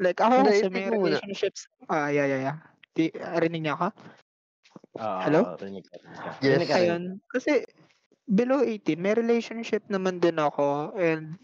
Like, 0.00 0.18
ako 0.18 0.32
Hindi, 0.40 0.52
i-take 0.58 0.72
may 0.72 0.86
relationships. 0.88 1.60
Ah, 1.86 2.10
yeah, 2.10 2.26
yeah, 2.26 2.40
yeah. 2.40 2.56
Di, 2.90 3.12
rinig 3.38 3.62
niya 3.62 3.78
ka? 3.78 3.88
Ah, 4.98 5.22
Hello? 5.22 5.54
rinig 5.62 5.86
ka, 5.86 5.94
rinig 6.02 6.18
ka. 6.18 6.30
Yes. 6.42 6.50
Rinig 6.50 6.68
ka. 6.68 6.76
Ayun. 6.82 7.02
Kasi, 7.30 7.62
below 8.26 8.66
18, 8.66 8.98
may 8.98 9.14
relationship 9.14 9.86
naman 9.86 10.18
din 10.18 10.40
ako. 10.42 10.90
And, 10.98 11.38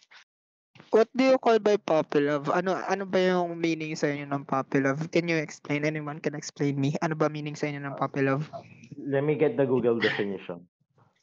what 0.91 1.07
do 1.15 1.23
you 1.23 1.39
call 1.39 1.63
by 1.63 1.79
puppy 1.79 2.27
love? 2.27 2.51
Ano, 2.51 2.75
ano 2.75 3.07
ba 3.07 3.19
yung 3.23 3.55
meaning 3.55 3.95
sa 3.95 4.11
inyo 4.11 4.27
ng 4.27 4.43
puppy 4.51 4.83
love? 4.83 4.99
Can 5.15 5.31
you 5.31 5.39
explain? 5.39 5.87
Anyone 5.87 6.19
can 6.19 6.35
explain 6.35 6.75
me? 6.75 6.99
Ano 7.07 7.15
ba 7.15 7.31
meaning 7.31 7.55
sa 7.55 7.71
inyo 7.71 7.79
ng 7.87 7.95
puppy 7.95 8.27
love? 8.27 8.51
Let 8.99 9.23
me 9.23 9.39
get 9.39 9.55
the 9.55 9.67
Google 9.67 10.03
definition. 10.03 10.67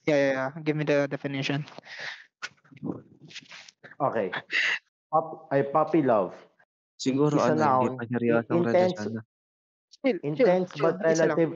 Yeah, 0.07 0.19
yeah, 0.19 0.31
yeah. 0.31 0.49
Give 0.63 0.79
me 0.79 0.87
the 0.87 1.11
definition. 1.11 1.67
Okay. 3.99 4.31
Pop, 5.11 5.51
ay, 5.51 5.67
puppy 5.67 6.03
love. 6.03 6.31
Siguro 6.99 7.35
Isa 7.35 7.51
ano, 7.51 7.63
hindi 7.63 7.87
noun, 7.87 7.95
pa 7.99 8.03
seryosong 8.07 8.63
intense, 8.63 8.79
relasyon 8.79 9.11
na. 9.11 9.21
Chill, 9.91 10.19
intense 10.23 10.69
chill, 10.71 10.83
but 10.83 10.95
relative 11.03 11.51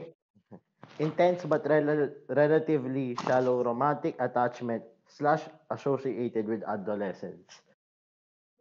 intense 0.96 1.44
but 1.44 1.62
rel- 1.68 2.10
relatively 2.32 3.14
shallow 3.28 3.62
romantic 3.62 4.16
attachment 4.18 4.82
slash 5.08 5.44
associated 5.70 6.48
with 6.48 6.64
adolescence. 6.64 7.60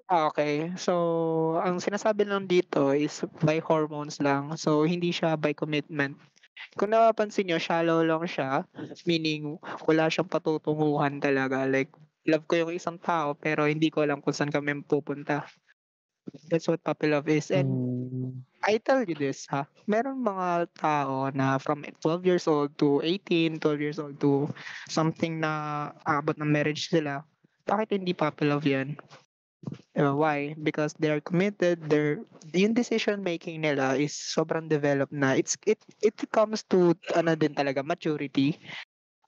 Ah, 0.08 0.32
okay. 0.32 0.72
So, 0.80 1.60
ang 1.60 1.84
sinasabi 1.84 2.24
lang 2.24 2.48
dito 2.48 2.96
is 2.96 3.28
by 3.44 3.60
hormones 3.60 4.24
lang. 4.24 4.56
So, 4.56 4.88
hindi 4.88 5.12
siya 5.12 5.36
by 5.36 5.52
commitment. 5.52 6.16
Kung 6.80 6.96
napapansin 6.96 7.52
nyo, 7.52 7.60
shallow 7.60 8.00
lang 8.08 8.24
siya. 8.24 8.64
Meaning, 9.04 9.60
wala 9.84 10.08
siyang 10.08 10.32
patutunguhan 10.32 11.20
talaga. 11.20 11.68
Like, 11.68 11.92
love 12.24 12.48
ko 12.48 12.56
yung 12.56 12.72
isang 12.72 12.96
tao, 13.04 13.36
pero 13.36 13.68
hindi 13.68 13.92
ko 13.92 14.08
alam 14.08 14.24
kung 14.24 14.32
saan 14.32 14.48
kami 14.48 14.80
pupunta. 14.88 15.44
That's 16.48 16.72
what 16.72 16.84
puppy 16.84 17.12
love 17.12 17.28
is. 17.28 17.52
And 17.52 17.84
I 18.64 18.82
tell 18.82 19.06
you 19.06 19.16
this, 19.16 19.46
ha. 19.48 19.70
Meron 19.86 20.24
mga 20.26 20.72
tao 20.76 21.30
na 21.32 21.58
from 21.62 21.86
12 22.02 22.26
years 22.26 22.46
old 22.50 22.74
to 22.82 23.00
18, 23.04 23.62
12 23.62 23.82
years 23.82 24.00
old 24.02 24.18
to 24.20 24.50
something 24.90 25.40
na 25.40 25.94
abot 26.04 26.36
ng 26.38 26.50
marriage 26.50 26.90
sila. 26.90 27.24
Bakit 27.68 28.00
hindi 28.00 28.18
puppy 28.18 28.48
love 28.50 28.66
yan? 28.66 28.98
Uh, 29.98 30.14
why? 30.16 30.56
Because 30.62 30.94
they're 31.02 31.20
committed, 31.20 31.90
they're 31.90 32.22
yung 32.54 32.78
decision 32.78 33.20
making 33.26 33.66
nila 33.66 33.98
is 34.00 34.14
sobrang 34.16 34.70
developed 34.70 35.12
na. 35.12 35.36
It's 35.36 35.58
it 35.68 35.82
it 36.00 36.16
comes 36.32 36.64
to 36.72 36.96
ano 37.18 37.36
din 37.36 37.52
talaga 37.58 37.84
maturity. 37.84 38.56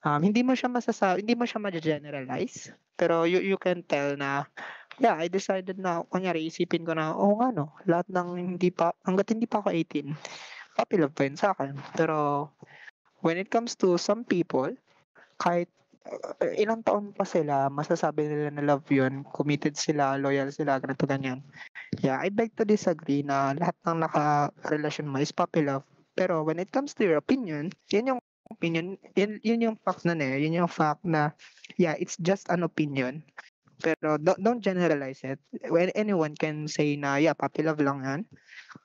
Um, 0.00 0.24
hindi 0.24 0.40
mo 0.40 0.56
siya 0.56 0.72
masasa 0.72 1.20
hindi 1.20 1.36
mo 1.36 1.44
siya 1.44 1.60
ma-generalize, 1.60 2.72
pero 2.96 3.28
you 3.28 3.42
you 3.44 3.60
can 3.60 3.84
tell 3.84 4.16
na 4.16 4.48
yeah, 5.00 5.16
I 5.16 5.32
decided 5.32 5.80
na 5.80 6.04
kunyari 6.04 6.46
isipin 6.46 6.84
ko 6.84 6.92
na 6.92 7.16
oh 7.16 7.40
nga 7.40 7.48
no, 7.50 7.72
lahat 7.88 8.06
ng 8.12 8.36
hindi 8.36 8.68
pa 8.68 8.92
hangga't 9.08 9.32
hindi 9.32 9.48
pa 9.48 9.64
ako 9.64 9.72
18, 9.72 10.12
puppy 10.76 10.96
love 11.00 11.16
pa 11.16 11.24
yun 11.24 11.36
sa 11.40 11.56
akin. 11.56 11.74
Pero 11.96 12.48
when 13.24 13.40
it 13.40 13.48
comes 13.48 13.74
to 13.80 13.96
some 13.96 14.22
people, 14.28 14.68
kahit 15.40 15.72
uh, 16.04 16.52
ilang 16.60 16.84
taon 16.84 17.16
pa 17.16 17.24
sila, 17.24 17.72
masasabi 17.72 18.28
nila 18.28 18.52
na 18.52 18.64
love 18.64 18.84
yun, 18.92 19.24
committed 19.32 19.74
sila, 19.80 20.20
loyal 20.20 20.52
sila, 20.52 20.76
ganito 20.76 21.08
ganyan. 21.08 21.40
Yeah, 22.04 22.20
I 22.20 22.28
beg 22.28 22.54
to 22.60 22.68
disagree 22.68 23.24
na 23.24 23.56
lahat 23.56 23.76
ng 23.88 24.04
naka-relasyon 24.04 25.08
mo 25.08 25.18
is 25.18 25.32
puppy 25.32 25.64
love. 25.64 25.88
Pero 26.12 26.44
when 26.44 26.60
it 26.60 26.68
comes 26.68 26.92
to 27.00 27.08
your 27.08 27.16
opinion, 27.16 27.72
yun 27.88 28.16
yung 28.16 28.20
opinion, 28.52 29.00
yun, 29.16 29.40
yun 29.40 29.64
yung 29.64 29.76
fact 29.80 30.04
na 30.04 30.12
eh, 30.18 30.44
yun 30.44 30.60
yung 30.60 30.70
fact 30.70 31.00
na, 31.06 31.32
yeah, 31.80 31.96
it's 31.96 32.20
just 32.20 32.50
an 32.52 32.66
opinion. 32.66 33.24
Pero 33.80 34.20
don't, 34.20 34.38
don't 34.40 34.62
generalize 34.62 35.24
it. 35.24 35.40
When 35.72 35.90
anyone 35.96 36.36
can 36.36 36.68
say 36.68 36.94
na, 36.94 37.16
yeah, 37.16 37.32
puppy 37.34 37.64
love 37.64 37.80
lang 37.80 38.04
yan. 38.04 38.20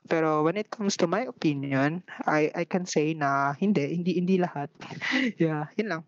Pero 0.07 0.41
when 0.41 0.57
it 0.57 0.71
comes 0.71 0.97
to 0.97 1.05
my 1.05 1.27
opinion, 1.27 2.01
I 2.25 2.49
I 2.55 2.63
can 2.65 2.87
say 2.87 3.13
na 3.13 3.53
hindi, 3.59 3.91
hindi 3.93 4.17
hindi 4.17 4.35
lahat. 4.39 4.71
yeah, 5.41 5.69
yun 5.77 5.91
lang. 5.91 6.03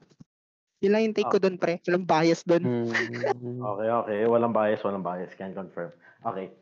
Yun 0.82 0.92
lang 0.94 1.04
yung 1.10 1.16
take 1.18 1.30
ko 1.30 1.42
doon, 1.42 1.58
pre. 1.58 1.82
Walang 1.90 2.06
bias 2.06 2.46
doon. 2.46 2.64
Hmm. 2.64 2.94
Okay, 3.74 3.90
okay. 3.90 4.20
Walang 4.30 4.54
bias, 4.54 4.82
walang 4.86 5.02
bias. 5.02 5.34
Can 5.34 5.58
confirm. 5.58 5.90
Okay. 6.22 6.54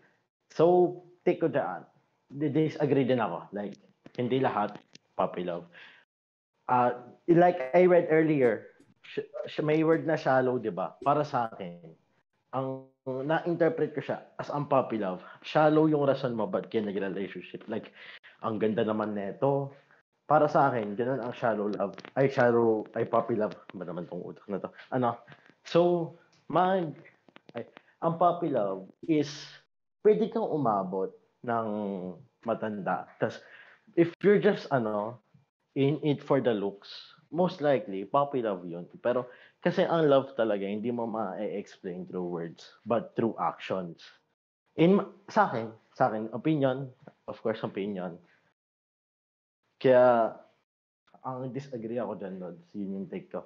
So, 0.56 1.04
take 1.28 1.44
ko 1.44 1.52
dyan. 1.52 1.84
Di- 2.32 2.52
Disagree 2.52 3.04
din 3.04 3.20
ako. 3.20 3.52
Like, 3.52 3.76
hindi 4.16 4.40
lahat 4.40 4.80
puppy 5.20 5.44
love. 5.44 5.68
Uh, 6.72 6.96
like 7.28 7.60
I 7.76 7.86
read 7.86 8.08
earlier, 8.08 8.72
sh- 9.04 9.28
may 9.62 9.84
word 9.84 10.08
na 10.08 10.16
shallow, 10.16 10.58
di 10.58 10.72
ba? 10.72 10.96
Para 11.04 11.28
sa 11.28 11.52
akin, 11.52 11.84
ang 12.56 12.88
na-interpret 13.06 13.92
ko 13.92 14.02
siya 14.02 14.24
as 14.40 14.48
ang 14.50 14.66
puppy 14.72 14.98
love. 14.98 15.20
Shallow 15.44 15.92
yung 15.92 16.08
rason 16.08 16.34
mo 16.34 16.48
ba't 16.48 16.72
kayo 16.72 16.88
nag-relationship. 16.88 17.68
Like, 17.68 17.92
ang 18.42 18.58
ganda 18.58 18.88
naman 18.88 19.14
neto. 19.14 19.76
Para 20.26 20.50
sa 20.50 20.72
akin, 20.72 20.98
ganun 20.98 21.22
ang 21.22 21.36
shallow 21.38 21.70
love. 21.70 21.94
Ay, 22.18 22.32
shallow, 22.32 22.88
ay 22.98 23.06
puppy 23.06 23.38
love. 23.38 23.54
Ba 23.78 23.86
naman 23.86 24.10
tong 24.10 24.26
utak 24.26 24.48
na 24.50 24.58
to? 24.58 24.72
Ano? 24.90 25.22
So, 25.68 26.16
mag, 26.50 26.98
ay, 27.54 27.70
ang 28.02 28.18
puppy 28.18 28.50
love 28.50 28.90
is, 29.06 29.30
pwede 30.02 30.32
kang 30.34 30.50
umabot 30.50 31.14
ng 31.46 31.68
matanda. 32.42 33.06
Tapos, 33.22 33.38
if 33.94 34.10
you're 34.26 34.42
just, 34.42 34.66
ano, 34.74 35.22
in 35.78 36.02
it 36.02 36.26
for 36.26 36.42
the 36.42 36.56
looks, 36.56 36.90
most 37.30 37.62
likely, 37.62 38.08
puppy 38.08 38.42
love 38.42 38.66
yun. 38.66 38.90
Pero, 39.06 39.30
kasi 39.66 39.82
ang 39.82 40.06
love 40.06 40.38
talaga, 40.38 40.62
hindi 40.70 40.94
mo 40.94 41.10
ma-explain 41.10 42.06
through 42.06 42.30
words, 42.30 42.78
but 42.86 43.18
through 43.18 43.34
actions. 43.42 43.98
In, 44.78 45.02
sa 45.26 45.50
akin, 45.50 45.74
sa 45.98 46.14
akin, 46.14 46.30
opinion, 46.38 46.94
of 47.26 47.42
course, 47.42 47.66
opinion. 47.66 48.22
Kaya, 49.82 50.38
ang 51.26 51.50
disagree 51.50 51.98
ako 51.98 52.14
dyan, 52.22 52.38
Lods. 52.38 52.70
Yun 52.78 53.02
yung 53.02 53.10
take 53.10 53.34
ko. 53.34 53.42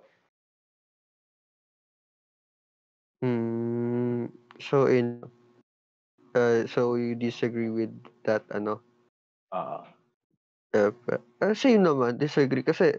Hmm, 3.20 4.32
so 4.64 4.88
in 4.88 5.20
uh, 6.36 6.64
so 6.72 6.96
you 6.96 7.20
disagree 7.20 7.68
with 7.68 7.92
that 8.24 8.48
ano? 8.56 8.80
Ah. 9.52 9.84
Uh, 10.72 10.96
uh, 11.44 11.52
same 11.52 11.84
naman, 11.84 12.16
disagree 12.16 12.64
kasi 12.64 12.96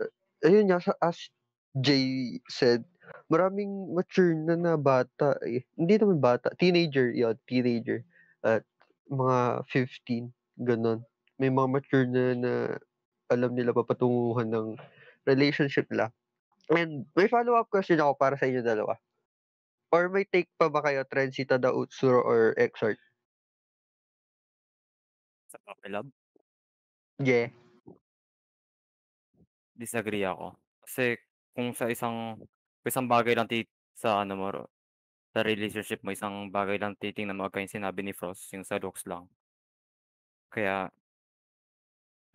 uh, 0.00 0.08
ayun 0.40 0.72
nga 0.72 0.80
sa 0.80 0.96
as 1.04 1.28
Jay 1.76 2.40
said, 2.48 2.84
maraming 3.28 3.92
mature 3.92 4.32
na 4.32 4.56
na 4.56 4.74
bata 4.80 5.36
eh. 5.44 5.60
Hindi 5.76 5.94
naman 6.00 6.18
bata, 6.22 6.52
teenager, 6.56 7.12
yun, 7.12 7.36
teenager. 7.44 8.00
At 8.40 8.64
mga 9.12 9.66
15, 9.68 10.32
ganun. 10.64 11.04
May 11.36 11.52
mga 11.52 11.68
mature 11.68 12.06
na 12.08 12.32
na 12.32 12.52
alam 13.28 13.52
nila 13.52 13.76
papatunguhan 13.76 14.48
ng 14.48 14.78
relationship 15.26 15.84
nila. 15.90 16.14
And 16.72 17.06
may 17.14 17.28
follow-up 17.28 17.70
question 17.70 18.00
ako 18.00 18.16
para 18.18 18.34
sa 18.38 18.46
inyo 18.48 18.62
dalawa. 18.64 18.98
Or 19.94 20.10
may 20.10 20.26
take 20.26 20.50
pa 20.58 20.66
ba 20.66 20.82
kayo, 20.82 21.06
Trenzy, 21.06 21.46
Tada 21.46 21.70
Utsuro, 21.70 22.22
or 22.22 22.54
Exort? 22.58 22.98
Sa 25.52 25.58
Puppy 25.62 25.94
Love? 25.94 26.10
Yeah. 27.22 27.54
Disagree 29.78 30.26
ako. 30.26 30.58
Kasi 30.82 31.18
kung 31.56 31.72
sa 31.72 31.88
isang 31.88 32.36
isang 32.84 33.08
bagay 33.08 33.32
lang 33.32 33.48
ti 33.48 33.64
sa 33.96 34.20
ano 34.20 34.36
mo 34.36 34.48
sa 35.32 35.40
relationship 35.44 36.04
mo, 36.04 36.12
isang 36.12 36.52
bagay 36.52 36.76
lang 36.76 36.96
titingnan 36.96 37.36
mo, 37.36 37.48
kagaya 37.48 37.64
yung 37.68 37.76
sinabi 37.80 38.00
ni 38.04 38.12
Frost, 38.16 38.52
yung 38.52 38.64
sa 38.64 38.76
looks 38.80 39.04
lang. 39.08 39.28
Kaya 40.52 40.88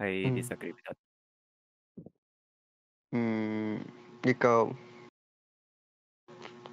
I 0.01 0.25
Hmm. 0.25 0.35
disagree 0.37 0.73
with 0.73 0.81
that. 0.85 0.97
Hmm, 3.13 3.85
ikaw? 4.25 4.73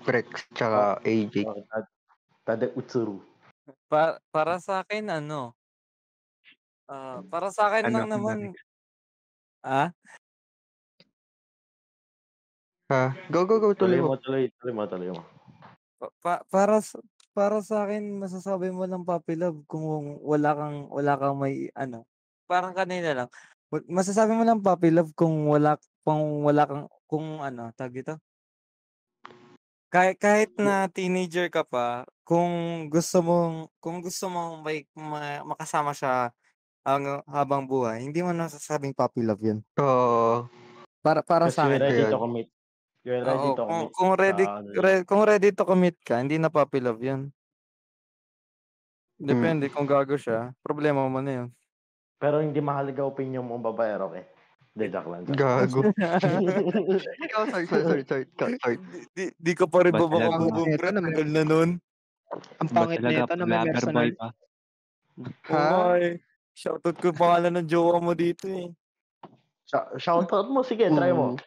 Rex, 0.09 0.49
tsaka 0.57 0.97
AJ. 1.05 1.45
Tad- 1.69 1.93
Tada 2.49 2.67
Utsuru. 2.73 3.21
Pa 3.93 4.17
para 4.33 4.57
sa 4.57 4.81
akin 4.81 5.13
ano, 5.13 5.53
ah, 6.89 7.21
para 7.29 7.53
sa 7.53 7.69
akin 7.69 7.93
Ano 7.93 8.01
lang 8.01 8.09
ang 8.09 8.13
naman 8.17 8.39
ah? 9.65 9.93
Ha? 12.89 13.13
Go, 13.31 13.45
go, 13.45 13.61
go. 13.61 13.75
Tuloy 13.77 13.97
Tuloy 13.97 14.01
mo, 14.01 14.17
mo. 14.17 14.17
tuloy, 14.17 14.49
tuloy 14.57 14.73
mo, 14.75 14.83
tuloy 14.89 15.11
mo. 15.13 15.23
Pa 16.01 16.07
pa 16.23 16.33
para 16.47 16.79
sa 16.79 17.03
para 17.35 17.59
sa 17.59 17.83
akin 17.83 18.23
masasabi 18.23 18.71
mo 18.71 18.87
lang 18.87 19.03
puppy 19.03 19.35
love 19.35 19.67
kung 19.67 20.15
wala 20.23 20.55
kang 20.55 20.87
wala 20.95 21.13
kang 21.19 21.37
may 21.43 21.75
ano, 21.75 22.07
parang 22.47 22.71
kanina 22.71 23.11
lang. 23.19 23.29
Masasabi 23.91 24.33
mo 24.39 24.47
lang 24.47 24.63
puppy 24.63 24.95
love 24.95 25.11
kung 25.19 25.51
wala 25.51 25.75
kung 26.07 26.47
wala 26.47 26.63
kang 26.71 26.87
kung 27.11 27.43
ano, 27.43 27.75
tawag 27.75 27.95
dito? 27.99 28.15
Kahit 29.91 30.17
kahit 30.21 30.51
na 30.61 30.85
teenager 30.93 31.49
ka 31.49 31.65
pa, 31.65 32.05
kung 32.23 32.87
gusto 32.93 33.25
mong 33.25 33.73
kung 33.81 33.99
gusto 34.05 34.29
mong 34.29 34.61
may 34.63 34.85
ma 34.95 35.41
makasama 35.43 35.97
siya 35.97 36.31
ang 36.85 37.25
habang 37.29 37.65
buhay, 37.65 38.05
hindi 38.05 38.21
mo 38.21 38.31
nasasabing 38.37 38.93
puppy 38.97 39.25
love 39.25 39.41
'yun. 39.41 39.65
Oo. 39.81 40.49
Para 41.05 41.21
para 41.23 41.47
Kasi 41.47 41.57
sa 41.57 41.69
akin. 41.71 41.81
ready 41.81 42.05
to 42.09 42.17
commit. 42.19 42.49
You're 43.09 43.25
ready 43.25 43.41
Oo, 43.41 43.57
to 43.57 43.65
kung 43.65 43.81
commit 43.89 43.93
kung 43.97 44.11
ready 44.21 44.45
sa 44.45 44.61
ano 44.61 44.69
re 44.77 44.93
kung 45.09 45.23
ready 45.25 45.49
to 45.57 45.65
commit 45.65 45.97
ka, 46.05 46.21
hindi 46.21 46.37
na 46.37 46.53
puppy 46.53 46.77
love 46.85 47.01
'yun. 47.01 47.33
Hmm. 49.17 49.25
Depende 49.33 49.73
kung 49.73 49.89
gago 49.89 50.21
siya, 50.21 50.53
problema 50.61 51.09
mo 51.09 51.25
na 51.25 51.33
'yun. 51.33 51.49
Pero 52.21 52.45
hindi 52.45 52.61
mahalaga 52.61 53.09
opinion 53.09 53.49
mo 53.49 53.57
babae, 53.57 53.97
okay? 53.97 54.25
Hindi, 54.77 54.85
joke 54.93 55.09
lang. 55.09 55.21
Joke. 55.25 55.41
Gago. 55.41 55.81
Ikaw, 57.25 57.41
sorry, 57.49 57.67
sorry, 57.67 57.83
sorry, 57.89 58.05
sorry. 58.05 58.25
Ikaw, 58.29 58.49
sorry. 58.61 58.77
di, 59.17 59.25
di, 59.41 59.53
ka 59.57 59.65
pa 59.65 59.87
rin 59.87 59.95
Ba 59.97 60.05
babaka 60.05 60.37
talaga? 60.37 60.53
mo, 60.53 60.61
Ito 60.69 60.77
pre. 60.77 60.91
na 60.93 61.01
may 61.01 61.15
Tagal 61.17 61.29
na 61.33 61.43
nun. 61.49 61.71
ang 62.61 62.69
pangit 62.69 62.99
talaga 63.01 63.25
nito 63.25 63.35
na 63.39 63.45
may 63.49 63.57
lover 63.57 63.73
personal. 63.73 63.97
boy 63.97 64.11
pa? 64.13 64.29
Ha? 65.49 65.65
eh. 65.97 66.15
Shoutout 66.59 66.97
ko 67.01 67.05
yung 67.09 67.21
pangalan 67.23 67.53
ng 67.57 67.67
jowa 67.71 67.97
mo 68.03 68.13
dito 68.13 68.45
eh. 68.51 68.69
Shou- 69.65 69.97
Shoutout 69.97 70.51
mo, 70.53 70.61
sige, 70.67 70.91
try 70.91 71.15
mo. 71.15 71.39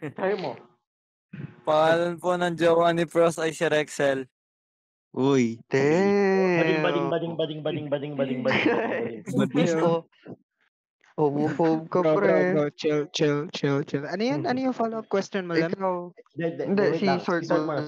Hmm. 0.00 0.12
Try 0.18 0.34
mo. 0.40 0.73
Pangalan 1.64 2.20
po 2.20 2.36
ng 2.36 2.54
jowa 2.54 2.92
ni 2.92 3.08
Pros 3.08 3.40
ay 3.40 3.56
si 3.56 3.64
Rexel. 3.64 4.28
Uy, 5.14 5.62
Bading, 5.70 6.82
bading, 6.82 6.82
bading, 6.82 7.08
bading, 7.08 7.34
bading, 7.62 7.62
bading, 7.62 7.86
bading, 7.88 8.14
bading, 8.18 8.40
bading, 8.42 9.54
bading. 9.54 10.02
Oh, 11.14 11.30
homophobe 11.30 11.86
ka, 11.86 12.02
Bro, 12.02 12.18
bro, 12.18 12.26
pre. 12.26 12.50
bro. 12.50 12.66
Chill, 12.74 13.06
chill, 13.14 13.46
chill, 13.54 13.86
chill. 13.86 14.02
Ano 14.02 14.18
yan? 14.18 14.50
Ano 14.50 14.58
yung 14.58 14.74
follow-up 14.74 15.06
question 15.06 15.46
mo, 15.46 15.54
Lem? 15.54 15.70
Ikaw. 15.70 16.10
Hindi, 16.34 16.82
si. 16.98 17.06
Sword 17.22 17.46
Start 17.46 17.70
mo 17.70 17.78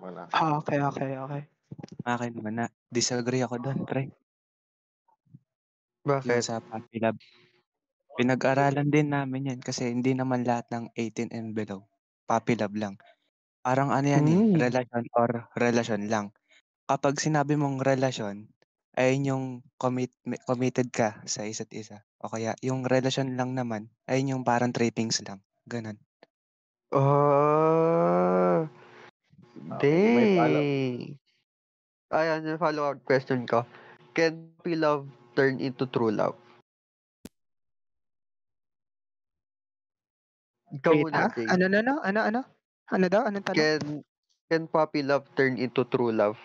mo 0.00 0.08
na, 0.08 0.24
na. 0.24 0.32
Ah, 0.32 0.56
okay, 0.56 0.80
okay, 0.80 1.20
okay. 1.20 1.42
akin 2.08 2.32
naman 2.32 2.54
na. 2.56 2.66
Disagree 2.88 3.44
ako 3.44 3.60
doon, 3.60 3.84
pre. 3.84 4.08
Yung 4.08 4.16
Bakit? 6.08 6.40
sa 6.40 6.64
puppy 6.64 7.04
love. 7.04 7.20
Pinag-aralan 8.16 8.88
din 8.88 9.12
namin 9.12 9.52
yan 9.52 9.60
kasi 9.60 9.92
hindi 9.92 10.16
naman 10.16 10.48
lahat 10.48 10.72
ng 10.72 10.88
18 10.96 11.36
and 11.36 11.52
below. 11.52 11.84
Puppy 12.28 12.54
love 12.58 12.74
lang. 12.78 12.94
Parang 13.66 13.90
ano 13.94 14.06
yan 14.08 14.26
eh, 14.30 14.40
Hmm. 14.40 14.56
relasyon 14.58 15.04
or 15.14 15.30
relasyon 15.58 16.08
lang. 16.10 16.32
Kapag 16.90 17.18
sinabi 17.20 17.54
mong 17.58 17.82
relasyon, 17.84 18.48
ayun 18.98 19.28
yung 19.28 19.44
commit, 19.80 20.12
committed 20.48 20.90
ka 20.92 21.22
sa 21.26 21.46
isa't 21.46 21.70
isa. 21.74 22.04
O 22.22 22.30
kaya 22.32 22.54
yung 22.62 22.86
relasyon 22.86 23.36
lang 23.38 23.54
naman, 23.58 23.90
ayun 24.10 24.38
yung 24.40 24.44
parang 24.46 24.72
trippings 24.74 25.22
lang. 25.26 25.42
Ganon. 25.68 25.98
Ah. 26.92 28.68
Okay, 29.70 30.08
may 30.12 30.28
follow. 30.36 30.64
Dang. 30.64 31.18
Ayan, 32.12 32.44
yung 32.44 32.60
follow-up 32.60 33.00
question 33.08 33.48
ko. 33.48 33.64
Can 34.12 34.52
puppy 34.52 34.76
love 34.76 35.08
turn 35.32 35.56
into 35.64 35.88
true 35.88 36.12
love? 36.12 36.36
Ikaw 40.72 40.92
Wait? 41.04 41.12
Jay. 41.12 41.46
Ano, 41.52 41.64
ano, 41.68 41.76
ano? 41.78 41.94
Ano, 42.00 42.20
ano? 42.24 42.40
Ano 42.88 43.06
daw? 43.08 43.22
Anong 43.28 43.44
tanong? 43.44 43.60
Can, 43.60 43.82
can 44.48 44.64
puppy 44.68 45.04
love 45.04 45.28
turn 45.36 45.60
into 45.60 45.84
true 45.84 46.12
love? 46.12 46.40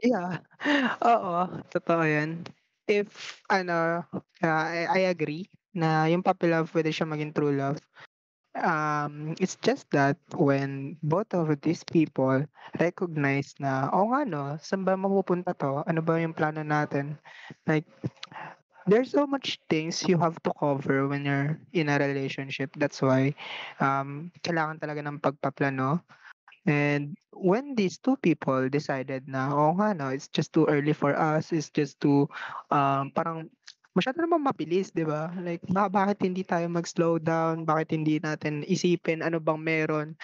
Yeah. 0.00 0.40
Oo, 1.12 1.60
totoo 1.72 2.04
yan. 2.04 2.44
If, 2.88 3.40
ano, 3.48 4.04
uh, 4.12 4.20
I, 4.44 4.88
I 4.88 5.00
agree 5.12 5.48
na 5.76 6.10
yung 6.10 6.24
puppy 6.24 6.50
love 6.50 6.72
pwede 6.74 6.90
siya 6.90 7.06
maging 7.06 7.32
true 7.32 7.54
love. 7.54 7.78
Um, 8.58 9.38
it's 9.38 9.54
just 9.62 9.86
that 9.94 10.18
when 10.34 10.98
both 11.06 11.30
of 11.38 11.46
these 11.62 11.86
people 11.86 12.42
recognize 12.82 13.54
na, 13.62 13.86
oh 13.94 14.10
nga 14.10 14.26
no, 14.26 14.58
saan 14.58 14.82
ba 14.82 14.98
mapupunta 14.98 15.54
to? 15.54 15.86
Ano 15.86 16.02
ba 16.02 16.18
yung 16.18 16.34
plano 16.34 16.66
natin? 16.66 17.14
Like, 17.70 17.86
there's 18.90 19.14
so 19.14 19.22
much 19.24 19.62
things 19.70 20.02
you 20.10 20.18
have 20.18 20.34
to 20.42 20.50
cover 20.58 21.06
when 21.06 21.22
you're 21.22 21.62
in 21.72 21.88
a 21.88 21.96
relationship. 22.02 22.74
That's 22.74 22.98
why 22.98 23.38
um, 23.78 24.34
kailangan 24.42 24.82
talaga 24.82 25.06
ng 25.06 25.22
pagpaplano. 25.22 26.02
And 26.66 27.14
when 27.32 27.78
these 27.78 27.96
two 28.02 28.18
people 28.18 28.68
decided 28.68 29.30
na, 29.30 29.54
oh 29.54 29.78
nga 29.78 29.94
no, 29.94 30.10
it's 30.10 30.28
just 30.28 30.52
too 30.52 30.66
early 30.66 30.92
for 30.92 31.14
us, 31.14 31.54
it's 31.54 31.70
just 31.70 32.02
too, 32.02 32.28
um, 32.74 33.14
parang 33.14 33.48
masyado 33.94 34.20
naman 34.20 34.44
mabilis, 34.44 34.92
di 34.92 35.06
ba? 35.06 35.30
Like, 35.38 35.62
ba- 35.70 35.88
bakit 35.88 36.20
hindi 36.26 36.42
tayo 36.44 36.66
mag-slow 36.68 37.16
down? 37.22 37.64
Bakit 37.64 37.94
hindi 37.94 38.18
natin 38.20 38.66
isipin 38.66 39.22
ano 39.24 39.40
bang 39.40 39.62
meron? 39.62 40.18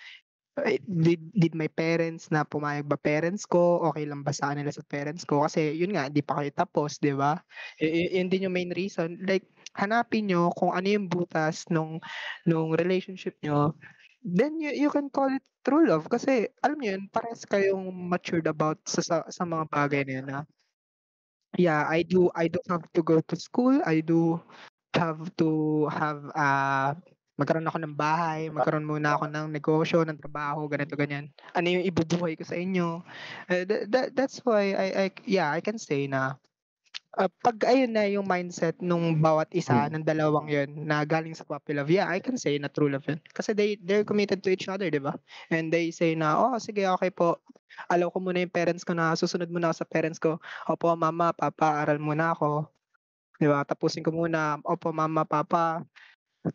Eh, 0.56 0.80
Did, 0.88 1.20
did 1.36 1.52
my 1.52 1.68
parents 1.68 2.32
na 2.32 2.40
pumayag 2.40 2.88
ba 2.88 2.96
parents 2.96 3.44
ko? 3.44 3.84
Okay 3.92 4.08
lang 4.08 4.24
ba 4.24 4.32
sa 4.32 4.56
kanila 4.56 4.72
sa 4.72 4.80
parents 4.88 5.28
ko? 5.28 5.44
Kasi 5.44 5.76
yun 5.76 5.92
nga, 5.92 6.08
di 6.08 6.24
pa 6.24 6.40
kayo 6.40 6.48
tapos, 6.56 6.96
di 6.96 7.12
ba? 7.12 7.36
Y- 7.76 8.08
y- 8.08 8.10
yun 8.16 8.32
din 8.32 8.48
yung 8.48 8.56
main 8.56 8.72
reason. 8.72 9.20
Like, 9.28 9.44
hanapin 9.76 10.32
nyo 10.32 10.48
kung 10.56 10.72
ano 10.72 10.88
yung 10.88 11.12
butas 11.12 11.68
nung, 11.68 12.00
nung 12.48 12.72
relationship 12.72 13.36
nyo. 13.44 13.76
Then 14.24 14.56
you, 14.64 14.72
you 14.72 14.88
can 14.88 15.12
call 15.12 15.28
it 15.28 15.44
true 15.60 15.84
love. 15.84 16.08
Kasi, 16.08 16.48
alam 16.64 16.80
nyo 16.80 16.96
yun, 16.96 17.04
parehas 17.12 17.44
kayong 17.44 17.92
matured 18.08 18.48
about 18.48 18.80
sa, 18.88 19.04
sa, 19.04 19.16
sa 19.28 19.44
mga 19.44 19.68
bagay 19.68 20.08
na 20.08 20.12
yun. 20.24 20.26
Na, 20.32 20.40
yeah, 21.58 21.86
I 21.88 22.02
do, 22.02 22.30
I 22.34 22.48
do 22.48 22.58
have 22.68 22.84
to 22.94 23.02
go 23.02 23.20
to 23.20 23.36
school. 23.36 23.80
I 23.84 24.00
do 24.00 24.40
have 24.94 25.30
to 25.38 25.86
have, 25.88 26.22
uh, 26.34 26.94
magkaroon 27.36 27.68
ako 27.68 27.78
ng 27.84 27.94
bahay, 27.96 28.48
magkaroon 28.48 28.88
muna 28.88 29.16
ako 29.16 29.28
ng 29.28 29.46
negosyo, 29.52 30.02
ng 30.02 30.16
trabaho, 30.16 30.64
ganito, 30.68 30.96
ganyan. 30.96 31.28
Ano 31.52 31.68
yung 31.68 31.84
ibubuhay 31.84 32.32
ko 32.36 32.48
sa 32.48 32.56
inyo? 32.56 33.04
Uh, 33.48 33.62
that, 33.68 33.82
that, 33.92 34.08
that's 34.16 34.40
why 34.42 34.72
I, 34.72 34.86
I, 34.96 35.06
yeah, 35.28 35.52
I 35.52 35.60
can 35.60 35.76
say 35.76 36.08
na 36.08 36.40
uh, 37.16 37.30
pag 37.40 37.56
ayun 37.64 37.92
na 37.92 38.04
yung 38.06 38.28
mindset 38.28 38.76
nung 38.80 39.18
bawat 39.18 39.48
isa 39.56 39.88
ng 39.88 40.04
dalawang 40.04 40.48
yun 40.48 40.84
na 40.84 41.02
galing 41.02 41.32
sa 41.32 41.44
puppy 41.48 41.72
love, 41.76 41.92
yeah, 41.92 42.06
I 42.06 42.20
can 42.20 42.36
say 42.36 42.56
na 42.60 42.68
true 42.68 42.92
love 42.92 43.04
yun. 43.08 43.20
Kasi 43.32 43.56
they, 43.56 43.80
they're 43.80 44.04
committed 44.04 44.44
to 44.44 44.52
each 44.52 44.68
other, 44.68 44.88
di 44.92 45.00
ba? 45.00 45.16
And 45.48 45.72
they 45.72 45.90
say 45.90 46.14
na, 46.14 46.36
oh, 46.36 46.56
sige, 46.60 46.84
okay 47.00 47.12
po. 47.12 47.40
Alaw 47.92 48.12
ko 48.12 48.20
muna 48.20 48.40
yung 48.40 48.52
parents 48.52 48.84
ko 48.84 48.96
na 48.96 49.16
susunod 49.16 49.52
muna 49.52 49.72
ako 49.72 49.76
sa 49.84 49.86
parents 49.88 50.20
ko. 50.20 50.40
Opo, 50.68 50.92
mama, 50.96 51.32
papa, 51.36 51.84
aral 51.84 52.00
muna 52.00 52.32
ako. 52.32 52.68
Di 53.36 53.48
ba? 53.48 53.64
Tapusin 53.68 54.00
ko 54.00 54.16
muna. 54.16 54.56
Opo, 54.64 54.96
mama, 54.96 55.28
papa, 55.28 55.84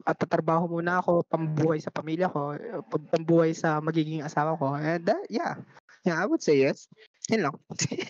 at 0.07 0.15
tatrabaho 0.17 0.67
muna 0.67 0.99
ako 0.99 1.23
pambuhay 1.27 1.79
sa 1.81 1.93
pamilya 1.93 2.31
ko, 2.31 2.55
pam- 2.87 3.09
pambuhay 3.11 3.51
sa 3.55 3.79
magiging 3.83 4.23
asawa 4.23 4.57
ko. 4.57 4.73
And 4.75 5.05
that, 5.05 5.23
yeah. 5.29 5.59
Yeah, 6.01 6.17
I 6.17 6.25
would 6.25 6.41
say 6.41 6.65
yes. 6.65 6.89
Yun 7.29 7.45
lang. 7.49 7.55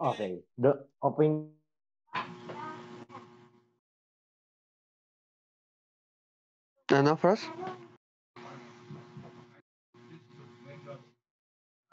Okay. 0.00 0.40
The 0.56 0.88
open 1.04 1.52
Ano, 6.90 7.14
Frost? 7.14 7.46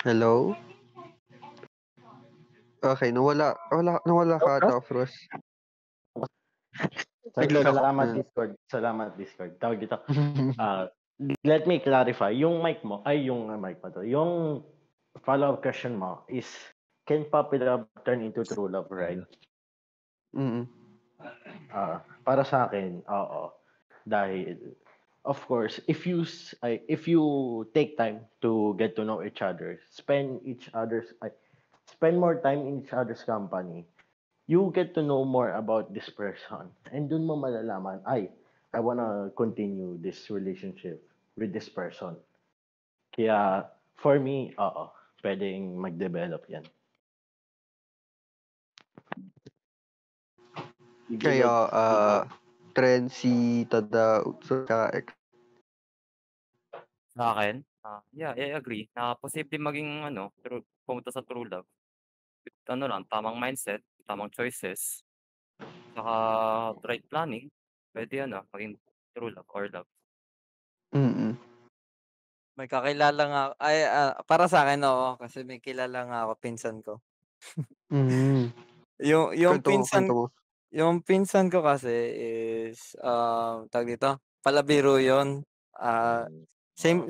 Hello? 0.02 0.58
Okay, 2.82 3.14
nawala, 3.14 3.54
wala, 3.70 4.02
nawala 4.10 4.41
ka 4.41 4.58
ata, 4.58 4.82
Frost. 4.82 5.20
Nagloloko. 7.38 7.78
Salamat. 7.78 8.08
Discord. 8.18 8.52
Salamat 8.68 9.10
Discord. 9.14 9.52
Tawag 9.62 9.78
dito. 9.78 9.98
Ah, 10.58 10.90
let 11.46 11.66
me 11.66 11.82
clarify. 11.82 12.30
Yung 12.34 12.62
mic 12.62 12.82
mo, 12.86 13.02
ay 13.06 13.30
yung 13.30 13.50
uh, 13.50 13.58
mic 13.58 13.82
pa 13.82 13.90
to. 13.90 14.06
Yung 14.06 14.62
follow-up 15.26 15.62
question 15.62 15.98
mo 15.98 16.26
is, 16.30 16.46
can 17.06 17.26
puppy 17.30 17.58
love 17.58 17.90
turn 18.06 18.22
into 18.22 18.46
true 18.46 18.70
love, 18.70 18.90
right? 18.90 19.22
Mm. 20.38 20.70
Ah, 21.74 22.06
para 22.22 22.46
sa 22.46 22.70
akin, 22.70 23.02
oo. 23.10 23.50
Dahil, 24.06 24.78
of 25.26 25.42
course, 25.50 25.82
if 25.90 26.06
you 26.06 26.24
ay, 26.62 26.86
if 26.86 27.10
you 27.10 27.22
take 27.74 27.98
time 27.98 28.24
to 28.46 28.78
get 28.78 28.94
to 28.96 29.04
know 29.04 29.26
each 29.26 29.42
other, 29.42 29.82
spend 29.90 30.40
each 30.46 30.70
other's 30.78 31.10
ay, 31.26 31.34
spend 31.90 32.22
more 32.22 32.38
time 32.40 32.64
in 32.64 32.86
each 32.86 32.94
other's 32.94 33.26
company, 33.26 33.90
you 34.48 34.72
get 34.72 34.95
to 34.95 35.04
know 35.04 35.28
more 35.28 35.52
about 35.60 35.91
this 35.93 36.08
person. 36.08 36.72
And 36.95 37.12
dun 37.12 37.28
mo 37.28 37.36
malalaman, 37.36 38.00
ay, 38.08 38.32
I 38.72 38.80
wanna 38.80 39.30
continue 39.36 40.00
this 40.00 40.32
relationship 40.32 41.04
with 41.36 41.52
this 41.52 41.68
person. 41.68 42.16
Kaya, 43.12 43.68
for 44.00 44.20
me, 44.24 44.56
oo, 44.56 44.88
pwedeng 45.20 45.76
mag-develop 45.76 46.48
yan. 46.48 46.64
Kaya, 51.20 51.52
ah, 51.72 52.24
Trency, 52.72 53.68
Tada, 53.68 54.24
Utso, 54.24 54.64
tsaka 54.64 54.95
Ek. 54.95 55.08
Sa 57.18 57.34
akin, 57.36 57.66
ah, 57.84 58.00
yeah, 58.14 58.32
I 58.38 58.56
agree 58.56 58.88
na 58.95 59.18
posible 59.18 59.60
maging 59.60 60.08
ano, 60.08 60.32
true 60.39 60.64
pumunta 60.88 61.12
sa 61.12 61.26
true 61.26 61.48
love. 61.48 61.68
With 62.48 62.56
ano 62.72 62.88
lang, 62.88 63.04
tamang 63.12 63.36
mindset, 63.43 63.84
tamang 64.08 64.32
choices, 64.32 65.04
saka 65.95 66.16
right 66.88 67.04
planning, 67.12 67.52
pwede 67.95 68.24
ano, 68.24 68.48
maging 68.56 68.80
true 69.16 69.32
love 69.36 69.50
or 69.52 69.68
love. 69.74 69.88
Mm. 70.93 71.38
May 72.58 72.66
kakilala 72.74 73.24
nga 73.32 73.41
ay, 73.68 73.78
ah, 73.86 74.18
para 74.30 74.45
sa 74.50 74.66
akin 74.66 74.82
oo, 74.89 75.08
kasi 75.22 75.45
may 75.45 75.60
kilala 75.62 76.00
nga 76.10 76.18
ako, 76.26 76.34
pinsan 76.43 76.78
ko. 76.82 76.93
Mm. 77.91 78.52
Yung 79.10 79.34
yung 79.38 79.62
Kwento 79.62 79.70
mo, 79.72 79.88
pinsan 79.88 79.91
kwento 79.91 80.12
mo. 80.14 80.26
yung 80.74 81.02
pinsan 81.06 81.50
ko 81.54 81.62
kasi 81.66 81.91
is, 82.72 82.98
ah, 83.04 83.64
tawag 83.72 83.98
dito, 83.98 84.20
palabiro 84.43 84.98
yun. 85.02 85.43
Ah, 85.78 86.26
same 86.78 87.08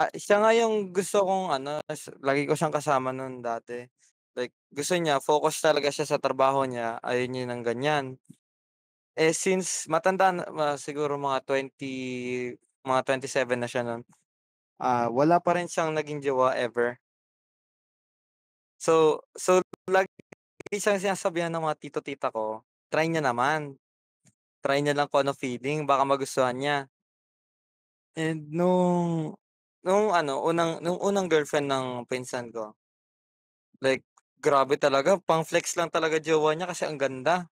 ah, 0.00 0.10
siya 0.16 0.38
nga 0.42 0.52
yung 0.56 0.92
gusto 0.96 1.24
kong 1.26 1.46
ano, 1.56 1.80
lagi 2.24 2.44
ko 2.48 2.54
siyang 2.58 2.74
kasama 2.76 3.10
nun 3.14 3.40
dati. 3.44 3.86
Gusto 4.76 4.92
niya 5.00 5.24
focus 5.24 5.64
talaga 5.64 5.88
siya 5.88 6.04
sa 6.04 6.20
trabaho 6.20 6.68
niya, 6.68 7.00
ayaw 7.00 7.24
niya 7.32 7.48
ng 7.48 7.62
ganyan. 7.64 8.04
Eh, 9.16 9.32
since 9.32 9.88
matanda 9.88 10.28
na 10.32 10.44
ma 10.52 10.66
siguro 10.76 11.16
mga 11.16 11.40
20, 11.48 11.94
mga 12.84 13.00
27 13.06 13.56
na 13.60 13.68
siya 13.70 13.82
nun, 13.84 14.02
ah, 14.82 15.08
wala 15.12 15.40
pa 15.42 15.56
rin 15.58 15.68
siyang 15.70 15.92
naging 15.96 16.20
jowa 16.24 16.56
ever. 16.56 16.98
So 18.80 19.24
so 19.36 19.64
lagi 19.88 20.12
siyang 20.76 21.00
sinasabihan 21.00 21.52
ng 21.54 21.64
mga 21.64 21.78
tito, 21.80 22.00
tita 22.04 22.28
ko, 22.34 22.64
try 22.92 23.08
niya 23.08 23.24
naman. 23.24 23.76
Try 24.64 24.82
niya 24.82 24.94
lang 24.98 25.08
kung 25.12 25.24
ano 25.28 25.34
feeling, 25.36 25.86
baka 25.88 26.04
magustuhan 26.08 26.56
niya. 26.58 26.88
And 28.16 28.48
nung 28.48 29.36
nung 29.84 30.08
ano, 30.16 30.40
unang 30.40 30.80
nung 30.80 30.96
unang 31.04 31.28
girlfriend 31.28 31.68
ng 31.68 31.86
pinsan 32.08 32.48
ko, 32.48 32.72
like, 33.80 34.02
grabe 34.40 34.76
talaga, 34.80 35.18
pang-flex 35.22 35.76
lang 35.78 35.90
talaga 35.92 36.16
jowa 36.22 36.52
niya 36.56 36.68
kasi 36.70 36.84
ang 36.88 36.98
ganda. 37.00 37.48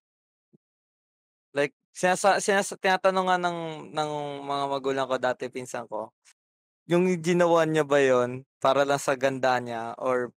Like, 1.55 1.71
sinasa 1.95 2.43
sinasa 2.43 2.75
tinatanong 2.75 3.25
nga 3.31 3.37
ng 3.39 3.59
ng 3.95 4.11
mga 4.43 4.63
magulang 4.71 5.07
ko 5.07 5.15
dati, 5.21 5.47
pinsan 5.47 5.87
ko, 5.87 6.11
yung 6.89 7.07
ginawa 7.23 7.65
niya 7.67 7.83
ba 7.87 7.99
yun 8.01 8.45
para 8.61 8.83
lang 8.87 9.01
sa 9.01 9.15
ganda 9.19 9.57
niya 9.61 9.95
or 10.01 10.31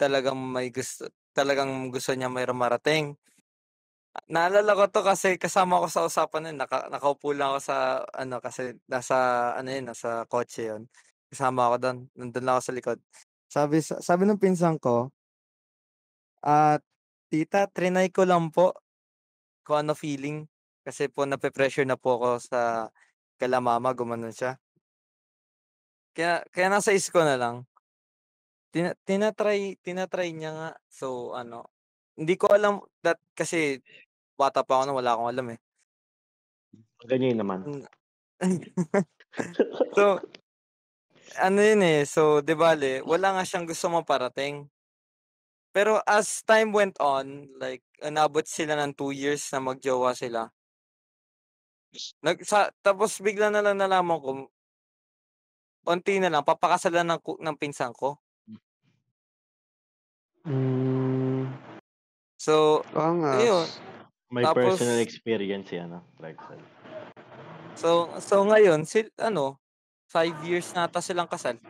talagang 0.00 0.36
may 0.38 0.70
gusto 0.74 1.08
talagang 1.36 1.90
gusto 1.94 2.12
niya 2.16 2.28
mayroong 2.32 2.58
marating? 2.60 3.16
Naalala 4.28 4.76
ko 4.76 4.84
'to 4.92 5.00
kasi 5.02 5.40
kasama 5.40 5.80
ko 5.82 5.86
sa 5.88 6.04
usapan 6.06 6.52
nun, 6.52 6.56
naka 6.62 6.86
nakaupo 6.92 7.32
lang 7.34 7.56
ako 7.56 7.60
sa 7.64 7.76
ano, 8.12 8.38
kasi 8.44 8.76
nasa 8.86 9.16
ano 9.58 9.68
yun, 9.72 9.88
nasa 9.88 10.28
kotse 10.28 10.68
yun. 10.68 10.82
Kasama 11.32 11.72
ako 11.72 11.76
dun, 11.80 11.96
nandun 12.18 12.44
lang 12.44 12.54
ako 12.60 12.64
sa 12.68 12.76
likod. 12.76 12.98
Sabi 13.50 13.82
sa 13.82 13.98
sabi 14.00 14.24
ng 14.28 14.38
pinsan 14.40 14.78
ko 14.80 15.10
"Ah, 16.42 16.78
tita 17.30 17.70
triny 17.70 18.10
ko 18.10 18.26
lang 18.26 18.50
po 18.50 18.74
kung 19.66 19.86
ano 19.86 19.94
feeling, 19.98 20.46
kasi 20.86 21.08
po 21.12 21.24
nape-pressure 21.28 21.86
na 21.88 21.96
po 22.00 22.18
ako 22.20 22.30
sa 22.42 22.60
kila 23.40 23.58
mama," 23.62 23.94
gumanon 23.96 24.34
siya. 24.34 24.58
Kaya 26.16 26.44
kaya 26.52 26.68
nasa 26.68 26.92
isip 26.92 27.16
ko 27.16 27.24
na 27.24 27.40
lang. 27.40 27.64
Tina 28.72 28.96
tina-try 29.04 29.76
tina-try 29.84 30.32
niya 30.32 30.50
nga. 30.56 30.70
So 30.88 31.36
ano, 31.36 31.68
hindi 32.16 32.36
ko 32.40 32.48
alam 32.52 32.80
that 33.04 33.20
kasi 33.36 33.84
bata 34.40 34.64
pa 34.64 34.80
ako 34.80 34.82
nun, 34.92 34.96
wala 35.00 35.12
akong 35.16 35.30
alam, 35.32 35.46
eh. 35.56 35.60
Ganyan 37.08 37.40
naman. 37.40 37.60
So, 39.96 40.18
ano 41.40 41.60
yun, 41.60 41.82
eh, 41.84 42.02
so 42.08 42.40
'di 42.40 42.54
bale 42.56 43.04
wala 43.04 43.36
nga 43.36 43.44
siyang 43.44 43.68
gusto 43.68 43.86
maparating. 43.92 44.68
Pero 45.72 46.04
as 46.04 46.44
time 46.44 46.70
went 46.70 47.00
on, 47.00 47.48
like 47.56 47.80
inabot 48.04 48.44
sila 48.44 48.76
ng 48.76 48.92
2 48.92 49.16
years 49.16 49.48
na 49.52 49.60
mag-jowa 49.60 50.12
sila. 50.12 50.52
Nag 52.24 52.40
sa 52.44 52.72
tapos 52.80 53.20
bigla 53.20 53.52
na 53.52 53.60
lang 53.60 53.76
nalaman 53.76 54.20
ko 54.20 54.28
unti 55.88 56.22
na 56.22 56.30
lang 56.30 56.46
papakasalan 56.46 57.04
ng 57.04 57.20
ng 57.20 57.56
pinsan 57.58 57.92
ko. 57.92 58.16
Hmm. 60.46 61.52
So, 62.38 62.82
ayun. 62.96 63.66
Angas. 63.66 63.78
May 64.32 64.48
Tapos 64.48 64.80
personal 64.80 65.04
experience 65.04 65.68
si 65.68 65.76
ano, 65.76 66.00
Clarkson. 66.16 66.56
So 67.76 68.08
so 68.16 68.40
ngayon 68.48 68.88
sil 68.88 69.12
ano, 69.20 69.60
5 70.08 70.48
years 70.48 70.72
na 70.72 70.88
ata 70.88 71.04
silang 71.04 71.28
kasal. 71.28 71.60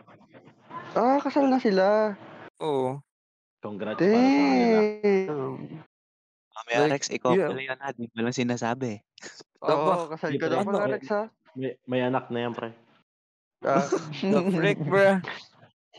Ah, 0.95 1.19
kasal 1.19 1.51
na 1.51 1.59
sila. 1.59 2.15
Oo. 2.63 3.03
Congrats 3.63 3.95
para 3.95 4.11
sa 4.11 4.43
kanila. 4.43 4.79
Damn. 4.99 5.55
Mamaya 6.53 6.77
Like, 6.85 6.91
Rex, 6.99 7.03
ikaw 7.09 7.31
yeah. 7.33 7.47
pala 7.49 7.61
yun 7.63 7.79
ha, 7.79 7.89
di 7.95 8.05
mo 8.11 8.19
lang 8.19 8.35
sinasabi. 8.35 8.99
Oo, 9.63 10.11
kasal 10.11 10.35
Di 10.35 10.37
ka 10.37 10.51
pre, 10.51 10.59
na 10.59 10.67
pala, 10.67 10.79
Ano? 10.83 10.93
Rex, 10.99 11.03
ha? 11.09 11.23
may, 11.55 11.71
may 11.87 12.01
anak 12.03 12.27
na 12.27 12.39
yan, 12.43 12.53
pre. 12.53 12.75
Ah. 13.63 13.87
The 14.19 14.41
frick, 14.59 14.79
bruh. 14.83 15.23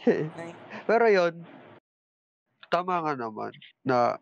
Pero 0.89 1.05
yun, 1.09 1.41
tama 2.69 3.01
nga 3.01 3.17
naman 3.17 3.57
na 3.87 4.21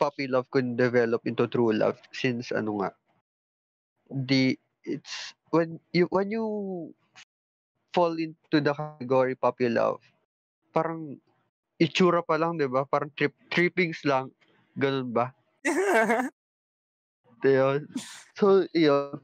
puppy 0.00 0.26
love 0.26 0.48
can 0.48 0.74
develop 0.74 1.20
into 1.28 1.44
true 1.46 1.74
love 1.76 2.00
since 2.10 2.50
ano 2.50 2.80
nga, 2.82 2.90
the 4.08 4.56
it's 4.82 5.36
when 5.52 5.78
you 5.94 6.08
when 6.10 6.32
you 6.32 6.46
fall 7.92 8.16
into 8.16 8.58
the 8.58 8.72
category 8.72 9.36
puppy 9.36 9.68
love, 9.68 10.00
parang 10.72 11.20
itsura 11.82 12.22
pa 12.22 12.38
lang, 12.38 12.54
'di 12.54 12.70
ba? 12.70 12.86
Parang 12.86 13.10
trip 13.18 13.34
trippings 13.50 14.06
lang, 14.06 14.30
ganun 14.78 15.10
ba? 15.10 15.34
Yun. 17.42 17.90
So, 18.38 18.70
yun. 18.70 19.18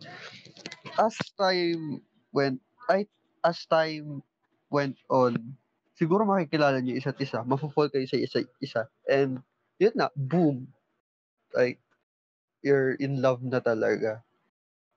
As 0.99 1.15
time 1.39 2.03
went, 2.35 2.59
ay, 2.91 3.07
as 3.47 3.63
time 3.71 4.27
went 4.75 4.99
on, 5.07 5.39
siguro 5.95 6.27
makikilala 6.27 6.83
niyo 6.83 6.99
isa't 6.99 7.19
isa. 7.23 7.47
Mafo-fall 7.47 7.95
kayo 7.95 8.11
sa 8.11 8.19
isa 8.19 8.43
isa. 8.59 8.83
And, 9.07 9.39
yun 9.79 9.95
na, 9.95 10.11
boom. 10.19 10.67
Like, 11.55 11.79
you're 12.67 12.99
in 12.99 13.23
love 13.23 13.47
na 13.47 13.63
talaga. 13.63 14.27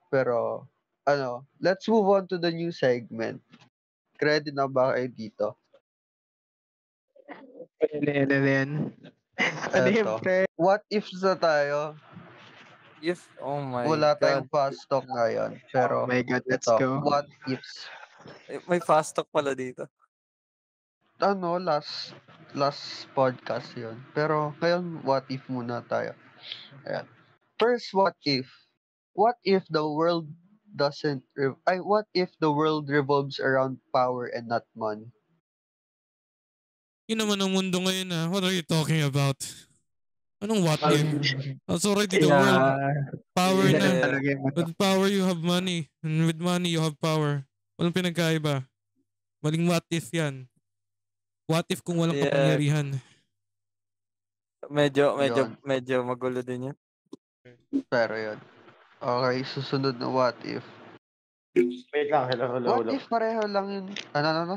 Pero, 0.09 0.65
ano, 1.05 1.45
let's 1.61 1.85
move 1.85 2.09
on 2.09 2.25
to 2.33 2.41
the 2.41 2.49
new 2.49 2.73
segment. 2.73 3.37
Ready 4.17 4.49
na 4.49 4.65
ba 4.65 4.97
kayo 4.97 5.07
dito? 5.13 5.47
Ano 7.81 8.09
yan, 8.09 8.29
ano 8.29 8.47
yan? 8.47 8.69
Eto. 9.73 10.21
pre? 10.21 10.45
What 10.53 10.85
ifs 10.89 11.17
na 11.19 11.33
tayo? 11.33 11.97
If 13.01 13.25
oh 13.41 13.57
my 13.57 13.89
Wala 13.89 14.13
God. 14.13 14.21
tayong 14.21 14.49
fast 14.53 14.85
talk 14.85 15.09
ngayon. 15.09 15.57
Pero, 15.73 16.05
Oh 16.05 16.09
my 16.09 16.21
God, 16.21 16.45
let's 16.45 16.69
ito, 16.69 16.77
go. 16.77 17.01
what 17.01 17.25
ifs? 17.49 17.89
Eh, 18.45 18.61
May 18.69 18.77
fast 18.77 19.17
talk 19.17 19.25
pala 19.33 19.57
dito. 19.57 19.89
ano, 21.21 21.57
last 21.61 22.17
last 22.57 23.05
podcast 23.13 23.73
yun. 23.77 23.97
Pero 24.13 24.53
ngayon, 24.61 25.01
what 25.05 25.25
if 25.29 25.41
muna 25.49 25.81
tayo. 25.85 26.13
Ayan. 26.85 27.05
First, 27.57 27.93
what 27.93 28.17
if? 28.25 28.49
What 29.13 29.37
if 29.45 29.65
the 29.69 29.85
world 29.85 30.29
doesn't, 30.73 31.21
re- 31.37 31.57
ay, 31.69 31.77
what 31.77 32.09
if 32.13 32.33
the 32.41 32.49
world 32.49 32.89
revolves 32.89 33.37
around 33.37 33.77
power 33.93 34.25
and 34.25 34.49
not 34.49 34.65
money? 34.73 35.13
Yun 37.11 37.27
naman 37.27 37.43
ang 37.43 37.51
mundo 37.51 37.75
ngayon 37.83 38.07
ah. 38.15 38.31
What 38.31 38.47
are 38.47 38.55
you 38.55 38.63
talking 38.63 39.03
about? 39.03 39.35
Anong 40.39 40.63
what 40.63 40.79
if? 40.95 41.03
That's 41.67 41.83
already 41.83 42.23
the 42.23 42.31
world. 42.31 42.63
Power 43.35 43.67
na. 43.67 44.15
With 44.55 44.71
power 44.79 45.11
you 45.11 45.27
have 45.27 45.43
money. 45.43 45.91
And 45.99 46.23
with 46.23 46.39
money 46.39 46.71
you 46.71 46.79
have 46.79 46.95
power. 47.03 47.43
Walang 47.75 47.91
pinagkaiba. 47.91 48.63
Maling 49.43 49.67
what 49.67 49.83
if 49.91 50.07
yan. 50.15 50.47
What 51.51 51.67
if 51.67 51.83
kung 51.83 51.99
walang 51.99 52.15
Yeah. 52.15 52.31
kapangyarihan? 52.31 52.87
Medyo, 54.71 55.19
medyo, 55.19 55.51
Yun. 55.51 55.59
medyo 55.67 55.95
magulo 56.07 56.39
din 56.39 56.71
yun. 56.71 56.77
Pero 57.91 58.15
yun. 58.15 58.39
Okay, 59.03 59.43
susunod 59.43 59.99
na 59.99 60.07
what 60.07 60.39
if. 60.47 60.63
Wait 61.91 62.07
lang, 62.07 62.31
hello, 62.31 62.55
hello, 62.55 62.67
What 62.71 62.87
hello. 62.87 62.95
if 62.95 63.03
pareho 63.11 63.43
lang 63.51 63.67
yun? 63.67 63.85
Ano, 64.15 64.27
ano, 64.31 64.39
ano? 64.47 64.55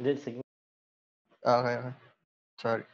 Hindi, 0.00 0.16
sige. 0.16 0.45
Okay, 1.46 1.74
okay. 1.78 1.94
Sorry. 2.58 2.84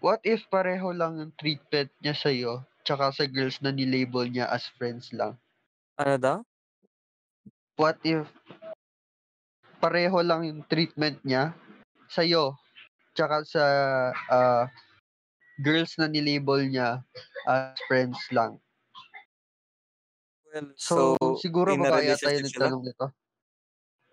What 0.00 0.24
if 0.24 0.48
pareho 0.48 0.96
lang 0.96 1.20
yung 1.20 1.32
treatment 1.36 1.92
niya 2.00 2.16
sa'yo 2.16 2.64
tsaka 2.80 3.12
sa 3.12 3.28
girls 3.28 3.60
na 3.60 3.68
nilabel 3.68 4.32
niya 4.32 4.48
as 4.48 4.64
friends 4.80 5.12
lang? 5.12 5.36
Ano 6.00 6.16
daw? 6.16 6.36
What 7.76 8.00
if 8.00 8.24
pareho 9.84 10.24
lang 10.24 10.48
yung 10.48 10.60
treatment 10.64 11.20
niya 11.28 11.52
sa'yo 12.08 12.56
tsaka 13.12 13.44
sa 13.44 13.64
ah, 14.32 14.64
girls 15.60 15.92
na 16.00 16.08
nilabel 16.08 16.72
niya 16.72 17.04
as 17.44 17.76
friends 17.84 18.16
lang? 18.32 18.56
Well, 20.48 20.72
So, 20.80 21.20
so, 21.20 21.36
siguro 21.36 21.76
baka 21.76 22.00
yata 22.00 22.32
yung 22.32 22.48
nagtanong 22.48 22.82
nito. 22.88 23.06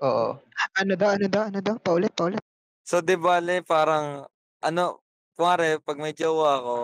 Oo. 0.04 0.28
Ano 0.76 0.94
daw, 1.00 1.10
ano 1.16 1.26
daw, 1.32 1.44
ano 1.48 1.60
daw? 1.64 1.76
Paulit, 1.80 2.12
paulit. 2.12 2.44
So, 2.88 3.04
di 3.04 3.20
bale, 3.20 3.68
parang, 3.68 4.24
ano, 4.64 5.04
kumare, 5.36 5.84
pag 5.84 6.00
may 6.00 6.16
jowa 6.16 6.64
ako, 6.64 6.78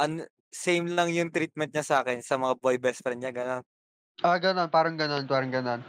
an, 0.00 0.24
same 0.48 0.88
lang 0.96 1.12
yung 1.12 1.28
treatment 1.28 1.68
niya 1.68 1.84
sa 1.84 1.96
akin 2.00 2.24
sa 2.24 2.40
mga 2.40 2.56
boy 2.64 2.80
best 2.80 3.04
friend 3.04 3.20
niya, 3.20 3.28
gano'n. 3.28 3.60
Ah, 4.24 4.40
ganon. 4.40 4.72
Parang 4.72 4.96
ganon. 4.96 5.28
Parang 5.28 5.52
ganon. 5.52 5.84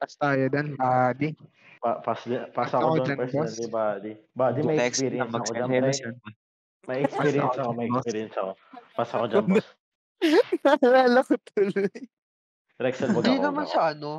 Pas 0.00 0.12
tayo 0.16 0.48
dan, 0.48 0.78
buddy. 0.78 1.36
Pa, 1.82 2.00
pas, 2.00 2.20
di- 2.24 2.48
pas 2.54 2.70
Ako 2.72 3.04
doon 3.04 3.18
personally, 3.20 3.68
buddy. 3.68 4.12
Buddy, 4.32 4.60
may 4.64 4.78
experience 4.80 5.28
ako 5.28 5.50
dyan, 5.52 5.68
yan. 5.68 6.14
May 6.88 6.98
experience 7.04 7.56
ako, 7.58 7.70
may 7.76 7.86
experience 7.92 8.36
ako. 8.38 8.50
Pas 8.96 9.10
ako 9.12 9.24
dyan, 9.28 9.44
boss. 9.44 9.68
Naalala 10.64 11.20
ko 11.20 11.34
tuloy. 11.52 11.98
Rexel, 12.78 13.10
wag 13.12 13.22
Hindi 13.26 13.36
ako. 13.36 13.44
naman 13.44 13.66
wag 13.66 13.68
ako. 13.68 13.74
sa 13.74 13.82
ano. 13.92 14.10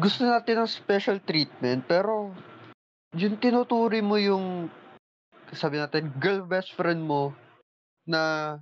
Gusto 0.00 0.20
natin 0.24 0.54
ng 0.64 0.70
special 0.72 1.18
treatment, 1.22 1.84
pero 1.84 2.32
yung 3.14 3.38
tinuturi 3.38 4.02
mo 4.02 4.18
yung 4.18 4.68
sabi 5.54 5.78
natin, 5.78 6.10
girl 6.18 6.42
best 6.42 6.74
friend 6.74 7.04
mo 7.06 7.30
na 8.04 8.54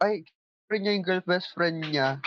ay, 0.00 0.24
turing 0.66 0.82
niya 0.82 0.94
yung 0.96 1.06
girl 1.06 1.24
best 1.24 1.52
friend 1.52 1.84
niya 1.84 2.18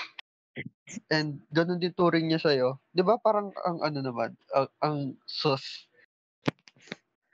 and 1.09 1.41
ganun 1.53 1.81
din 1.81 1.93
turing 1.93 2.29
niya 2.29 2.41
sa'yo. 2.41 2.77
Di 2.93 3.01
ba 3.01 3.17
parang 3.21 3.53
ang 3.65 3.81
ano 3.81 3.99
naman, 4.01 4.33
ang, 4.53 4.69
ang 4.81 4.97
sus. 5.25 5.89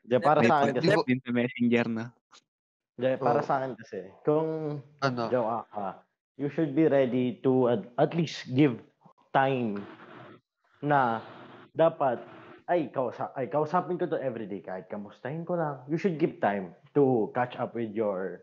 Di, 0.05 0.19
para 0.19 0.43
May 0.43 0.49
sa 0.49 0.55
akin 0.63 0.73
kasi, 0.79 0.95
din 1.07 1.21
sa 1.23 1.31
messenger 1.31 1.85
na. 1.87 2.05
di, 2.95 3.09
para 3.19 3.39
Oo. 3.41 3.47
sa 3.47 3.53
akin 3.59 3.73
kasi, 3.79 3.99
kung 4.23 4.79
Ano? 5.03 5.27
jowa 5.27 5.67
ka, 5.71 6.03
you 6.39 6.47
should 6.51 6.75
be 6.75 6.87
ready 6.87 7.39
to 7.43 7.71
at, 7.71 7.81
at 7.99 8.11
least 8.15 8.47
give 8.55 8.79
time 9.31 9.79
na 10.83 11.23
dapat 11.75 12.19
ay 12.65 12.89
kausa 12.89 13.29
ay 13.37 13.45
kausapin 13.47 13.97
ko 13.97 14.09
to 14.09 14.17
everyday 14.17 14.61
kahit 14.61 14.89
kamustahin 14.89 15.45
ko 15.45 15.53
lang 15.53 15.81
you 15.85 15.97
should 15.97 16.17
give 16.17 16.41
time 16.41 16.73
to 16.97 17.29
catch 17.37 17.53
up 17.61 17.77
with 17.77 17.93
your 17.93 18.41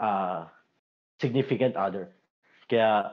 uh, 0.00 0.48
significant 1.20 1.76
other 1.76 2.16
kaya 2.66 3.12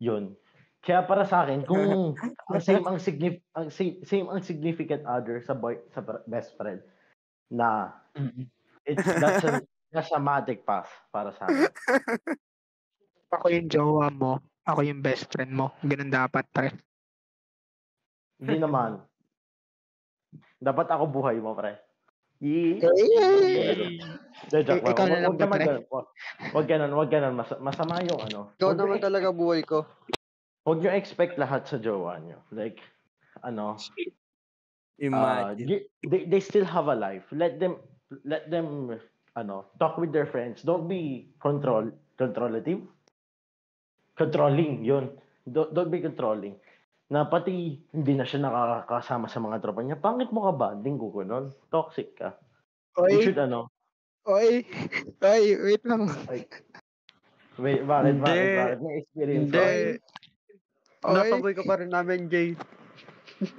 yun 0.00 0.32
kaya 0.80 1.04
para 1.04 1.28
sa 1.28 1.44
akin 1.44 1.64
kung 1.68 2.16
ang 2.50 2.60
same 2.60 2.84
ang 2.88 2.96
signif 2.96 3.40
ang 3.52 3.68
same, 3.68 4.00
same 4.04 4.26
ang 4.32 4.40
significant 4.40 5.04
other 5.04 5.44
sa 5.44 5.52
boy 5.52 5.76
sa 5.92 6.00
best 6.24 6.56
friend 6.56 6.80
na 7.52 7.92
it's 8.88 9.04
that's 9.04 9.44
a 9.44 9.60
that's 9.92 10.12
a 10.12 10.20
matic 10.20 10.64
pass 10.64 10.88
para 11.12 11.32
sa 11.36 11.44
akin 11.48 11.68
Ako 13.34 13.50
yung 13.50 13.66
jowa 13.66 14.14
mo. 14.14 14.38
Ako 14.62 14.86
yung 14.86 15.02
best 15.02 15.26
friend 15.34 15.50
mo. 15.50 15.74
Ganun 15.82 16.08
dapat, 16.08 16.46
pre. 16.54 16.70
Hindi 18.38 18.62
naman. 18.62 19.02
Dapat 20.64 20.86
ako 20.88 21.04
buhay 21.12 21.36
mo, 21.36 21.52
pre. 21.52 21.76
Yee. 22.40 22.80
De, 24.50 24.58
joke 24.64 24.84
ikaw 24.84 25.06
na 25.06 25.28
Wag- 25.28 25.38
lang 25.38 25.84
wag 25.88 26.06
Wag 26.52 26.66
ganun, 26.66 26.92
wag 26.96 27.10
ganun. 27.12 27.34
Mas, 27.36 27.52
masama 27.60 28.00
yung 28.02 28.20
ano. 28.20 28.40
Ikaw 28.56 28.68
Wag 28.72 28.80
naman 28.80 28.98
talaga 29.00 29.28
buhay 29.30 29.60
ko. 29.62 29.84
wag 30.64 30.80
nyo 30.80 30.90
expect 30.96 31.36
lahat 31.36 31.68
sa 31.68 31.76
jowa 31.76 32.16
nyo. 32.20 32.40
Like, 32.48 32.80
ano, 33.44 33.76
uh, 33.76 33.84
Imagine. 34.98 35.66
gi- 35.68 35.86
they, 36.08 36.24
they 36.24 36.40
still 36.40 36.64
have 36.64 36.88
a 36.88 36.96
life. 36.96 37.28
Let 37.30 37.60
them, 37.60 37.76
let 38.24 38.48
them, 38.48 38.96
ano, 39.36 39.68
talk 39.76 40.00
with 40.00 40.12
their 40.12 40.24
friends. 40.26 40.64
Don't 40.64 40.88
be 40.88 41.28
control, 41.38 41.92
controlative. 42.16 42.80
Controlling, 44.16 44.84
yun. 44.84 45.10
Don't, 45.44 45.74
don't 45.74 45.90
be 45.90 46.00
controlling. 46.00 46.56
Na 47.12 47.28
pati 47.28 47.76
hindi 47.92 48.12
na 48.16 48.24
siya 48.24 48.40
nakakasama 48.40 49.28
sa 49.28 49.42
mga 49.42 49.60
tropa 49.60 49.84
niya. 49.84 50.00
Pangit 50.00 50.32
mo 50.32 50.48
ka 50.48 50.52
ba? 50.56 50.68
Linggo 50.72 51.12
ko 51.12 51.20
nun. 51.20 51.52
Toxic 51.68 52.16
ka. 52.16 52.40
You 53.10 53.20
Oy, 53.20 53.24
should 53.26 53.40
ano. 53.42 53.68
oy, 54.24 54.62
oy, 55.20 55.44
wait 55.60 55.82
lang. 55.84 56.08
Wait, 57.60 57.82
bakit, 57.84 58.18
bakit, 58.18 58.18
Hindi. 58.18 58.56
bakit? 58.56 58.78
May 58.80 58.94
experience 59.02 59.50
Hindi. 59.50 59.58
ka? 59.58 59.66
Oy, 61.04 61.14
Napaboy 61.14 61.52
ka 61.52 61.62
pa 61.68 61.74
rin 61.78 61.90
namin, 61.92 62.30
Jay. 62.32 62.56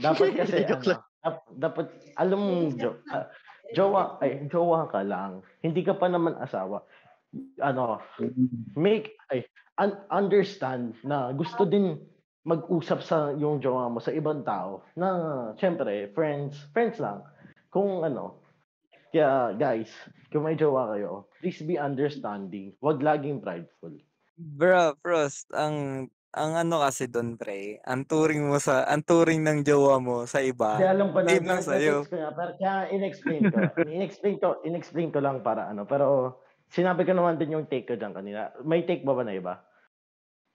Dapat 0.02 0.34
kasi, 0.41 0.66
Joke 0.66 0.84
ano, 0.88 1.04
dap- 1.22 1.52
dapat, 1.54 1.86
alam 2.18 2.39
mo, 2.41 2.54
jo, 2.74 2.98
ah, 3.14 3.30
jowa, 3.76 4.18
ay, 4.20 4.48
jowa 4.50 4.89
ka 4.89 5.06
lang. 5.06 5.46
Hindi 5.62 5.86
ka 5.86 5.93
pa 5.96 6.10
naman 6.10 6.34
asawa. 6.41 6.82
Ano, 7.62 8.02
make, 8.74 9.20
ay, 9.30 9.46
un- 9.78 10.02
understand 10.10 10.96
na 11.04 11.30
gusto 11.36 11.68
din 11.68 12.00
mag-usap 12.46 13.02
sa 13.02 13.34
yung 13.34 13.58
jowa 13.58 13.89
mo 13.89 13.98
sa 13.98 14.14
ibang 14.14 14.46
tao 14.46 14.86
na, 14.93 15.10
syempre, 15.58 16.14
friends, 16.14 16.70
friends 16.72 17.02
lang. 17.02 17.26
Kung 17.74 18.06
ano, 18.06 18.39
kaya 19.10 19.58
guys, 19.58 19.89
kung 20.30 20.46
may 20.46 20.54
jowa 20.54 20.93
kayo, 20.93 21.26
please 21.41 21.60
be 21.66 21.76
understanding. 21.76 22.78
Huwag 22.80 23.02
laging 23.02 23.41
prideful. 23.41 23.98
Bro, 24.38 25.02
Frost, 25.02 25.50
ang 25.58 26.08
ang 26.36 26.52
ano 26.60 26.84
kasi 26.84 27.08
doon, 27.08 27.39
pre, 27.39 27.80
ang 27.88 28.04
turing 28.04 28.43
mo 28.43 28.60
sa, 28.60 28.84
ang 28.91 29.08
turing 29.08 29.39
ng 29.39 29.64
jowa 29.64 30.04
mo 30.04 30.28
sa 30.28 30.43
iba, 30.43 30.76
Hindi 30.76 30.91
alam 30.91 31.08
ko 31.16 31.24
na, 31.24 31.32
lang 31.32 31.64
ko 31.64 32.16
nga, 32.20 32.32
pero 32.36 32.52
kaya 32.60 32.76
in-explain 32.91 33.41
ko. 33.48 33.58
in-explain 33.96 34.36
ko, 34.43 34.48
in-explain 34.68 35.10
ko 35.16 35.24
lang 35.24 35.39
para 35.39 35.72
ano, 35.72 35.88
pero 35.88 36.36
sinabi 36.68 37.08
ko 37.08 37.16
naman 37.16 37.39
din 37.39 37.56
yung 37.56 37.72
take 37.72 37.88
ko 37.88 37.96
dyan 37.96 38.12
kanina. 38.12 38.52
May 38.68 38.84
take 38.84 39.08
ba 39.08 39.16
ba 39.16 39.24
na 39.24 39.32
iba? 39.32 39.64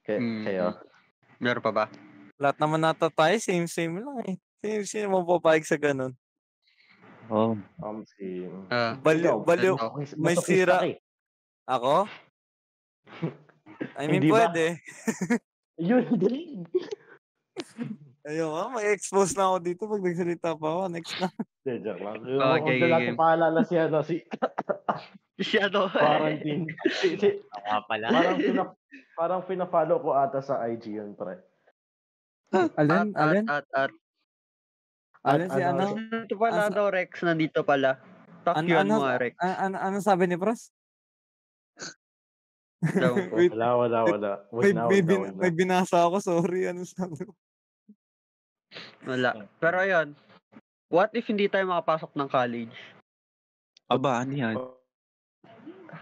Kay, 0.05 0.21
Mm. 0.21 0.45
Kayo? 0.45 0.65
Meron 1.41 1.59
pa 1.59 1.73
ba? 1.73 1.85
Lahat 2.37 2.57
naman 2.57 2.77
nata 2.79 3.09
tayo, 3.09 3.33
same 3.37 3.65
same 3.65 3.97
lang 3.97 4.17
eh. 4.23 4.37
Sino, 4.61 4.81
sino 4.85 5.05
mo 5.09 5.25
papayag 5.27 5.65
sa 5.65 5.73
ganun? 5.73 6.13
Oh. 7.25 7.57
Um, 7.79 8.05
si... 8.07 8.45
Ah, 8.67 8.93
Baliw, 8.93 9.41
baliw. 9.41 9.73
mas- 9.95 10.13
may 10.15 10.35
sira. 10.37 10.85
eh. 10.85 11.01
Ako? 11.65 12.05
I 13.97 14.05
mean, 14.05 14.21
Hindi 14.21 14.29
pwede. 14.29 14.77
Yun 15.81 16.05
din. 16.13 16.61
Ayun 18.21 18.53
ka, 18.53 18.63
may 18.69 18.93
expose 18.93 19.33
na 19.33 19.49
ako 19.49 19.57
dito 19.59 19.81
pag 19.89 20.03
nagsalita 20.03 20.53
pa 20.53 20.67
ako. 20.67 20.81
Next 20.93 21.17
na. 21.17 21.27
Hindi, 21.65 21.73
joke 21.81 22.01
lang. 22.03 22.15
Okay, 22.21 22.37
Huwag 22.37 22.77
na 22.77 22.87
natin 22.91 23.07
game. 23.07 23.17
paalala 23.17 23.59
si 23.65 23.75
ano, 23.75 23.97
si 24.05 24.15
Si 25.41 25.57
ano? 25.57 25.89
quarantine. 25.89 26.69
si, 27.01 27.17
si, 27.17 27.41
Tama 27.49 27.81
pala. 27.89 28.05
parang, 28.13 28.37
pina, 28.37 28.63
parang 29.17 29.41
pina-follow 29.45 29.97
ko 29.99 30.09
ata 30.13 30.39
sa 30.39 30.61
IG 30.69 31.01
yun, 31.01 31.17
pre. 31.17 31.41
Alin? 32.53 33.15
at, 33.15 33.17
Alin? 33.17 33.45
at, 33.49 33.65
at, 33.73 33.91
Alin 35.25 35.49
si 35.49 35.61
ano, 35.61 35.81
ano? 35.81 35.85
Nandito 35.97 36.35
pala 36.37 36.61
daw, 36.69 36.85
Rex. 36.93 37.11
Nandito 37.25 37.59
pala. 37.65 37.97
Talk 38.41 38.57
Ano, 38.57 38.67
yun 38.69 38.85
ano, 38.85 38.93
mo, 39.01 39.05
Rex. 39.17 39.33
ano, 39.37 39.55
ano, 39.57 39.75
ano 39.77 39.97
sabi 40.01 40.23
ni 40.29 40.37
Pros? 40.37 40.69
Wait, 43.37 43.53
Wala, 43.53 43.77
wala, 43.77 43.99
wala. 44.09 44.31
Wag 44.49 44.61
may, 44.65 44.73
na, 44.73 44.81
may, 44.89 45.01
na. 45.05 45.37
may 45.37 45.53
binasa 45.53 46.01
ako, 46.01 46.17
sorry. 46.17 46.65
Ano 46.65 46.81
sabi 46.81 47.29
ko? 47.29 47.33
Wala. 49.05 49.45
Pero 49.61 49.77
ayun. 49.85 50.17
What 50.89 51.13
if 51.13 51.29
hindi 51.29 51.45
tayo 51.47 51.69
makapasok 51.69 52.11
ng 52.17 52.29
college? 52.29 52.75
Aba, 53.87 54.25
ano 54.25 54.33
yan? 54.33 54.55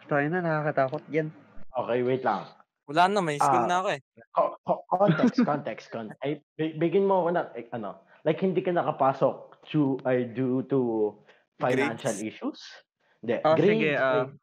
Tayo 0.10 0.26
na, 0.28 0.41
nakakatakot 0.41 1.05
yan. 1.07 1.30
Okay, 1.72 2.01
wait 2.01 2.26
lang. 2.26 2.49
Wala 2.89 3.05
na, 3.05 3.22
may 3.22 3.38
school 3.38 3.62
Ah. 3.62 3.70
na 3.70 3.76
ako 3.80 3.89
eh. 3.93 4.01
Co- 4.34 4.57
co- 4.60 4.84
context, 4.89 5.38
context, 5.45 5.86
context. 5.88 6.20
Ay, 6.20 6.41
bigyan 6.57 7.05
mo 7.05 7.22
ako 7.22 7.30
ng, 7.32 7.47
eh, 7.53 7.66
ano, 7.72 7.89
like 8.26 8.41
hindi 8.41 8.60
ka 8.60 8.74
nakapasok 8.74 9.36
to, 9.70 10.01
ay, 10.03 10.26
due 10.28 10.66
to 10.66 11.14
financial 11.55 12.10
Grades? 12.10 12.26
issues? 12.26 12.60
Hindi, 13.22 13.34
Ah, 13.38 13.53
grades. 13.53 13.70
sige, 13.70 13.89
ah, 13.93 14.26
ay- 14.26 14.34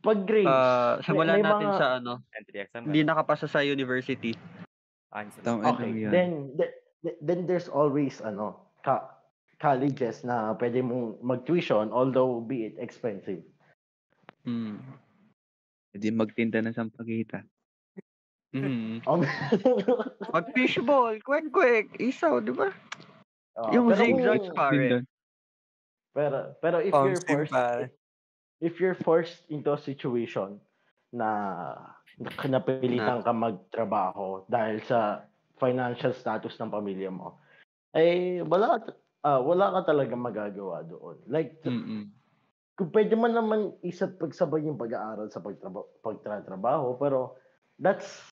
pag 0.00 0.18
grades, 0.22 0.46
Ah, 0.48 0.94
may- 0.94 1.02
simulan 1.02 1.34
may 1.34 1.42
natin 1.42 1.66
mga- 1.66 1.80
sa 1.80 1.86
ano. 1.98 2.12
Entry 2.30 2.58
exam. 2.60 2.82
Hindi 2.84 3.00
nakapasa 3.02 3.46
sa 3.48 3.58
university. 3.58 4.32
Ah. 5.10 5.26
Tama 5.42 5.74
Okay, 5.74 5.90
then, 6.06 6.54
then, 6.54 6.70
th- 7.02 7.18
then 7.20 7.40
there's 7.44 7.66
always 7.66 8.18
ano, 8.20 8.70
ka- 8.80 9.10
colleges 9.56 10.22
na 10.22 10.52
pwede 10.54 10.78
mong 10.78 11.18
mag-tuition 11.20 11.88
although 11.88 12.38
be 12.38 12.68
it 12.68 12.76
expensive. 12.76 13.40
Hmm. 14.44 14.76
Pwede 15.90 16.08
magtinda 16.12 16.60
ng 16.60 16.76
sampagita. 16.76 17.42
Mm. 18.54 19.02
Um, 19.02 19.26
Pag 20.30 20.54
fishball, 20.54 21.18
quick, 21.26 21.50
quick, 21.50 21.90
isaw, 21.98 22.38
di 22.38 22.54
ba? 22.54 22.70
ah, 23.58 23.70
Yung 23.74 23.90
pero 23.90 23.98
zigzags, 23.98 24.46
kung- 24.46 24.54
pare. 24.54 25.02
Pero 26.14 26.54
pero 26.62 26.78
if 26.78 26.94
Pang 26.94 27.10
you're 27.10 27.22
forced 27.26 27.50
pare. 27.50 27.90
if 28.62 28.78
you're 28.78 28.94
forced 28.94 29.42
into 29.50 29.74
a 29.74 29.80
situation 29.80 30.62
na 31.10 31.74
napilitan 32.46 33.26
ka 33.26 33.34
magtrabaho 33.34 34.46
dahil 34.46 34.78
sa 34.86 35.26
financial 35.58 36.14
status 36.14 36.54
ng 36.62 36.70
pamilya 36.70 37.10
mo, 37.10 37.42
eh 37.90 38.38
wala 38.46 38.78
ka- 38.78 38.98
ah, 39.26 39.42
wala 39.42 39.74
ka 39.82 39.90
talaga 39.90 40.14
magagawa 40.14 40.86
doon. 40.86 41.18
Like 41.26 41.58
Mm-mm. 41.66 42.14
Kung 42.74 42.90
pwede 42.90 43.14
man 43.14 43.34
naman 43.34 43.60
isa 43.86 44.10
pagsabay 44.10 44.66
yung 44.66 44.78
pag-aaral 44.78 45.30
sa 45.30 45.38
pagtraba- 45.38 45.90
pagtatrabaho, 46.02 46.98
pero 46.98 47.38
that's 47.78 48.26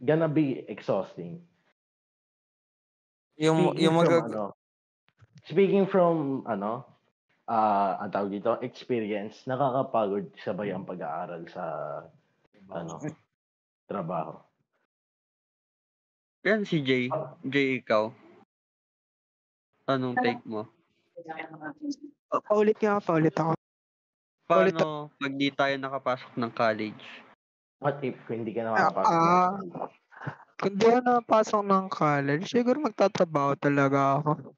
gonna 0.00 0.28
be 0.28 0.64
exhausting. 0.68 1.44
Yung, 3.36 3.76
Speaking 3.76 3.84
yung 3.84 3.96
from, 4.00 4.08
magag... 4.08 4.22
ano, 4.32 4.44
speaking 5.44 5.84
from, 5.84 6.14
ano, 6.48 6.88
ah 7.48 8.00
ang 8.00 8.10
tawag 8.12 8.32
dito, 8.32 8.56
experience, 8.64 9.44
nakakapagod 9.44 10.32
sabay 10.40 10.72
ang 10.72 10.88
pag-aaral 10.88 11.44
sa, 11.52 11.64
ano, 12.72 12.96
trabaho. 13.84 14.40
Yan 16.42 16.64
si 16.64 16.82
Jay. 16.82 17.06
Jay, 17.46 17.78
ikaw. 17.84 18.10
Anong 19.86 20.16
take 20.18 20.42
mo? 20.42 20.66
Pa- 22.30 22.42
Paulit 22.42 22.78
nga, 22.80 22.98
paulit 22.98 23.34
ako. 23.36 23.52
Paulit 24.48 24.74
Paano 24.74 25.12
pag 25.16 25.34
di 25.38 25.48
tayo 25.54 25.74
nakapasok 25.78 26.32
ng 26.36 26.52
college? 26.52 27.02
What 27.82 27.98
if 28.02 28.14
kung 28.26 28.42
hindi 28.42 28.54
ka 28.54 28.62
na 28.66 28.70
Ah, 28.74 28.90
makapasok? 28.90 29.10
ah, 29.10 29.58
kung 30.58 30.74
di 30.78 30.86
ako 30.86 31.00
nakapasok 31.02 31.62
ng 31.66 31.86
college, 31.90 32.44
siguro 32.50 32.76
magtatrabaho 32.78 33.52
talaga 33.58 34.22
ako. 34.22 34.54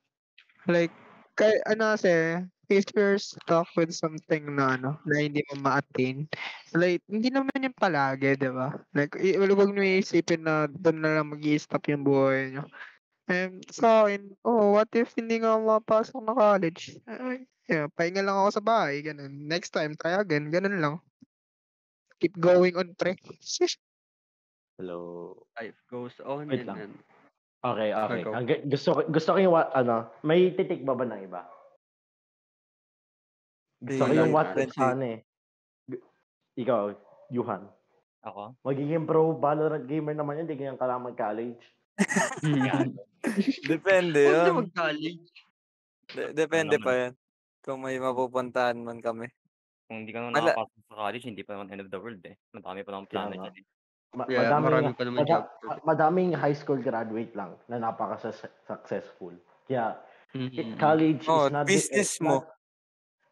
Like, 0.68 0.92
kay, 1.36 1.52
ano 1.68 1.96
kasi, 1.96 2.44
if 2.68 2.84
you're 2.96 3.20
stuck 3.20 3.68
with 3.76 3.92
something 3.92 4.48
na 4.56 4.76
ano, 4.76 4.90
na 5.04 5.24
hindi 5.24 5.44
mo 5.52 5.60
ma-attain, 5.64 6.28
like, 6.72 7.04
hindi 7.08 7.28
naman 7.28 7.64
yung 7.64 7.76
palagi, 7.76 8.36
di 8.36 8.48
ba? 8.52 8.72
Like, 8.96 9.16
i- 9.20 9.36
huwag 9.36 9.72
nyo 9.72 9.84
iisipin 9.84 10.44
na 10.44 10.68
doon 10.68 11.00
na 11.00 11.20
lang 11.20 11.32
mag 11.32 11.42
stop 11.60 11.84
yung 11.88 12.04
buhay 12.04 12.52
nyo. 12.52 12.64
And 13.24 13.64
sa 13.72 14.04
akin, 14.04 14.36
oh, 14.44 14.76
what 14.76 14.92
if 14.92 15.16
hindi 15.16 15.40
nga 15.40 15.56
ako 15.56 15.60
mapasok 15.64 16.18
na 16.20 16.34
college? 16.36 17.00
Ay, 17.08 17.48
yeah, 17.64 17.88
pahinga 17.88 18.20
lang 18.20 18.36
ako 18.36 18.60
sa 18.60 18.64
bahay, 18.64 19.00
ganun. 19.00 19.48
Next 19.48 19.72
time, 19.72 19.96
try 19.96 20.20
again, 20.20 20.52
ganun 20.52 20.76
lang. 20.76 20.94
Keep 22.20 22.36
going 22.36 22.76
on, 22.76 22.92
pre. 22.92 23.16
Hello. 24.78 25.32
Life 25.56 25.80
goes 25.88 26.12
on 26.20 26.52
Wait 26.52 26.62
and 26.62 26.68
lang. 26.68 26.76
then... 26.76 26.92
Okay, 27.64 27.96
okay. 27.96 28.20
Go. 28.20 28.36
Ang, 28.36 28.44
gu- 28.44 28.64
gusto, 28.68 28.88
ko- 28.92 29.08
gusto 29.08 29.28
ko 29.32 29.38
yung, 29.40 29.54
wa- 29.56 29.72
ano, 29.72 30.12
may 30.20 30.52
titik 30.52 30.84
ba 30.84 30.92
ba 30.92 31.08
ng 31.08 31.24
iba? 31.24 31.48
Gusto 33.80 34.04
ko 34.04 34.10
Wala 34.12 34.20
yung 34.20 34.28
yun, 34.28 34.36
what 34.36 34.48
if 34.52 34.68
pwede. 34.68 34.76
sana 34.76 35.04
eh. 35.16 35.18
Gu- 35.88 36.04
Ikaw, 36.60 36.82
Yuhan. 37.32 37.64
Ako? 38.20 38.52
Magiging 38.60 39.08
pro 39.08 39.32
Valorant 39.32 39.88
gamer 39.88 40.12
naman 40.12 40.36
yun, 40.36 40.44
hindi 40.44 40.60
ganyan 40.60 40.76
ka 40.76 40.84
lang 40.84 41.04
mag-college. 41.04 41.60
Depende 43.64 44.20
Huwag 44.20 44.36
na 44.36 44.46
yun. 44.46 44.56
mag-college. 44.60 45.22
De- 46.10 46.32
depende 46.32 46.76
Ano 46.76 46.84
pa 46.84 46.92
yan. 46.94 47.12
Kung 47.60 47.80
may 47.80 47.96
mapupuntahan 47.96 48.76
man 48.76 49.00
kami. 49.00 49.32
Kung 49.84 50.04
hindi 50.04 50.12
ka 50.12 50.20
naman 50.20 50.36
Ala- 50.36 50.52
nakapasok 50.52 50.80
sa 50.84 50.94
college, 50.98 51.24
hindi 51.24 51.42
pa 51.42 51.56
naman 51.56 51.68
end 51.70 51.80
of 51.80 51.88
the 51.88 51.96
world 51.96 52.20
eh. 52.22 52.36
Madami 52.52 52.80
pa 52.80 52.90
naman 52.92 53.04
Kaya 53.04 53.12
plano 53.14 53.32
nga. 53.32 53.44
dyan 53.46 53.56
eh. 53.56 53.64
Ma- 54.14 54.26
Yeah, 54.26 54.46
madaming, 54.46 54.64
marami 54.64 54.90
pa 54.92 55.02
naman 55.02 55.18
mada- 55.18 55.32
job. 55.34 55.44
madaming 55.82 56.30
high 56.32 56.54
school 56.54 56.78
graduate 56.78 57.34
lang 57.34 57.58
na 57.66 57.82
napaka-successful. 57.82 59.34
Kaya, 59.66 59.98
it, 60.36 60.78
college 60.78 61.24
Oh, 61.26 61.46
is 61.46 61.52
not 61.52 61.64
business 61.66 62.20
mo. 62.20 62.46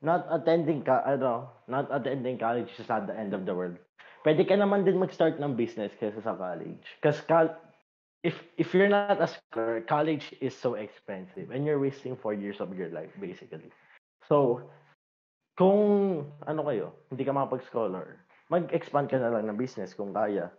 Not, 0.02 0.26
not 0.26 0.42
attending 0.42 0.82
ka 0.82 1.06
ano, 1.06 1.54
not 1.68 1.86
attending 1.86 2.34
college 2.34 2.66
is 2.74 2.88
not 2.88 3.06
the 3.06 3.14
end 3.14 3.30
of 3.30 3.46
the 3.46 3.54
world. 3.54 3.78
Pwede 4.22 4.42
ka 4.42 4.58
naman 4.58 4.82
din 4.82 4.98
mag-start 4.98 5.38
ng 5.38 5.54
business 5.54 5.94
kaysa 5.94 6.18
sa 6.18 6.34
college. 6.34 6.82
Kasi 6.98 7.22
if 8.22 8.38
if 8.56 8.70
you're 8.70 8.90
not 8.90 9.18
a 9.18 9.26
scholar, 9.26 9.82
college 9.82 10.30
is 10.38 10.54
so 10.54 10.78
expensive 10.78 11.50
and 11.50 11.66
you're 11.66 11.82
wasting 11.82 12.14
four 12.14 12.34
years 12.34 12.62
of 12.62 12.70
your 12.78 12.88
life 12.94 13.10
basically. 13.18 13.70
So, 14.30 14.62
kung 15.58 16.24
ano 16.46 16.60
kayo, 16.62 16.86
hindi 17.10 17.26
ka 17.26 17.34
makapag-scholar, 17.34 18.22
mag-expand 18.48 19.10
ka 19.10 19.18
na 19.18 19.34
lang 19.34 19.50
ng 19.50 19.58
business 19.58 19.92
kung 19.92 20.14
kaya. 20.14 20.54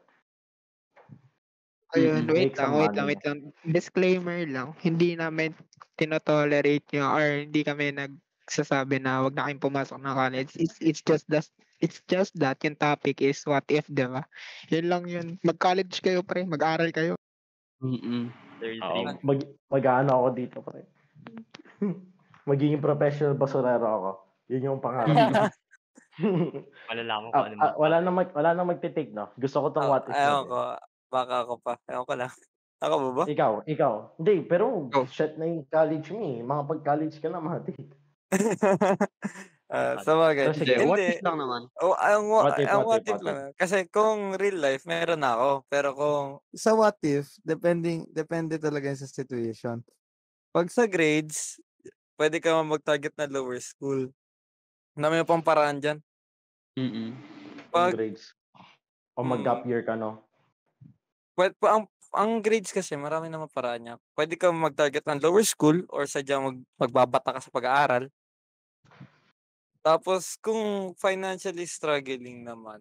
Ayun, 1.93 2.26
wait 2.28 2.57
lang, 2.57 2.74
wait 2.76 2.93
lang, 2.93 3.05
wait 3.07 3.24
lang. 3.24 3.39
Disclaimer 3.64 4.43
lang, 4.49 4.76
hindi 4.84 5.16
namin 5.16 5.55
tinotolerate 5.95 6.89
nyo 6.91 7.05
or 7.05 7.45
hindi 7.45 7.61
kami 7.61 7.93
nagsasabi 7.93 8.97
na 8.97 9.24
wag 9.24 9.38
na 9.38 9.45
kayong 9.45 9.64
pumasok 9.64 9.97
ng 10.01 10.16
college. 10.18 10.51
It's, 10.57 10.78
it's 10.82 11.01
just 11.05 11.30
that, 11.30 11.45
it's 11.80 12.01
just 12.09 12.34
that 12.41 12.57
yung 12.66 12.76
topic 12.82 13.22
is 13.22 13.45
what 13.45 13.64
if, 13.70 13.86
di 13.88 14.09
ba? 14.09 14.26
Yun 14.74 14.86
lang 14.89 15.03
yun. 15.05 15.28
Mag-college 15.45 16.01
kayo 16.01 16.26
pre, 16.26 16.43
mag-aral 16.49 16.89
kayo. 16.89 17.14
Mm-mm. 17.84 18.31
Oo. 18.63 19.01
Mag, 19.27 19.39
mag-ano 19.67 20.11
ako 20.23 20.27
dito 20.31 20.57
pre. 20.63 20.88
Magiging 22.49 22.79
professional 22.79 23.36
basurero 23.36 23.88
ako. 23.88 24.11
Yun 24.47 24.67
yung 24.71 24.84
pangarap 24.84 25.11
ko. 25.11 25.43
Malalaman 26.89 27.29
ko 27.29 27.36
Ah, 27.36 27.45
ano 27.49 27.55
ah, 27.57 27.73
wala 27.75 27.97
na 27.99 28.11
mag 28.13 28.29
wala 28.31 28.49
na 28.53 28.63
magte-take 28.63 29.11
no. 29.11 29.34
Gusto 29.36 29.65
ko 29.65 29.67
tong 29.73 29.88
Ah, 29.88 29.91
what 29.97 30.05
if. 30.07 30.15
Ewan 30.15 30.45
ko. 30.47 30.57
Baka 31.09 31.36
ako 31.43 31.53
pa. 31.59 31.73
Ewan 31.89 32.05
ko 32.05 32.13
lang. 32.15 32.31
Ako 32.84 32.95
ba 32.99 33.09
ba? 33.15 33.23
Ikaw, 33.31 33.51
ikaw. 33.63 33.93
Hindi, 34.19 34.36
pero 34.43 34.91
Go. 34.91 35.07
shit 35.07 35.39
na 35.39 35.47
yung 35.47 35.63
college 35.71 36.11
mo 36.11 36.19
eh. 36.19 36.43
Mga 36.43 36.63
pag-college 36.67 37.15
ka 37.23 37.27
na, 37.31 37.39
mati. 37.39 37.71
Ah, 39.74 39.97
sa 40.05 40.13
bagay. 40.13 40.53
Pero 40.53 40.57
sige, 40.61 40.78
Hindi, 40.78 40.86
what 40.86 41.01
if 41.01 41.26
lang 41.26 41.38
naman? 41.41 41.61
Oh, 41.82 41.97
ang, 41.97 42.30
What 42.30 42.61
if, 42.61 42.69
ang 42.69 42.86
what 42.86 42.93
what 42.93 43.01
if, 43.01 43.09
if 43.09 43.17
what 43.17 43.26
lang. 43.26 43.38
Kasi 43.57 43.78
kung 43.89 44.38
real 44.38 44.61
life, 44.61 44.86
meron 44.86 45.17
na 45.17 45.34
ako. 45.34 45.49
Pero 45.65 45.89
kung 45.97 46.28
sa 46.53 46.78
what 46.78 47.01
if, 47.01 47.34
depending, 47.41 48.05
depende 48.13 48.61
talaga 48.61 48.93
sa 48.93 49.09
situation. 49.09 49.82
Pag 50.53 50.69
sa 50.69 50.86
grades, 50.86 51.57
pwede 52.21 52.38
ka 52.38 52.53
man 52.53 52.69
mag-target 52.69 53.17
na 53.17 53.26
lower 53.26 53.57
school. 53.57 54.13
Dami 54.93 55.26
pang 55.26 55.41
paraan 55.41 55.82
dyan. 55.82 55.97
Mm-mm. 56.78 57.17
Pag, 57.74 57.97
grades. 57.97 58.38
O 59.17 59.26
Mm. 59.26 59.30
mag-gap 59.34 59.65
year 59.65 59.82
ka, 59.82 59.97
no? 59.97 60.21
pwede, 61.34 61.57
ang, 61.65 61.89
ang 62.13 62.32
grades 62.45 62.69
kasi, 62.69 62.93
marami 62.93 63.26
naman 63.26 63.49
paraan 63.49 63.82
niya. 63.82 63.95
Pwede 64.13 64.38
ka 64.38 64.53
mag-target 64.53 65.01
ng 65.01 65.17
lower 65.17 65.41
school 65.41 65.82
or 65.89 66.05
sadyang 66.05 66.45
mag, 66.45 66.57
magbabata 66.78 67.34
ka 67.34 67.41
sa 67.41 67.49
pag-aaral. 67.49 68.05
Tapos, 69.84 70.39
kung 70.39 70.95
financially 70.95 71.67
struggling 71.67 72.47
naman, 72.47 72.79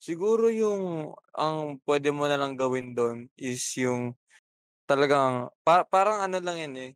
siguro 0.00 0.52
yung 0.52 1.12
ang 1.34 1.80
pwede 1.88 2.12
mo 2.12 2.28
na 2.28 2.36
lang 2.40 2.54
gawin 2.58 2.92
doon 2.92 3.28
is 3.40 3.64
yung 3.80 4.12
talagang, 4.88 5.50
pa, 5.66 5.84
parang 5.88 6.24
ano 6.24 6.38
lang 6.42 6.58
yun 6.60 6.76
eh. 6.90 6.92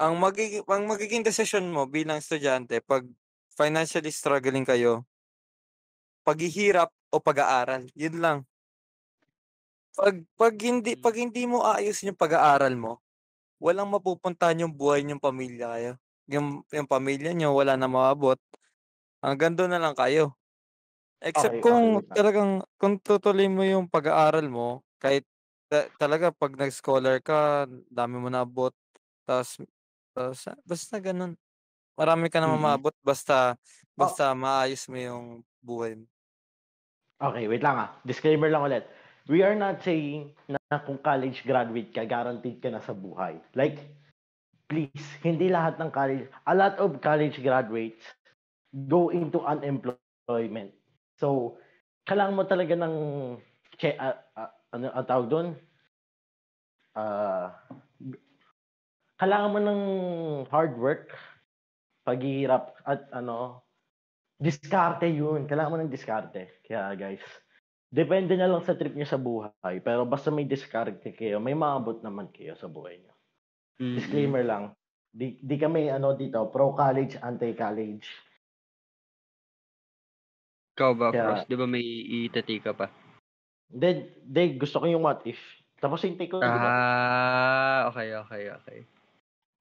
Ang 0.00 0.20
magiging, 0.20 0.64
ang 0.68 0.84
magiging 0.88 1.24
decision 1.26 1.66
mo 1.72 1.88
bilang 1.88 2.20
estudyante 2.20 2.80
pag 2.84 3.04
financially 3.56 4.12
struggling 4.12 4.64
kayo, 4.66 5.04
paghihirap 6.26 6.90
o 7.14 7.20
pag-aaral. 7.22 7.88
Yun 7.96 8.16
lang. 8.20 8.38
Pag, 9.96 10.28
pag 10.36 10.54
hindi 10.60 10.92
pag 10.92 11.16
hindi 11.16 11.48
mo 11.48 11.64
aayusin 11.64 12.12
yung 12.12 12.20
pag-aaral 12.20 12.76
mo, 12.76 13.00
walang 13.62 13.88
mapupuntahan 13.92 14.60
yung 14.66 14.74
buhay 14.76 15.02
niyong 15.04 15.22
pamilya 15.22 15.66
kayo. 15.76 15.92
Yung, 16.28 16.66
yung 16.68 16.88
pamilya 16.90 17.32
niyo 17.32 17.56
wala 17.56 17.76
na 17.80 17.88
maabot. 17.88 18.36
Hanggang 19.24 19.54
doon 19.56 19.72
na 19.72 19.80
lang 19.82 19.96
kayo. 19.96 20.36
Except 21.22 21.56
Okay, 21.56 21.62
okay, 21.70 21.90
kung 21.90 22.04
lang. 22.08 22.08
talagang 22.12 22.62
kung 22.80 23.00
tutuloy 23.00 23.48
mo 23.48 23.64
yung 23.64 23.88
pag-aaral 23.88 24.46
mo, 24.52 24.84
kahit 25.00 25.24
ta- 25.72 25.88
talaga 25.98 26.30
pag 26.34 26.52
nag-scholar 26.56 27.18
ka, 27.24 27.66
dami 27.90 28.20
mo 28.20 28.28
naabot, 28.28 28.72
tapos, 29.28 29.60
tapos 30.14 30.40
basta 30.66 30.96
ganun. 31.00 31.34
Marami 31.98 32.28
ka 32.32 32.40
naman 32.42 32.60
Mm-mm. 32.60 32.62
maabot 32.62 32.94
basta 33.04 33.56
Oh. 34.00 34.16
basta 34.16 34.32
maayos 34.36 34.86
mo 34.90 34.98
yung 35.00 35.26
buhay 35.64 35.96
mo. 36.00 36.06
Okay, 37.16 37.48
wait 37.48 37.64
lang 37.64 37.76
ah. 37.80 37.90
Disclaimer 38.04 38.52
lang 38.52 38.64
ulit. 38.68 38.84
We 39.26 39.40
are 39.42 39.56
not 39.56 39.80
saying 39.82 40.36
na 40.46 40.60
kung 40.84 41.00
college 41.00 41.42
graduate 41.48 41.90
ka, 41.90 42.04
guaranteed 42.04 42.60
ka 42.60 42.68
na 42.70 42.84
sa 42.84 42.92
buhay. 42.92 43.40
Like, 43.56 43.80
please, 44.70 45.04
hindi 45.24 45.48
lahat 45.50 45.80
ng 45.80 45.90
college, 45.92 46.28
a 46.46 46.54
lot 46.56 46.76
of 46.82 47.00
college 47.00 47.40
graduates 47.42 48.04
go 48.72 49.14
into 49.14 49.42
unemployment. 49.44 50.74
So, 51.16 51.58
kailangan 52.06 52.36
mo 52.36 52.44
talaga 52.44 52.74
ng, 52.74 52.94
che, 53.78 53.94
ah, 53.96 54.16
ah, 54.36 54.52
ano 54.74 54.90
ang 54.92 55.06
tawag 55.08 55.28
doon? 55.30 55.48
Ah, 56.96 57.56
kailangan 59.16 59.52
mo 59.52 59.58
ng 59.60 59.82
hard 60.52 60.74
work, 60.76 61.16
paghihirap, 62.04 62.76
at 62.84 63.08
ano, 63.12 63.64
diskarte 64.36 65.08
yun. 65.08 65.48
Kailangan 65.48 65.72
mo 65.72 65.78
ng 65.80 65.92
diskarte. 65.92 66.60
Kaya 66.60 66.92
guys, 66.94 67.24
depende 67.88 68.36
na 68.36 68.48
lang 68.48 68.60
sa 68.60 68.76
trip 68.76 68.92
niyo 68.92 69.08
sa 69.08 69.20
buhay. 69.20 69.80
Pero 69.80 70.04
basta 70.04 70.28
may 70.28 70.44
diskarte 70.44 71.16
kayo, 71.16 71.40
may 71.40 71.56
maabot 71.56 72.04
naman 72.04 72.28
kayo 72.28 72.52
sa 72.56 72.68
buhay 72.68 73.00
niyo. 73.00 73.12
Disclaimer 73.76 74.44
lang. 74.44 74.72
Di, 75.16 75.40
di 75.40 75.56
kami 75.56 75.88
ano 75.88 76.12
dito, 76.12 76.48
pro 76.52 76.76
college, 76.76 77.16
anti 77.24 77.56
college. 77.56 78.04
Ikaw 80.76 80.92
ba, 80.92 81.08
Kaya- 81.08 81.24
Frost? 81.24 81.48
Di 81.48 81.56
ba 81.56 81.64
may 81.64 81.80
itati 82.28 82.60
ka 82.60 82.76
pa? 82.76 82.92
Then, 83.72 84.12
de, 84.20 84.60
gusto 84.60 84.78
ko 84.78 84.86
yung 84.86 85.02
what 85.02 85.24
if. 85.24 85.40
Tapos 85.80 86.04
yung 86.04 86.20
take 86.20 86.36
ko? 86.36 86.44
Ah, 86.44 87.88
okay, 87.88 88.12
okay, 88.12 88.42
okay. 88.52 88.78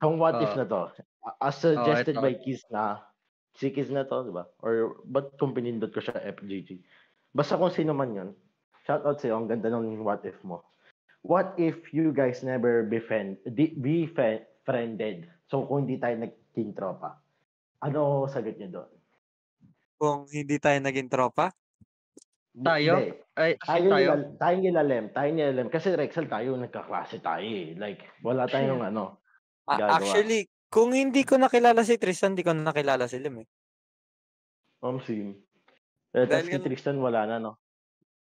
Ang 0.03 0.19
what 0.19 0.43
if 0.43 0.51
Oo. 0.51 0.59
na 0.59 0.67
to, 0.67 0.91
as 1.39 1.55
suggested 1.55 2.19
ito. 2.19 2.21
by 2.21 2.35
Kiz 2.35 2.67
na, 2.67 2.99
si 3.55 3.71
Kiz 3.71 3.87
na 3.87 4.03
to, 4.03 4.27
di 4.27 4.35
ba? 4.35 4.43
Or 4.59 4.99
ba't 5.07 5.39
kung 5.39 5.55
pinindot 5.55 5.95
ko 5.95 6.03
siya 6.03 6.19
FGG? 6.35 6.83
Basta 7.31 7.55
kung 7.55 7.71
sino 7.71 7.95
man 7.95 8.11
yun, 8.11 8.29
shoutout 8.83 9.17
sa'yo, 9.17 9.39
ang 9.39 9.47
ganda 9.47 9.71
ng 9.71 10.03
what 10.03 10.21
if 10.27 10.37
mo. 10.43 10.67
What 11.25 11.57
if 11.57 11.89
you 11.95 12.13
guys 12.13 12.45
never 12.45 12.85
befriend, 12.85 13.41
di, 13.47 13.73
befriended? 13.73 15.31
So 15.49 15.65
kung 15.65 15.87
hindi 15.87 15.97
tayo 15.97 16.21
naging 16.21 16.77
tropa, 16.77 17.17
ano 17.81 18.29
sagot 18.29 18.61
niyo 18.61 18.83
doon? 18.83 18.94
Kung 19.95 20.27
hindi 20.27 20.59
tayo 20.59 20.77
naging 20.79 21.07
tropa? 21.07 21.51
Tayo? 22.55 22.93
Hindi. 22.95 23.11
Ay, 23.35 23.51
Tayo, 23.59 23.87
tayo? 23.91 24.09
nila, 24.15 24.15
tayo 24.39 24.55
nilalem, 24.57 25.05
tayo 25.11 25.29
nilalem. 25.29 25.67
Kasi 25.67 25.91
Rexel 25.91 26.27
tayo, 26.27 26.55
nagkaklase 26.55 27.19
tayo 27.19 27.43
eh. 27.43 27.75
Like, 27.75 27.99
wala 28.23 28.47
tayong 28.47 28.79
ano, 28.89 29.19
gagawa. 29.67 29.99
actually, 29.99 30.47
kung 30.71 30.95
hindi 30.95 31.27
ko 31.27 31.35
nakilala 31.35 31.83
si 31.83 31.99
Tristan, 31.99 32.35
hindi 32.35 32.47
ko 32.47 32.55
nakilala 32.55 33.07
si 33.07 33.19
Lim 33.19 33.43
eh. 33.43 33.47
Ma'am 34.79 34.99
Sim. 35.03 35.35
Eh, 36.15 36.23
tapos 36.23 36.47
Dahil 36.47 36.47
si 36.47 36.63
Tristan 36.63 36.95
wala 36.99 37.27
na, 37.27 37.35
no? 37.43 37.59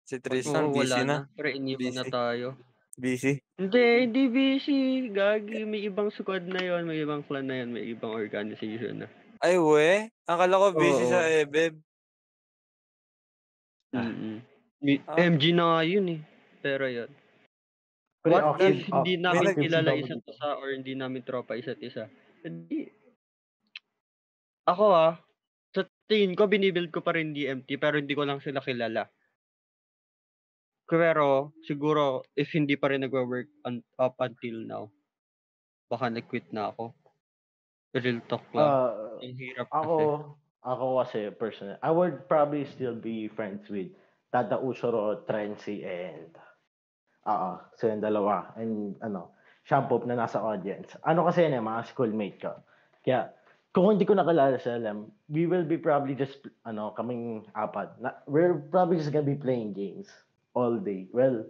Si 0.04 0.20
Tristan, 0.20 0.72
Oo, 0.72 0.76
busy 0.76 0.92
wala 0.92 0.98
na. 1.04 1.08
na. 1.08 1.18
Pero 1.32 1.48
iniwan 1.48 1.96
na 1.96 2.04
tayo. 2.04 2.48
Busy. 2.98 3.40
Hindi, 3.56 3.84
hindi 4.04 4.24
busy. 4.28 4.80
Gagi, 5.08 5.64
may 5.64 5.86
ibang 5.86 6.10
squad 6.10 6.44
na 6.44 6.60
yon, 6.60 6.84
may 6.84 7.00
ibang 7.00 7.24
clan 7.24 7.48
na 7.48 7.64
yon, 7.64 7.72
may 7.72 7.88
ibang 7.88 8.12
organization 8.12 9.06
na. 9.06 9.08
Ay, 9.42 9.56
we. 9.58 10.10
Akala 10.26 10.56
ko 10.60 10.68
busy 10.74 11.04
Oo. 11.08 11.12
sa 11.12 11.22
Ebeb. 11.24 11.74
Mm-mm. 13.94 14.38
Mi- 14.84 15.02
Ah. 15.08 15.18
MG 15.18 15.56
na 15.56 15.64
nga 15.78 15.82
yun 15.84 16.08
eh. 16.12 16.22
Pero 16.60 16.86
yun. 16.86 17.10
Pre, 18.22 18.34
What 18.34 18.58
okay, 18.58 18.76
if 18.76 18.86
hindi 18.86 19.14
okay, 19.16 19.24
namin 19.24 19.48
okay, 19.48 19.62
kilala 19.64 19.90
sige, 19.94 20.02
isa't 20.04 20.24
sige. 20.26 20.32
isa 20.36 20.48
or 20.58 20.68
hindi 20.74 20.94
namin 20.94 21.22
tropa 21.24 21.54
isa't 21.56 21.80
isa? 21.80 22.06
Hindi. 22.44 22.92
Ako 24.68 24.86
ah, 24.92 25.16
sa 25.72 25.82
tingin 26.06 26.36
ko, 26.36 26.46
binibuild 26.46 26.92
ko 26.92 27.00
pa 27.00 27.16
rin 27.16 27.32
DMT 27.32 27.80
pero 27.80 27.96
hindi 27.96 28.12
ko 28.12 28.28
lang 28.28 28.44
sila 28.44 28.60
kilala. 28.60 29.08
Pero, 30.88 31.52
siguro, 31.68 32.24
if 32.32 32.48
hindi 32.56 32.80
pa 32.80 32.88
rin 32.88 33.04
nagwa-work 33.04 33.52
un- 33.68 33.84
up 34.00 34.16
until 34.24 34.64
now, 34.64 34.84
baka 35.88 36.08
nag-quit 36.08 36.48
na 36.52 36.72
ako. 36.72 36.96
Real 37.96 38.20
talk 38.28 38.44
lang. 38.52 38.68
Ah, 38.68 38.92
Ang 39.24 39.36
hirap 39.38 39.68
ako, 39.72 39.96
kasi. 39.96 40.24
ako 40.68 40.86
kasi 41.00 41.20
personal, 41.36 41.76
I 41.80 41.92
would 41.92 42.28
probably 42.28 42.68
still 42.68 42.96
be 42.98 43.32
friends 43.32 43.68
with 43.72 43.94
Tata 44.34 44.60
Usoro, 44.60 45.24
Trency, 45.24 45.88
and 45.88 46.36
Oo, 47.28 47.60
so 47.76 47.92
yung 47.92 48.00
dalawa. 48.00 48.56
And 48.56 48.96
ano, 49.04 49.36
Shampoo 49.68 50.00
na 50.08 50.16
nasa 50.16 50.40
audience. 50.40 50.96
Ano 51.04 51.28
kasi 51.28 51.44
yun 51.44 51.60
eh, 51.60 51.64
mga 51.64 51.92
schoolmate 51.92 52.40
ko. 52.40 52.56
Kaya, 53.04 53.36
kung 53.76 53.92
hindi 53.92 54.08
ko 54.08 54.16
nakilala 54.16 54.56
sa 54.56 54.80
LM, 54.80 55.12
we 55.28 55.44
will 55.44 55.68
be 55.68 55.76
probably 55.76 56.16
just, 56.16 56.40
ano, 56.64 56.96
kaming 56.96 57.44
apat. 57.52 57.92
Na, 58.00 58.16
we're 58.32 58.56
probably 58.72 58.96
just 58.96 59.12
gonna 59.12 59.28
be 59.28 59.36
playing 59.36 59.76
games 59.76 60.08
all 60.56 60.80
day. 60.80 61.12
Well, 61.12 61.44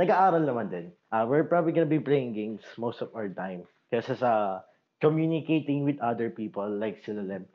nag-aaral 0.00 0.48
naman 0.48 0.72
din. 0.72 0.96
Uh, 1.12 1.28
we're 1.28 1.44
probably 1.44 1.76
gonna 1.76 1.84
be 1.84 2.00
playing 2.00 2.32
games 2.32 2.64
most 2.80 3.04
of 3.04 3.12
our 3.12 3.28
time. 3.28 3.68
Kesa 3.92 4.16
sa 4.16 4.64
communicating 5.00 5.82
with 5.82 5.98
other 6.04 6.28
people 6.28 6.68
like 6.68 7.00
sila 7.02 7.24
Lem. 7.24 7.48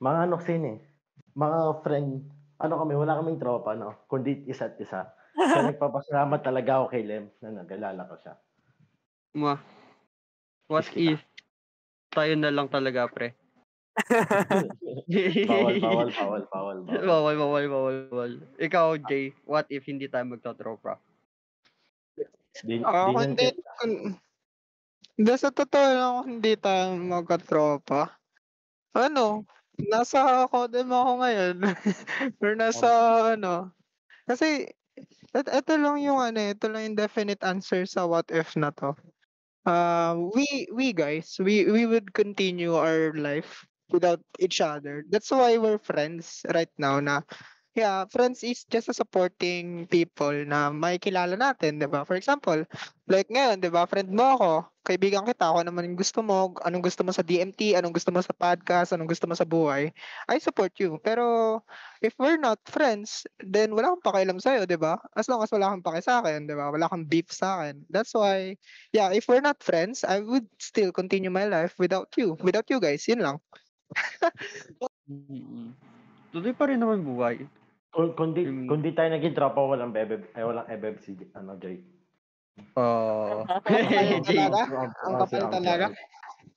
Mga 0.00 0.18
ano 0.30 0.34
kasi 0.38 0.56
eh, 0.56 0.78
mga 1.34 1.84
friend, 1.84 2.24
ano 2.62 2.74
kami, 2.80 2.94
wala 2.96 3.18
kaming 3.20 3.42
tropa, 3.42 3.74
no? 3.76 4.06
Kundi 4.06 4.46
isa't 4.48 4.78
isa. 4.80 5.12
Kaya 5.36 5.74
nagpapasalamat 5.74 6.40
talaga 6.40 6.80
ako 6.80 6.86
kay 6.94 7.02
Lem 7.04 7.28
na 7.42 7.62
nag-alala 7.62 8.06
ko 8.06 8.14
siya. 8.22 8.34
Ma, 9.36 9.54
what 10.70 10.86
if 10.94 11.22
tayo 12.10 12.34
na 12.34 12.50
lang 12.50 12.66
talaga, 12.66 13.06
pre? 13.10 13.34
bawal, 15.50 15.76
bawal, 15.78 16.08
bawal, 16.10 16.42
bawal, 16.48 16.78
bawal. 16.86 17.04
bawal, 17.04 17.34
bawal, 17.36 17.64
bawal, 17.68 17.96
bawal. 18.10 18.32
Ikaw, 18.58 18.86
Jay, 19.06 19.34
what 19.44 19.66
if 19.70 19.86
hindi 19.86 20.06
tayo 20.10 20.26
magtotropa? 20.26 20.98
Di, 22.66 22.82
Ako 22.82 23.22
di 23.22 23.46
nun- 23.46 24.18
hindi, 25.20 25.32
sa 25.36 25.52
totoo 25.52 25.88
lang 25.92 26.16
hindi 26.24 26.56
tayo 26.56 26.96
magkatropa. 26.96 28.08
Ano, 28.96 29.44
nasa 29.76 30.48
Codem 30.48 30.88
ako 30.88 31.12
ngayon. 31.20 31.56
Or 32.40 32.52
nasa 32.56 32.88
ano. 33.36 33.68
Kasi, 34.24 34.64
et, 35.36 35.46
ito 35.52 35.72
lang 35.76 36.00
yung 36.00 36.24
ano, 36.24 36.40
ito 36.40 36.72
lang 36.72 36.88
yung 36.88 36.96
definite 36.96 37.44
answer 37.44 37.84
sa 37.84 38.08
what 38.08 38.32
if 38.32 38.56
na 38.56 38.72
to. 38.80 38.96
Uh, 39.68 40.16
we, 40.32 40.64
we 40.72 40.96
guys, 40.96 41.36
we, 41.36 41.68
we 41.68 41.84
would 41.84 42.16
continue 42.16 42.72
our 42.72 43.12
life 43.12 43.68
without 43.92 44.24
each 44.40 44.64
other. 44.64 45.04
That's 45.12 45.28
why 45.28 45.60
we're 45.60 45.84
friends 45.84 46.48
right 46.48 46.72
now 46.80 46.96
na 46.96 47.20
yeah, 47.74 48.02
friends 48.10 48.42
is 48.42 48.66
just 48.66 48.90
a 48.90 48.94
supporting 48.94 49.86
people 49.86 50.34
na 50.46 50.74
may 50.74 50.98
kilala 50.98 51.38
natin, 51.38 51.78
'di 51.78 51.86
ba? 51.86 52.02
For 52.02 52.18
example, 52.18 52.66
like 53.06 53.30
ngayon, 53.30 53.62
'di 53.62 53.70
ba, 53.70 53.86
friend 53.86 54.10
mo 54.10 54.34
ako, 54.34 54.52
kaibigan 54.82 55.22
kita, 55.22 55.54
ako 55.54 55.62
naman 55.62 55.86
yung 55.86 55.98
gusto 55.98 56.18
mo, 56.24 56.50
anong 56.66 56.82
gusto 56.82 57.06
mo 57.06 57.14
sa 57.14 57.22
DMT, 57.22 57.78
anong 57.78 57.94
gusto 57.94 58.10
mo 58.10 58.18
sa 58.18 58.34
podcast, 58.34 58.90
anong 58.90 59.06
gusto 59.06 59.30
mo 59.30 59.38
sa 59.38 59.46
buhay, 59.46 59.94
I 60.26 60.36
support 60.42 60.74
you. 60.82 60.98
Pero 61.06 61.62
if 62.02 62.18
we're 62.18 62.40
not 62.40 62.58
friends, 62.66 63.22
then 63.38 63.70
wala 63.70 63.94
akong 63.94 64.06
pakialam 64.10 64.38
sa'yo, 64.42 64.66
'di 64.66 64.78
ba? 64.80 64.98
As 65.14 65.30
long 65.30 65.38
as 65.46 65.54
wala 65.54 65.70
kang 65.70 65.86
paki 65.86 66.02
sa 66.02 66.18
akin, 66.26 66.50
'di 66.50 66.54
ba? 66.58 66.74
Wala 66.74 66.90
kang 66.90 67.06
beef 67.06 67.30
sa 67.30 67.62
akin. 67.62 67.86
That's 67.86 68.10
why, 68.18 68.58
yeah, 68.90 69.14
if 69.14 69.30
we're 69.30 69.44
not 69.44 69.62
friends, 69.62 70.02
I 70.02 70.18
would 70.18 70.50
still 70.58 70.90
continue 70.90 71.30
my 71.30 71.46
life 71.46 71.78
without 71.78 72.10
you. 72.18 72.34
Without 72.42 72.66
you 72.66 72.82
guys, 72.82 73.06
yun 73.06 73.22
lang. 73.22 73.38
Tuloy 76.30 76.54
pa 76.54 76.70
rin 76.70 76.78
naman 76.78 77.02
buhay. 77.02 77.42
Kung, 77.90 78.14
kung, 78.14 78.30
di, 78.38 78.46
kung 78.70 78.80
di 78.86 78.94
tayo 78.94 79.10
naging 79.10 79.34
tropa, 79.34 79.66
walang 79.66 79.90
bebeb, 79.90 80.30
ay 80.38 80.46
walang 80.46 80.70
ebeb 80.70 81.02
si, 81.02 81.18
ano, 81.34 81.58
Jay. 81.58 81.82
Oh. 82.78 83.42
Ang 83.42 83.50
kapal 83.50 83.82
talaga. 84.30 84.62
Ang 85.02 85.14
kapal 85.18 85.42
talaga. 85.50 85.86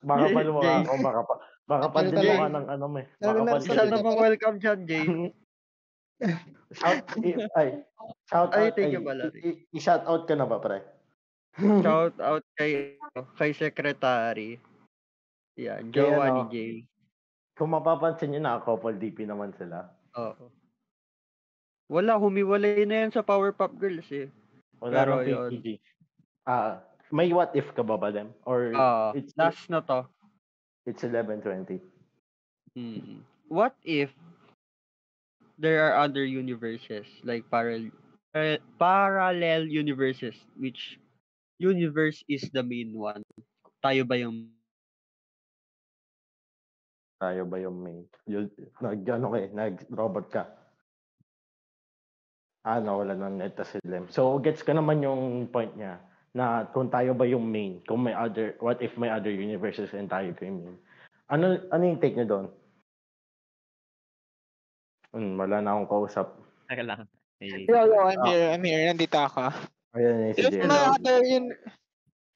Baka 0.04 0.26
pa 0.30 0.40
lumukha 0.46 0.62
Jay. 0.68 0.78
ako, 0.86 0.94
baka 1.02 1.22
pa, 1.26 1.36
baka 1.66 1.86
pa 1.90 2.00
din 2.06 2.22
ng 2.22 2.68
ano, 2.70 2.86
may. 2.86 3.06
Baka 3.18 3.40
na, 3.42 3.50
pa 3.50 3.58
isa 3.66 3.84
na 3.90 3.98
bang 3.98 4.20
welcome 4.22 4.58
dyan, 4.62 4.80
Jay? 4.86 5.08
Shout, 6.78 7.06
i- 7.22 7.50
ay, 7.58 7.68
shout 8.30 8.50
Ay, 8.54 8.70
out, 8.70 8.74
thank 8.78 8.90
ay, 8.90 8.96
you 8.98 9.02
pala. 9.06 9.30
i-shout 9.74 10.06
out 10.10 10.26
ka 10.26 10.34
na 10.38 10.46
ba, 10.46 10.58
pre? 10.62 10.82
Shout 11.86 12.18
out 12.22 12.46
kay, 12.58 12.98
kay 13.38 13.52
Secretary. 13.54 14.58
Yan, 15.58 15.90
jowa 15.90 16.30
ano, 16.30 16.34
ni 16.34 16.42
Jay. 16.54 16.74
Kung 17.54 17.74
mapapansin 17.74 18.34
nyo 18.34 18.42
na, 18.42 18.62
couple 18.62 18.98
DP 18.98 19.26
naman 19.26 19.54
sila. 19.58 19.94
Oo. 20.18 20.50
Wala, 21.94 22.18
humiwalay 22.18 22.90
na 22.90 23.06
yan 23.06 23.14
sa 23.14 23.22
Powerpuff 23.22 23.78
Girls 23.78 24.10
eh. 24.10 24.26
Wala 24.82 25.06
Pero 25.06 25.22
yun. 25.22 25.62
Ah, 26.50 26.82
may 27.14 27.30
what 27.30 27.54
if 27.54 27.70
ka 27.78 27.86
ba 27.86 28.02
ba 28.02 28.10
them? 28.10 28.34
Or 28.50 28.74
Ah, 28.74 29.14
it's 29.14 29.38
last 29.38 29.70
na 29.70 29.86
to. 29.86 30.10
it's 30.90 31.06
11:20. 31.06 31.80
Mm. 32.74 33.22
What 33.48 33.78
if 33.86 34.10
there 35.62 35.86
are 35.86 36.02
other 36.02 36.26
universes 36.26 37.06
like 37.22 37.46
parallel 37.48 37.94
parallel 38.82 39.70
universes 39.70 40.34
which 40.58 40.98
universe 41.62 42.26
is 42.26 42.50
the 42.52 42.66
main 42.66 42.98
one? 42.98 43.22
Tayo 43.86 44.04
ba 44.04 44.18
yung 44.18 44.50
Tayo 47.22 47.48
ba 47.48 47.62
yung 47.62 47.78
main? 47.80 48.04
Yun, 48.28 48.52
nag, 48.84 49.00
ano 49.08 49.32
ka 49.32 49.38
eh, 49.40 49.50
nag-robot 49.54 50.28
ka. 50.28 50.44
Ah, 52.64 52.80
wala 52.80 53.12
nang 53.12 53.44
net 53.44 53.60
si 53.68 53.76
Lem. 53.84 54.08
So, 54.08 54.40
gets 54.40 54.64
ka 54.64 54.72
naman 54.72 55.04
yung 55.04 55.52
point 55.52 55.76
niya 55.76 56.00
na 56.32 56.64
kung 56.72 56.88
tayo 56.88 57.12
ba 57.12 57.28
yung 57.28 57.44
main, 57.44 57.84
kung 57.84 58.08
may 58.08 58.16
other, 58.16 58.56
what 58.64 58.80
if 58.80 58.96
may 58.96 59.12
other 59.12 59.30
universes 59.30 59.92
and 59.92 60.08
tayo 60.08 60.32
ko 60.32 60.48
yung 60.48 60.60
main. 60.64 60.78
Ano, 61.28 61.60
ano 61.70 61.84
yung 61.84 62.00
take 62.00 62.16
niyo 62.16 62.26
doon? 62.26 62.48
Hmm, 65.14 65.36
wala 65.36 65.60
na 65.60 65.76
akong 65.76 65.92
kausap. 65.92 66.40
Teka 66.72 66.84
lang. 66.88 67.04
Eh, 67.44 67.68
Yo, 67.68 67.84
yo, 67.84 68.00
I'm 68.08 68.24
here, 68.32 68.48
I'm 68.56 68.64
here. 68.64 68.84
Nandito 68.88 69.20
ako. 69.20 69.52
Ayan, 70.00 70.16
eh, 70.24 70.34
If 70.34 70.48
sige. 70.48 70.64
may 70.64 70.82
other 70.88 71.20
yun, 71.22 71.46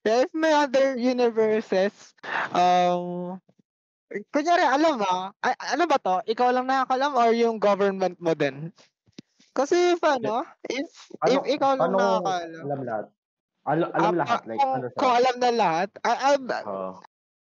if 0.03 0.29
may 0.35 0.53
other 0.53 0.87
universes, 0.99 1.95
um, 2.51 3.39
kunyari, 4.35 4.67
alam 4.67 4.99
ah, 5.07 5.31
a- 5.39 5.61
ano 5.73 5.87
ba 5.87 5.97
to? 5.97 6.19
Ikaw 6.27 6.51
lang 6.51 6.67
nakakalam 6.67 7.15
or 7.15 7.31
yung 7.31 7.57
government 7.57 8.19
mo 8.19 8.35
din? 8.35 8.75
Kasi 9.57 9.97
if 9.97 10.01
ano, 10.05 10.45
if, 10.69 10.87
if 11.09 11.19
Ano, 11.25 11.39
ikaw 11.49 11.71
lang 11.73 11.81
paano 11.81 11.97
nakakalam. 11.97 12.63
alam 12.63 12.81
lahat? 12.85 13.05
Alam, 13.67 13.89
alam 13.91 14.13
Ah, 14.15 14.19
lahat? 14.23 14.39
Like, 14.47 14.59
kung, 14.63 14.73
ano 14.79 14.87
kung 14.95 15.11
alam 15.11 15.35
na 15.43 15.51
lahat, 15.51 15.89
ah, 16.07 16.17
ah, 16.31 16.37
Oo. 16.39 16.91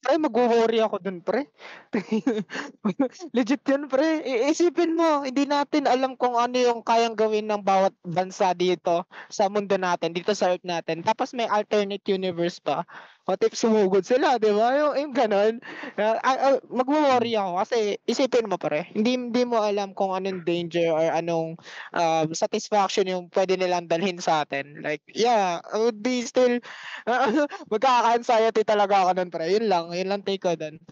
pre, 0.02 0.14
mag-worry 0.18 0.78
ako 0.82 0.96
dun, 1.02 1.18
pre. 1.18 1.50
Legit 3.36 3.62
yun, 3.66 3.90
pre. 3.90 4.22
I- 4.22 4.50
Isipin 4.50 4.94
mo, 4.94 5.26
hindi 5.26 5.46
natin 5.46 5.86
alam 5.90 6.14
kung 6.14 6.38
ano 6.38 6.54
yung 6.58 6.82
kayang 6.82 7.14
gawin 7.18 7.50
ng 7.50 7.62
bawat 7.62 7.94
bansa 8.06 8.54
dito 8.54 9.02
sa 9.30 9.50
mundo 9.50 9.74
natin, 9.78 10.14
dito 10.14 10.34
sa 10.34 10.54
Earth 10.54 10.66
natin. 10.66 11.02
Tapos 11.02 11.34
may 11.34 11.46
alternate 11.50 12.02
universe 12.06 12.58
pa. 12.62 12.86
What 13.22 13.38
if 13.46 13.54
sumugod 13.54 14.02
sila, 14.02 14.34
di 14.34 14.50
ba? 14.50 14.74
Yung, 14.82 14.94
yung 14.98 15.14
ganun. 15.14 15.62
Uh, 15.94 16.18
uh, 16.26 16.58
mag-worry 16.66 17.38
ako 17.38 17.62
kasi 17.62 17.94
isipin 18.02 18.50
mo, 18.50 18.58
pre. 18.58 18.90
Hindi, 18.90 19.14
hindi 19.14 19.42
mo 19.46 19.62
alam 19.62 19.94
kung 19.94 20.10
anong 20.10 20.42
danger 20.42 20.90
or 20.90 21.06
anong 21.14 21.54
um, 21.94 22.28
satisfaction 22.34 23.06
yung 23.06 23.30
pwede 23.30 23.54
nilang 23.54 23.86
dalhin 23.86 24.18
sa 24.18 24.42
atin. 24.42 24.82
Like, 24.82 25.06
yeah, 25.06 25.62
I 25.70 25.78
would 25.78 26.02
be 26.02 26.26
still, 26.26 26.58
magkaka-anxiety 27.72 28.66
talaga 28.66 29.06
ako 29.06 29.10
nun, 29.14 29.30
pre. 29.30 29.54
Yun 29.54 29.70
lang, 29.70 29.94
yun 29.94 30.10
lang 30.10 30.26
take 30.26 30.42
ko 30.42 30.58
dun. 30.58 30.82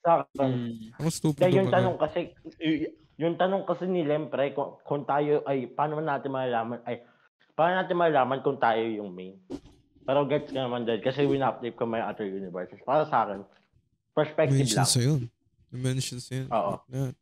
Sa 0.00 0.24
Hmm. 0.40 0.96
Ako 0.96 1.08
stupid 1.12 1.44
Dahil 1.44 1.60
yung 1.60 1.72
tanong 1.76 1.96
kasi, 2.00 2.32
yung 3.20 3.36
tanong 3.36 3.68
kasi 3.68 3.84
ni 3.84 4.00
Lem, 4.00 4.32
pre, 4.32 4.56
kung, 4.56 4.80
kung 4.80 5.04
tayo, 5.04 5.44
ay, 5.44 5.68
paano 5.68 6.00
natin 6.00 6.32
malalaman, 6.32 6.80
ay, 6.88 7.04
paano 7.52 7.84
natin 7.84 8.00
malalaman 8.00 8.40
kung 8.40 8.56
tayo 8.56 8.80
yung 8.80 9.12
main? 9.12 9.36
Pero 10.06 10.22
gets 10.24 10.48
ka 10.48 10.60
naman 10.60 10.86
dahil 10.86 11.02
kasi 11.02 11.26
win-update 11.26 11.74
ko 11.74 11.84
may 11.84 11.98
other 11.98 12.24
universes. 12.24 12.78
Para 12.80 13.02
sa 13.04 13.26
akin, 13.26 13.42
perspective 14.14 14.54
Mentions 14.56 14.78
lang. 14.78 14.86
sa 14.88 15.00
yun. 15.02 15.22
Mentions 15.68 16.24
yun. 16.30 16.46
Oo. 16.48 16.78
Like. 16.88 17.18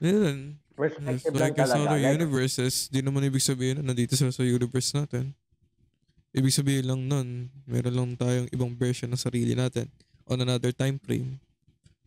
Yun. 0.00 0.58
Perspective 0.74 1.30
lang 1.30 1.52
like 1.52 1.58
as 1.60 1.70
talaga. 1.70 1.86
other 1.86 2.00
Like- 2.00 2.14
universes, 2.18 2.74
di 2.88 2.98
naman 2.98 3.22
ibig 3.22 3.44
sabihin 3.44 3.78
na 3.78 3.92
nandito 3.92 4.16
sila 4.16 4.32
sa 4.32 4.42
universe 4.42 4.90
natin. 4.90 5.36
Ibig 6.34 6.50
sabihin 6.50 6.88
lang 6.88 7.00
nun, 7.06 7.28
meron 7.62 7.94
lang 7.94 8.10
tayong 8.18 8.50
ibang 8.50 8.74
version 8.74 9.06
ng 9.06 9.20
sarili 9.20 9.54
natin 9.54 9.86
on 10.26 10.42
another 10.42 10.74
time 10.74 10.98
frame. 10.98 11.38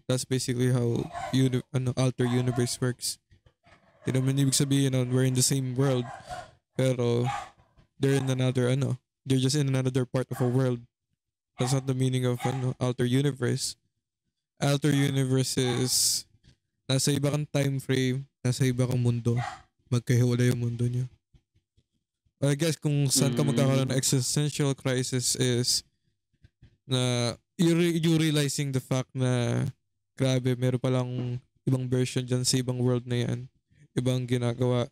That's 0.04 0.28
basically 0.28 0.74
how 0.74 1.00
uni- 1.32 1.64
ano, 1.72 1.96
alter 1.96 2.28
universe 2.28 2.76
works. 2.82 3.22
Di 4.04 4.12
naman 4.12 4.36
ibig 4.36 4.56
sabihin 4.56 4.92
nun, 4.92 5.14
we're 5.16 5.24
in 5.24 5.36
the 5.36 5.46
same 5.46 5.78
world, 5.78 6.04
pero 6.76 7.24
they're 7.96 8.20
in 8.20 8.28
another, 8.28 8.68
ano, 8.68 9.00
they're 9.28 9.44
just 9.44 9.60
in 9.60 9.68
another 9.68 10.08
part 10.08 10.32
of 10.32 10.40
a 10.40 10.48
world. 10.48 10.80
That's 11.60 11.76
not 11.76 11.84
the 11.84 11.98
meaning 11.98 12.24
of 12.24 12.40
ano, 12.48 12.72
alter 12.80 13.04
universe. 13.04 13.76
Alter 14.64 14.96
universe 14.96 15.60
is 15.60 16.24
nasa 16.88 17.12
iba 17.12 17.28
kang 17.28 17.46
time 17.52 17.84
frame, 17.84 18.24
nasa 18.40 18.64
iba 18.64 18.88
kang 18.88 19.04
mundo. 19.04 19.36
Magkahiwalay 19.92 20.56
yung 20.56 20.64
mundo 20.64 20.88
niyo. 20.88 21.06
I 22.40 22.54
guess 22.54 22.78
kung 22.78 23.10
saan 23.10 23.34
ka 23.34 23.42
magkakaroon 23.42 23.90
ng 23.90 23.98
existential 23.98 24.72
crisis 24.78 25.34
is 25.36 25.82
na 26.86 27.34
you, 27.58 27.74
re- 27.74 27.98
you 27.98 28.14
realizing 28.16 28.70
the 28.70 28.80
fact 28.80 29.10
na 29.18 29.66
grabe, 30.14 30.54
meron 30.54 30.80
palang 30.80 31.12
ibang 31.66 31.90
version 31.90 32.22
dyan 32.24 32.46
sa 32.46 32.62
ibang 32.62 32.78
world 32.78 33.04
na 33.10 33.26
yan. 33.26 33.40
Ibang 33.98 34.30
ginagawa. 34.30 34.86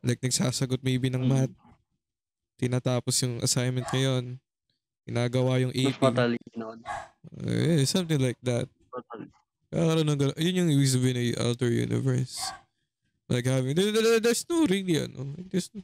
Like 0.00 0.24
nagsasagot 0.24 0.80
maybe 0.80 1.12
ng 1.12 1.22
math. 1.22 1.52
Tinatapos 2.62 3.18
yung 3.26 3.42
assignment 3.42 3.90
ngayon. 3.90 4.38
Ginagawa 5.02 5.58
yung 5.58 5.74
Mas 5.74 5.98
AP. 5.98 5.98
matalino. 5.98 6.66
Eh, 7.42 7.82
something 7.82 8.22
like 8.22 8.38
that. 8.46 8.70
Kakaroon 9.66 10.06
ng 10.06 10.18
gano'n. 10.20 10.38
Yun 10.38 10.58
yung 10.62 10.70
ibig 10.70 10.94
sabihin 10.94 11.16
ng 11.18 11.42
alter 11.42 11.66
universe. 11.66 12.38
Like 13.26 13.48
having, 13.48 13.74
there, 13.74 13.90
there- 13.90 14.20
there's 14.22 14.46
no 14.46 14.62
really, 14.68 15.00
ano, 15.00 15.34
there's 15.50 15.72
no, 15.74 15.82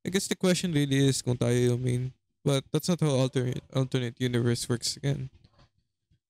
I 0.00 0.08
guess 0.08 0.24
the 0.24 0.38
question 0.38 0.72
really 0.72 1.10
is 1.10 1.20
kung 1.20 1.36
tayo 1.36 1.52
yung 1.52 1.82
main. 1.84 2.02
But 2.40 2.64
that's 2.72 2.88
not 2.88 3.04
how 3.04 3.12
alternate, 3.12 3.60
alternate 3.76 4.16
universe 4.16 4.64
works 4.64 4.96
again. 4.96 5.28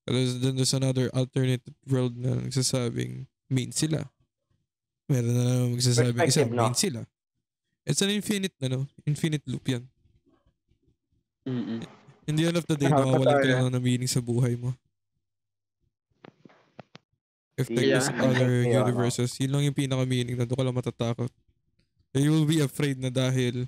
Because 0.02 0.40
then 0.42 0.58
there's 0.58 0.74
another 0.74 1.06
alternate 1.14 1.62
world 1.86 2.18
na 2.18 2.42
nagsasabing 2.42 3.30
main 3.46 3.70
sila. 3.70 4.10
Meron 5.06 5.30
na 5.30 5.42
naman 5.46 5.78
magsasabing 5.78 6.18
isa, 6.26 6.42
Perspective, 6.42 6.50
no? 6.50 6.66
main 6.66 6.74
sila. 6.74 7.00
It's 7.90 8.02
an 8.06 8.14
infinite, 8.14 8.54
ano, 8.62 8.86
infinite 9.02 9.42
loop 9.50 9.66
yan. 9.66 9.82
Mm-mm. 11.42 11.82
In 12.30 12.34
the 12.38 12.46
end 12.46 12.56
of 12.56 12.66
the 12.70 12.78
day, 12.78 12.86
nawawalan 12.86 13.42
ka 13.42 13.46
lang 13.50 13.74
ng 13.74 13.82
meaning 13.82 14.06
sa 14.06 14.22
buhay 14.22 14.54
mo. 14.54 14.70
If 17.58 17.66
like 17.68 17.84
Yeah. 17.84 17.98
there's 17.98 18.10
other 18.14 18.62
Yeah, 18.70 18.86
universes, 18.86 19.34
yun 19.42 19.50
lang 19.50 19.66
yung 19.66 19.76
pinaka-meaning 19.76 20.38
na 20.38 20.46
doon 20.46 20.58
ka 20.62 20.64
lang 20.64 20.78
matatakot. 20.78 21.30
And 22.14 22.22
you 22.22 22.30
will 22.30 22.46
be 22.46 22.62
afraid 22.62 22.96
na 23.02 23.10
dahil 23.10 23.66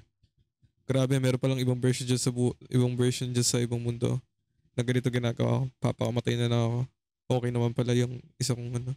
grabe, 0.86 1.18
meron 1.18 1.42
palang 1.42 1.58
ibang 1.58 1.78
version 1.82 2.06
dyan 2.06 2.22
sa 2.22 2.30
bu- 2.30 2.56
ibang 2.70 2.94
version 2.94 3.30
dyan 3.30 3.46
sa 3.46 3.58
ibang 3.58 3.82
mundo 3.82 4.22
na 4.78 4.86
ganito 4.86 5.10
ginagawa 5.10 5.62
ko. 5.62 5.64
Papakamatay 5.82 6.38
na 6.38 6.46
lang 6.46 6.62
ako. 6.62 6.78
Okay 7.42 7.50
naman 7.50 7.72
pala 7.74 7.92
yung 7.98 8.22
isa 8.38 8.54
kong 8.54 8.70
ano. 8.78 8.92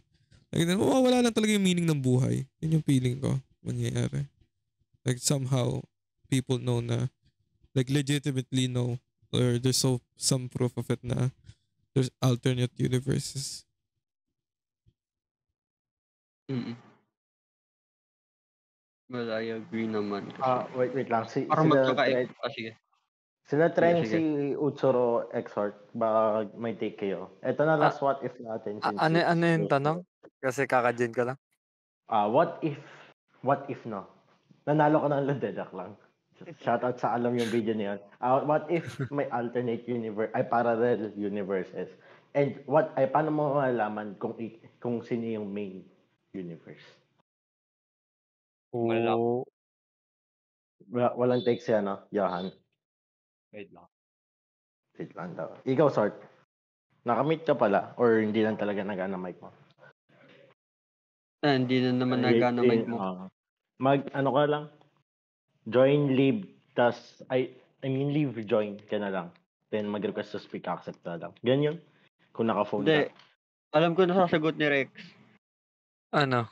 Like, 0.54 0.70
mawawala 0.78 1.26
lang 1.26 1.34
talaga 1.34 1.52
yung 1.52 1.66
meaning 1.66 1.88
ng 1.88 1.98
buhay. 1.98 2.46
Yun 2.62 2.78
yung 2.78 2.86
feeling 2.86 3.18
ko 3.18 3.34
mangyayari. 3.66 4.30
Like 5.06 5.22
somehow, 5.22 5.86
people 6.26 6.58
know 6.58 6.82
na 6.82 7.06
like 7.78 7.86
legitimately 7.86 8.66
know 8.66 8.98
or 9.30 9.62
there's 9.62 9.78
so 9.78 10.02
some 10.18 10.50
proof 10.50 10.74
of 10.74 10.90
it 10.90 10.98
na 11.06 11.30
there's 11.94 12.10
alternate 12.18 12.74
universes. 12.74 13.62
Mm-mm. 16.50 16.74
Well, 19.06 19.30
I 19.30 19.54
agree 19.54 19.86
naman. 19.86 20.34
Ah, 20.42 20.66
wait, 20.74 20.90
wait 20.90 21.06
lang. 21.06 21.30
Si, 21.30 21.46
Parang 21.46 21.70
sila, 21.70 21.86
magkaka 21.86 22.02
Tren- 22.10 22.34
ah, 22.42 22.50
sige. 22.50 22.70
sila 23.46 23.64
Tren, 23.70 23.94
sige. 24.02 24.10
si 24.10 24.22
Utsuro 24.58 25.30
Exhort, 25.30 25.78
baka 25.94 26.50
may 26.58 26.74
take 26.74 26.98
kayo. 26.98 27.30
Ito 27.38 27.62
na 27.62 27.78
last 27.78 28.02
what 28.02 28.18
if 28.26 28.34
natin. 28.42 28.82
A- 28.82 28.90
since 28.90 28.98
ano, 28.98 29.16
ano 29.22 29.44
yung 29.46 29.70
tanong? 29.70 29.98
Kasi 30.42 30.66
kaka-gen 30.66 31.14
ka 31.14 31.22
lang. 31.22 31.38
Ah, 32.10 32.26
what 32.26 32.58
if, 32.66 32.82
what 33.46 33.62
if 33.70 33.78
no? 33.86 34.15
Nanalo 34.66 35.06
ko 35.06 35.08
ng 35.08 35.26
Ludedak 35.30 35.70
lang. 35.70 35.94
Shoutout 36.60 37.00
sa 37.00 37.16
alam 37.16 37.32
yung 37.32 37.48
video 37.48 37.72
niyan. 37.72 37.96
Ah, 38.20 38.44
what 38.44 38.68
if 38.68 39.00
may 39.08 39.24
alternate 39.32 39.88
universe, 39.88 40.28
ay 40.36 40.44
parallel 40.44 41.14
universes? 41.16 41.88
And 42.36 42.60
what, 42.68 42.92
ay 43.00 43.08
paano 43.08 43.32
mo 43.32 43.56
malalaman 43.56 44.20
kung, 44.20 44.36
kung 44.76 45.00
sino 45.00 45.24
yung 45.24 45.48
main 45.48 45.80
universe? 46.36 46.84
Wala. 48.76 49.16
Wala, 50.92 51.08
walang 51.16 51.40
take 51.46 51.64
siya, 51.64 51.80
no? 51.80 52.04
Johan. 52.12 52.52
Wait 53.56 53.72
lang. 53.72 53.88
Wait 55.00 55.12
lang 55.16 55.32
daw. 55.32 55.56
Ikaw, 55.64 55.88
Sort. 55.88 56.20
Nakamit 57.08 57.48
ka 57.48 57.56
pala? 57.56 57.96
Or 57.96 58.20
hindi 58.20 58.44
lang 58.44 58.60
talaga 58.60 58.84
nagana 58.84 59.16
mic 59.16 59.40
mo? 59.40 59.54
Ah, 61.40 61.56
hindi 61.56 61.80
na 61.80 61.96
naman 61.96 62.20
nagana 62.20 62.60
eh, 62.60 62.68
mic 62.68 62.84
mo. 62.84 62.98
ah. 63.00 63.30
Mag, 63.78 64.06
ano 64.12 64.30
ka 64.32 64.44
lang? 64.48 64.64
Join, 65.66 66.14
leave, 66.14 66.46
tas, 66.78 67.22
I, 67.30 67.50
I 67.82 67.88
mean, 67.90 68.14
leave, 68.14 68.38
join 68.46 68.78
ka 68.86 68.96
na 68.98 69.10
lang. 69.10 69.28
Then, 69.74 69.90
mag-request 69.90 70.32
to 70.36 70.40
speak, 70.40 70.70
accept 70.70 71.02
na 71.02 71.18
lang. 71.18 71.32
Ganyan. 71.42 71.82
Kung 72.30 72.46
naka-phone 72.46 72.86
Hindi. 72.86 73.10
ka. 73.10 73.14
Alam 73.76 73.92
ko 73.98 74.06
na 74.06 74.14
sasagot 74.24 74.54
ni 74.56 74.66
Rex. 74.70 74.90
Ano? 76.14 76.48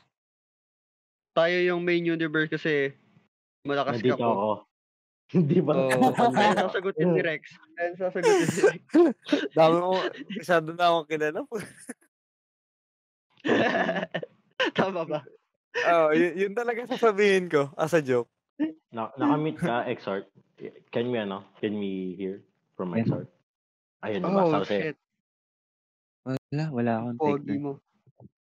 Tayo 1.33 1.57
yung 1.63 1.81
main 1.81 2.03
universe 2.03 2.51
kasi 2.51 2.93
malakas 3.65 3.99
Nandito 3.99 4.19
ka 4.19 4.23
po. 4.23 4.31
ako. 4.31 4.49
Hindi 5.35 5.57
ba? 5.57 5.73
Oo, 5.73 6.29
kaya 6.37 6.53
sasagutin 6.53 7.17
ni 7.17 7.21
Rex. 7.23 7.43
Kaya 7.75 7.89
sasagutin 7.97 8.45
ni 8.45 8.61
Rex. 8.69 8.83
Dami 9.57 9.77
mo, 9.81 9.97
masyado 10.37 10.69
na 10.75 10.85
akong 10.91 11.07
kilala 11.09 11.39
po. 11.49 11.55
Tama 14.77 15.01
ba? 15.07 15.19
Oo, 15.75 16.15
yun, 16.15 16.33
yun 16.37 16.53
talaga 16.55 16.87
sasabihin 16.87 17.51
ko 17.51 17.67
as 17.75 17.91
a 17.91 17.99
joke. 17.99 18.31
Na, 18.89 19.11
nakamit 19.19 19.59
ka, 19.59 19.83
Exhort. 19.85 20.31
Can 20.87 21.11
we, 21.11 21.19
ano? 21.19 21.43
Can 21.59 21.75
we 21.75 22.15
hear 22.15 22.39
from 22.79 22.95
Exhort? 22.95 23.27
Ayun, 23.99 24.23
Oh, 24.23 24.31
nabasa 24.31 24.55
ko 24.55 24.65
sa'yo. 24.65 24.79
shit. 24.79 24.97
Wala, 26.23 26.63
wala 26.71 26.91
akong 26.97 27.17
take 27.17 27.27
Pogi 27.43 27.57
mo. 27.59 27.71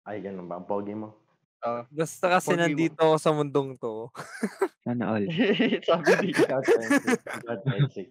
Ay, 0.02 0.18
ganun 0.18 0.50
ba? 0.50 0.58
Ang 0.58 0.66
pogi 0.66 0.92
mo. 0.92 1.14
Ah, 1.60 1.86
Basta 1.86 2.26
kasi 2.26 2.50
Pogi 2.50 2.58
mo. 2.58 2.62
nandito 2.66 2.98
ako 2.98 3.16
sa 3.16 3.30
mundong 3.30 3.78
to. 3.78 4.10
Sana 4.84 5.14
all. 5.14 5.24
Sabi 5.86 6.12
ni 6.18 6.28
Ikaw, 6.34 6.60
Trency. 6.64 7.08
Ikaw, 7.14 7.56
Trency. 7.62 8.04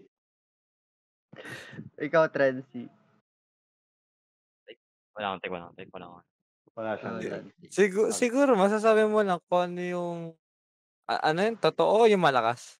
Ikaw, 1.99 2.25
Trency. 2.31 2.83
Wala 5.11 5.25
akong 5.35 5.41
take, 5.43 5.51
wala 5.51 5.63
akong 5.67 5.77
take, 5.77 5.91
wala 5.91 6.05
akong 6.07 6.28
Wala 6.79 6.95
siyang 6.95 7.19
take. 7.19 7.27
Trency. 7.27 7.67
Siguro, 7.67 8.07
siguro 8.15 8.51
masasabi 8.55 9.03
mo 9.03 9.19
lang 9.19 9.43
kung 9.51 9.67
ano 9.67 9.81
yung, 9.83 10.17
a- 11.11 11.23
ano 11.27 11.39
yun, 11.43 11.59
totoo 11.59 12.07
o 12.07 12.07
yung 12.07 12.23
malakas? 12.23 12.79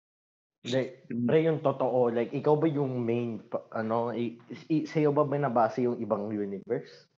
Like, 0.64 1.04
pre, 1.08 1.44
yung 1.44 1.60
totoo, 1.60 2.08
like, 2.08 2.32
ikaw 2.32 2.56
ba 2.56 2.72
yung 2.72 3.04
main, 3.04 3.44
ano, 3.76 4.16
i, 4.16 4.40
i, 4.72 4.88
sa'yo 4.88 5.12
ba 5.12 5.28
binabase 5.28 5.84
yung 5.84 6.00
ibang 6.00 6.32
universe? 6.32 7.12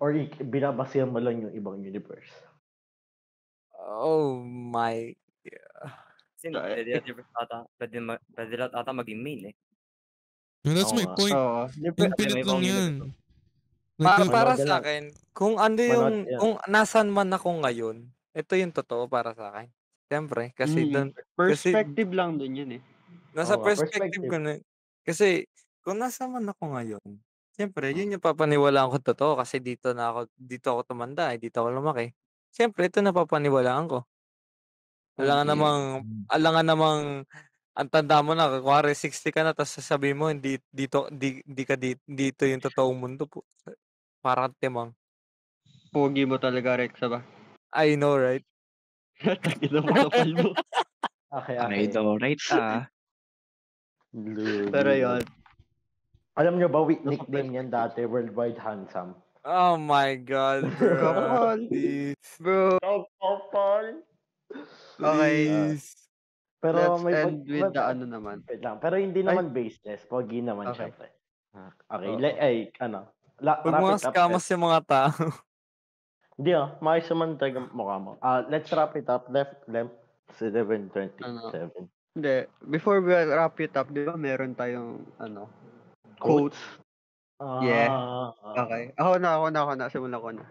Or 0.00 0.16
i, 0.16 0.32
binabase 0.40 1.04
mo 1.04 1.20
lang 1.20 1.44
yung 1.44 1.52
ibang 1.52 1.84
universe? 1.84 2.32
Oh 3.76 4.40
my. 4.48 5.12
Kasi 6.40 6.52
hindi, 6.52 6.56
pwede 6.56 6.88
lahat 6.88 7.04
yung 7.04 7.20
ata, 7.36 7.58
pwede, 7.76 7.96
ma- 8.00 8.24
pwede 8.32 8.52
lahat 8.56 8.72
ata 8.72 8.90
maging 8.96 9.20
main 9.20 9.40
eh. 9.52 9.54
No, 10.64 10.72
that's 10.72 10.92
Oo 10.92 10.98
my 10.98 11.04
nga. 11.04 11.16
point. 11.20 11.36
Oo. 11.36 11.62
Infinite 11.84 12.32
may 12.32 12.44
lang 12.48 12.62
yan. 12.64 12.92
universe. 12.96 13.25
Para 14.02 14.28
Manood 14.28 14.60
sa 14.60 14.76
lang. 14.76 14.84
akin, 14.84 15.16
kung 15.32 15.56
ano 15.56 15.80
Manood 15.88 16.16
yung, 16.20 16.28
yan. 16.28 16.36
kung 16.36 16.60
nasan 16.68 17.08
man 17.08 17.32
ako 17.32 17.64
ngayon, 17.64 18.12
ito 18.36 18.52
yung 18.52 18.72
totoo 18.76 19.08
para 19.08 19.32
sa 19.32 19.48
akin. 19.56 19.72
Siyempre, 20.12 20.52
kasi 20.52 20.84
Mm. 20.84 20.88
doon, 20.88 21.16
Perspective 21.36 22.10
lang 22.16 22.40
din 22.40 22.56
yun 22.56 22.70
eh. 22.80 22.82
nasa 23.34 23.58
Oo 23.58 23.72
perspective 23.74 24.22
perspective. 24.22 24.30
ko 24.30 24.38
na, 24.38 24.58
kasi 25.02 25.46
kung 25.82 25.98
nasa 25.98 26.26
man 26.30 26.46
ako 26.46 26.76
ngayon, 26.78 27.02
siyempre, 27.54 27.90
yun 27.94 28.14
yung 28.18 28.22
papaniwalaan 28.22 28.90
ko 28.94 28.98
totoo 29.02 29.32
kasi 29.40 29.58
dito 29.62 29.90
na 29.96 30.12
ako, 30.14 30.20
dito 30.38 30.66
ako 30.74 30.80
tumanda, 30.94 31.30
eh, 31.34 31.38
dito 31.42 31.62
ako 31.62 31.68
lumaki. 31.74 32.12
Siyempre, 32.54 32.86
ito 32.90 33.00
na 33.02 33.14
papaniwalaan 33.14 33.86
ko. 33.90 34.06
Alangan 35.18 35.48
Okay. 35.48 35.56
namang, 35.56 35.82
alangan 36.28 36.66
namang, 36.68 37.00
ang 37.76 37.88
tanda 37.92 38.24
mo 38.24 38.32
na, 38.34 38.48
kuwari 38.64 38.96
60 38.96 39.28
ka 39.30 39.44
na, 39.44 39.52
tapos 39.54 39.76
sasabihin 39.76 40.16
mo, 40.18 40.26
hindi, 40.32 40.56
dito, 40.72 41.06
di, 41.12 41.44
di 41.44 41.62
ka 41.68 41.76
dito, 41.76 42.00
dito 42.08 42.42
yung 42.48 42.64
totoong 42.64 42.96
mundo 42.98 43.28
po. 43.28 43.44
Parang 44.26 44.50
timang. 44.58 44.90
Pogi 45.94 46.26
mo 46.26 46.34
talaga, 46.34 46.74
Rexa 46.74 47.06
ba? 47.06 47.22
I 47.70 47.94
know, 47.94 48.18
right? 48.18 48.42
Tangina 49.22 49.78
mo 49.78 49.94
kapal 49.94 50.30
mo. 50.34 50.50
Okay, 51.30 51.54
Ay, 51.54 51.86
okay. 51.86 51.94
do, 51.94 52.18
right 52.18 52.42
ah. 52.50 52.90
Pero 54.66 54.90
yun. 54.90 55.22
Alam 56.34 56.58
nyo 56.58 56.66
ba, 56.66 56.82
Nasa 56.82 57.06
nickname 57.06 57.50
yan 57.54 57.68
dati, 57.70 58.02
Worldwide 58.02 58.58
Handsome. 58.58 59.14
Oh 59.46 59.78
my 59.78 60.18
God, 60.18 60.66
bro. 60.74 60.98
Kapal. 60.98 61.58
Please. 61.70 62.30
Bro. 62.42 62.82
Kapal! 63.22 64.02
Okay. 64.98 65.38
Please. 65.46 65.86
Pero 66.58 66.78
Let's 66.82 67.02
may 67.06 67.14
end 67.14 67.46
pag- 67.46 67.46
with 67.46 67.72
the 67.78 67.82
ano 67.86 68.04
naman. 68.10 68.42
Wait 68.42 68.58
lang. 68.58 68.82
Pero 68.82 68.98
hindi 68.98 69.22
Ay. 69.22 69.26
naman 69.30 69.54
baseless. 69.54 70.02
Pogi 70.02 70.42
naman 70.42 70.74
Okay. 70.74 70.90
syempre. 70.90 71.14
Ah, 71.54 71.70
Okay. 71.94 72.10
Oo. 72.10 72.18
Le- 72.18 72.40
ay, 72.42 72.56
ano. 72.82 73.06
La- 73.40 73.60
Huwag 73.60 74.00
scammers 74.00 74.44
let's- 74.44 74.52
yung 74.52 74.64
mga 74.64 74.80
tao. 74.86 75.12
Hindi 76.36 76.52
ah. 76.52 76.76
Maayos 76.84 77.08
naman 77.08 77.40
talaga 77.40 77.58
mukha 77.72 77.96
mo. 77.96 78.10
Ah, 78.20 78.44
let's 78.44 78.68
wrap 78.72 78.92
it 78.96 79.08
up. 79.08 79.24
Left, 79.32 79.56
left. 79.68 79.96
11.27. 80.36 81.24
Ano? 81.24 81.48
Hindi. 82.12 82.36
Before 82.68 83.00
we 83.00 83.12
wrap 83.12 83.56
it 83.60 83.72
up, 83.72 83.88
di 83.88 84.04
ba 84.04 84.16
meron 84.20 84.52
tayong 84.52 85.00
ano, 85.16 85.48
quotes? 86.20 86.60
Ah, 87.40 87.60
Yeah. 87.64 87.88
ah, 87.88 88.28
Okay. 88.64 88.92
Ako 88.96 89.16
na, 89.16 89.30
ako 89.40 89.46
na, 89.48 89.60
ako 89.64 89.72
na. 89.76 89.86
Simulan 89.88 90.20
ko 90.20 90.30
na. 90.32 90.44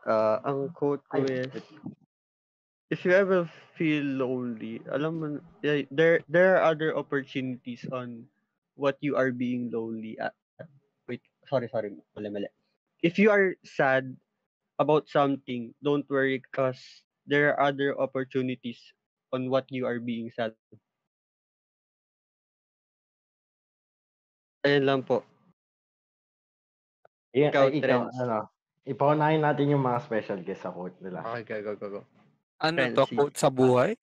Uh, 0.00 0.36
ang 0.44 0.58
quote 0.72 1.04
ko 1.12 1.20
is, 1.20 1.48
if 2.88 3.04
you 3.04 3.12
ever 3.12 3.44
feel 3.76 4.04
lonely, 4.04 4.80
alam 4.88 5.12
mo, 5.20 5.26
yeah, 5.60 5.84
there 5.92 6.24
there 6.24 6.56
are 6.56 6.72
other 6.72 6.96
opportunities 6.96 7.84
on 7.92 8.24
what 8.80 8.96
you 9.04 9.12
are 9.16 9.28
being 9.32 9.68
lonely 9.68 10.16
at. 10.16 10.32
Sorry, 11.50 11.66
sorry. 11.66 11.90
Mali, 12.14 12.30
mali. 12.30 12.46
If 13.02 13.18
you 13.18 13.34
are 13.34 13.58
sad 13.66 14.14
about 14.78 15.10
something, 15.10 15.74
don't 15.82 16.06
worry 16.06 16.38
because 16.38 16.78
there 17.26 17.50
are 17.50 17.74
other 17.74 17.98
opportunities 17.98 18.78
on 19.34 19.50
what 19.50 19.66
you 19.68 19.82
are 19.90 19.98
being 19.98 20.30
sad. 20.30 20.54
Ayun 24.62 24.84
lang 24.86 25.00
po. 25.02 25.24
Yeah, 27.32 27.50
Ikaw, 27.50 27.64
ay, 27.66 27.78
ikaw, 27.80 27.86
Trends. 28.06 28.16
ano. 28.20 28.38
Ipaunahin 28.84 29.42
natin 29.42 29.70
yung 29.74 29.82
mga 29.82 30.02
special 30.02 30.38
guest 30.42 30.62
sa 30.66 30.70
quote 30.70 30.98
nila. 31.02 31.22
Okay, 31.42 31.62
go, 31.62 31.74
go, 31.74 32.00
go. 32.00 32.02
Ano 32.60 32.76
Friends, 32.76 32.96
to, 32.96 33.04
quote 33.10 33.36
sa 33.38 33.48
buhay? 33.50 33.96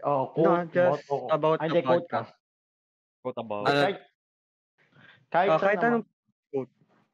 Oh, 0.00 0.30
No, 0.38 0.64
quote, 0.64 0.72
just 0.72 1.04
motto. 1.10 1.28
about 1.28 1.58
Ay, 1.60 1.68
the 1.68 1.82
podcast. 1.82 2.32
Quote 3.20 3.38
about. 3.40 3.64
Ano? 3.66 3.80
Kahit, 3.82 3.98
kahit, 5.28 5.48
Ah, 5.50 5.58
saan 5.58 5.64
kahit 5.66 5.78
anong. 5.82 6.04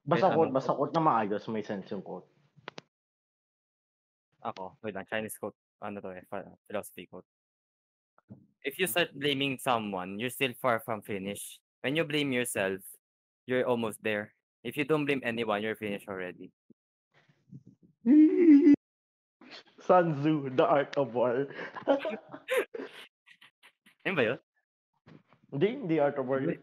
Basta 0.05 0.33
quote, 0.33 0.53
basta 0.53 0.73
quote 0.75 0.95
na 0.97 1.01
maayos, 1.01 1.49
may 1.49 1.63
sense 1.63 1.91
yung 1.93 2.03
quote. 2.03 2.27
Ako, 4.41 4.77
wait 4.81 4.95
lang, 4.97 5.05
Chinese 5.05 5.37
quote. 5.37 5.57
Ano 5.81 6.01
to 6.01 6.13
eh, 6.13 6.25
ph- 6.29 6.49
philosophy 6.69 7.07
quote. 7.07 7.29
If 8.65 8.77
you 8.79 8.87
start 8.87 9.13
blaming 9.17 9.57
someone, 9.57 10.19
you're 10.21 10.33
still 10.33 10.53
far 10.61 10.81
from 10.81 11.01
finish. 11.01 11.61
When 11.81 11.97
you 11.97 12.05
blame 12.05 12.33
yourself, 12.33 12.81
you're 13.49 13.65
almost 13.65 14.03
there. 14.05 14.33
If 14.65 14.77
you 14.77 14.85
don't 14.85 15.09
blame 15.09 15.25
anyone, 15.25 15.63
you're 15.65 15.77
finished 15.77 16.09
already. 16.09 16.53
Sun 19.81 20.21
Tzu, 20.21 20.53
The 20.53 20.65
Art 20.65 20.93
of 20.97 21.15
War. 21.17 21.49
Ayun 24.05 24.17
ba 24.17 24.23
yun? 24.25 24.39
Hindi, 25.53 25.69
hindi 25.81 25.97
Art 26.01 26.21
of 26.21 26.29
War. 26.29 26.41
yun. 26.45 26.61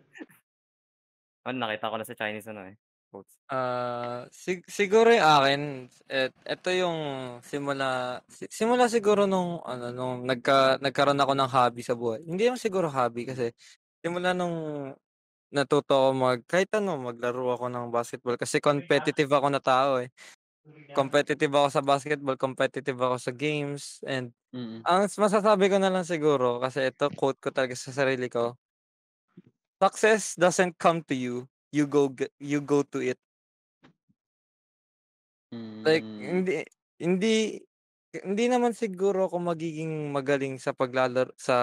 Ano, 1.46 1.58
nakita 1.66 1.90
ko 1.90 1.98
na 1.98 2.06
sa 2.06 2.14
Chinese 2.14 2.46
ano 2.50 2.62
eh. 2.70 2.78
Quotes. 3.12 3.40
Ah, 3.48 4.28
sig- 4.28 4.68
siguro 4.68 5.08
yung 5.08 5.24
akin, 5.24 5.62
et, 6.12 6.36
ito 6.44 6.68
yung 6.76 7.00
simula 7.40 8.20
si- 8.28 8.52
simula 8.52 8.92
siguro 8.92 9.24
nung 9.24 9.64
ano 9.64 9.88
nung 9.96 10.28
nagka 10.28 10.76
nagkaroon 10.84 11.16
ako 11.24 11.32
ng 11.32 11.48
hobby 11.56 11.80
sa 11.80 11.96
buhay. 11.96 12.20
Hindi 12.28 12.44
naman 12.44 12.60
siguro 12.60 12.92
hobby 12.92 13.24
kasi 13.24 13.56
simula 14.04 14.36
nung 14.36 14.56
natuto 15.52 15.94
ako 15.96 16.10
mag 16.16 16.40
kahit 16.48 16.72
ano 16.76 17.00
maglaro 17.00 17.56
ako 17.56 17.68
ng 17.72 17.86
basketball 17.94 18.36
kasi 18.40 18.60
competitive 18.64 19.32
ako 19.32 19.48
na 19.52 19.62
tao 19.64 20.00
eh. 20.04 20.12
Competitive 20.96 21.52
ako 21.54 21.68
sa 21.74 21.84
basketball, 21.86 22.38
competitive 22.40 22.98
ako 23.00 23.18
sa 23.22 23.32
games 23.36 24.02
and 24.08 24.34
Mm. 24.54 24.88
ang 24.88 25.08
masasabi 25.20 25.68
ko 25.72 25.78
na 25.82 25.92
lang 25.94 26.06
siguro 26.08 26.60
kasi 26.64 26.90
ito 26.92 27.10
quote 27.16 27.40
ko 27.44 27.50
talaga 27.54 27.76
sa 27.78 27.92
sarili 27.96 28.28
ko. 28.32 28.58
Success 29.82 30.36
doesn't 30.36 30.78
come 30.78 31.02
to 31.04 31.16
you. 31.16 31.50
You 31.78 31.86
go 31.86 32.10
you 32.42 32.60
go 32.60 32.82
to 32.82 33.00
it. 33.06 33.20
Like 35.86 36.02
Mm. 36.04 36.20
hindi 36.42 36.54
hindi 36.98 37.36
hindi 38.18 38.46
naman 38.50 38.74
siguro 38.74 39.30
ako 39.30 39.38
magiging 39.54 40.10
magaling 40.10 40.58
sa 40.58 40.74
paglalaro 40.74 41.30
sa 41.38 41.56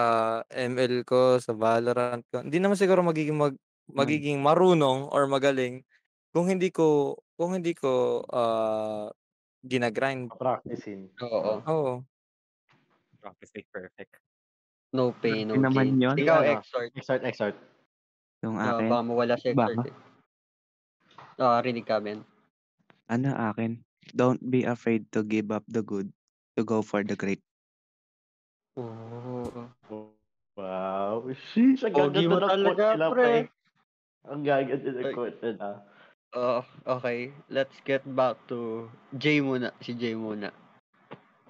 ML 0.48 1.02
ko, 1.02 1.42
sa 1.42 1.50
Valorant 1.50 2.22
ko. 2.30 2.46
Hindi 2.46 2.62
naman 2.62 2.78
siguro 2.78 3.02
magiging 3.02 3.34
mag, 3.34 3.58
magiging 3.90 4.38
marunong 4.38 5.10
or 5.10 5.26
magaling 5.26 5.82
kung 6.30 6.46
hindi 6.46 6.70
ko 6.70 7.18
kung 7.34 7.58
hindi 7.58 7.74
ko 7.74 8.22
ah 8.30 9.10
ginagrind. 9.66 10.30
Practicing. 10.38 11.10
Oo. 11.20 11.52
Oo. 11.66 11.92
Practice 13.18 13.50
make 13.52 13.68
perfect. 13.72 14.20
No 14.94 15.10
pain, 15.10 15.48
no 15.50 15.58
Yun 15.58 15.64
naman 15.66 15.86
gain. 15.98 16.04
yun. 16.06 16.16
Ikaw, 16.22 16.38
Ano? 16.38 16.52
Exort. 16.60 16.90
Exert, 16.94 17.22
exert. 17.26 17.56
Yung 18.44 18.60
Ah, 18.60 18.76
akin. 18.76 18.88
baka 18.92 19.02
mawala 19.08 19.34
si 19.40 19.48
Baka. 19.56 19.72
Exort 19.72 19.88
eh. 19.88 19.96
Ah, 21.40 21.58
rinig 21.64 21.88
ka, 21.88 21.96
Ben. 21.98 22.20
Ano 23.08 23.32
akin? 23.32 23.80
Don't 24.12 24.40
be 24.52 24.68
afraid 24.68 25.08
to 25.16 25.24
give 25.24 25.48
up 25.48 25.64
the 25.66 25.80
good 25.80 26.12
to 26.54 26.62
go 26.62 26.84
for 26.84 27.00
the 27.00 27.16
great. 27.16 27.40
Oo. 28.76 29.64
Wow. 30.54 31.24
Sheesh, 31.32 31.82
ang 31.82 31.96
Pogi 31.96 32.28
mo 32.28 32.36
gaganda 32.36 32.52
ng 32.54 32.62
quote 32.62 32.78
talaga, 32.78 32.86
nila, 32.94 33.06
pre. 33.10 33.24
pre. 33.24 33.34
Ang 34.28 34.40
gaganda 34.44 34.90
ng 34.92 35.02
Ay. 35.08 35.14
quote 35.16 35.38
nila. 35.40 35.68
Oh, 36.34 36.62
okay. 36.86 37.30
Let's 37.48 37.78
get 37.86 38.02
back 38.04 38.36
to 38.50 38.90
Jay 39.16 39.38
muna. 39.40 39.70
Si 39.80 39.94
Jay 39.94 40.14
muna. 40.18 40.50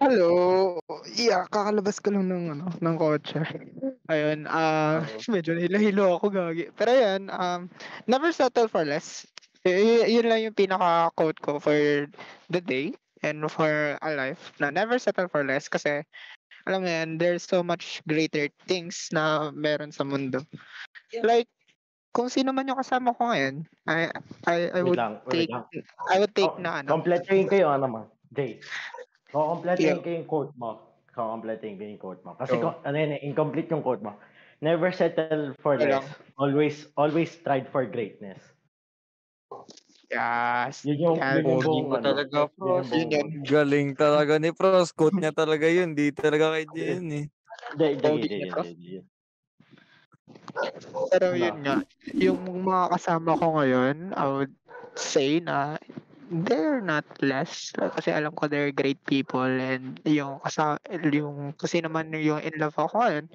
Hello. 0.02 0.78
Yeah, 1.14 1.46
kakalabas 1.48 2.02
ko 2.02 2.10
lang 2.10 2.26
ng 2.26 2.44
ano, 2.58 2.66
ng 2.82 2.96
kotse. 2.98 3.38
Ayun, 4.12 4.50
ah, 4.50 5.06
Oo. 5.06 5.22
medyo 5.34 5.54
nahilo 5.54 6.18
ako 6.18 6.34
gagi. 6.34 6.66
Pero 6.74 6.90
ayan, 6.90 7.30
um, 7.30 7.70
never 8.10 8.34
settle 8.34 8.66
for 8.66 8.82
less. 8.82 9.22
Y- 9.62 10.04
yun 10.10 10.26
lang 10.28 10.42
yung 10.44 10.56
pinaka 10.58 11.14
quote 11.14 11.38
ko 11.40 11.62
for 11.62 12.10
the 12.50 12.60
day 12.60 12.92
and 13.24 13.40
for 13.48 13.96
a 14.04 14.10
life 14.12 14.52
na 14.60 14.68
never 14.68 15.00
settle 15.00 15.30
for 15.30 15.40
less 15.40 15.72
kasi 15.72 16.04
alam 16.68 16.84
mo 16.84 16.88
yan, 16.88 17.16
there's 17.20 17.44
so 17.44 17.60
much 17.64 18.00
greater 18.08 18.48
things 18.68 19.08
na 19.12 19.52
meron 19.52 19.92
sa 19.92 20.04
mundo. 20.04 20.40
Like, 21.24 21.48
kung 22.16 22.28
sino 22.32 22.52
man 22.52 22.68
yung 22.68 22.80
kasama 22.80 23.12
ko 23.16 23.28
ngayon, 23.30 23.64
I, 23.88 24.08
I, 24.48 24.56
I 24.72 24.80
would 24.84 24.96
lang, 24.96 25.20
take, 25.28 25.50
lang. 25.50 25.66
I 26.08 26.16
would 26.20 26.34
take 26.36 26.54
Oh, 26.56 26.62
na 26.62 26.80
ano. 26.80 27.00
Ko 27.04 27.54
yung 27.56 27.74
ano 27.80 27.86
mo. 27.88 28.00
Jay. 28.34 28.60
Kompletuhin 29.34 29.98
Yeah. 29.98 30.04
ko 30.04 30.08
yung 30.14 30.28
quote 30.30 30.54
mo. 30.54 30.70
Kompletuhin 31.10 31.74
ko 31.74 31.82
yung 31.82 31.98
quote 32.00 32.22
mo. 32.22 32.38
Kasi 32.38 32.54
Oh. 32.62 32.78
ano 32.86 32.96
yun, 32.96 33.18
eh, 33.18 33.20
incomplete 33.26 33.68
yung 33.74 33.82
quote 33.82 34.00
mo. 34.00 34.14
Never 34.62 34.94
settle 34.94 35.52
for 35.58 35.74
less. 35.74 36.06
Always, 36.38 36.86
always 36.94 37.34
strive 37.34 37.66
for 37.74 37.82
greatness. 37.84 38.38
Yes. 40.06 40.86
Yun 40.86 40.98
yung, 41.02 41.18
yun 41.18 41.42
yung 41.42 41.62
buong 41.66 41.88
ano. 41.90 42.04
talaga, 42.06 42.38
Yun 42.46 42.54
buong 42.54 42.86
Yun 42.86 43.28
quote. 43.34 43.50
Galing 43.50 43.88
talaga 43.98 44.38
ni 44.38 44.54
Pros. 44.54 44.94
Quote 44.94 45.18
niya 45.18 45.34
talaga 45.34 45.66
yun. 45.66 45.98
Di 45.98 46.14
talaga 46.14 46.54
kay 46.54 46.64
Jen 46.70 47.06
eh. 47.10 47.26
Hindi, 47.74 47.86
hindi, 47.98 48.10
hindi. 48.38 49.02
Pero 51.10 51.34
yun 51.34 51.58
nga, 51.66 51.82
yung 52.14 52.40
mga 52.62 52.84
kasama 52.94 53.34
ko 53.34 53.58
ngayon, 53.58 54.14
I 54.14 54.24
would 54.30 54.54
say 54.94 55.42
na 55.42 55.74
they're 56.30 56.80
not 56.80 57.04
less 57.20 57.72
kasi 57.96 58.12
alam 58.12 58.32
ko 58.32 58.48
they're 58.48 58.72
great 58.72 58.98
people 59.04 59.44
and 59.44 60.00
yung 60.08 60.40
kasa 60.44 60.78
yung 61.12 61.52
kasi 61.56 61.80
naman 61.80 62.12
yung 62.16 62.40
in 62.40 62.54
love 62.56 62.74
ako 62.76 63.00
ngayon 63.02 63.26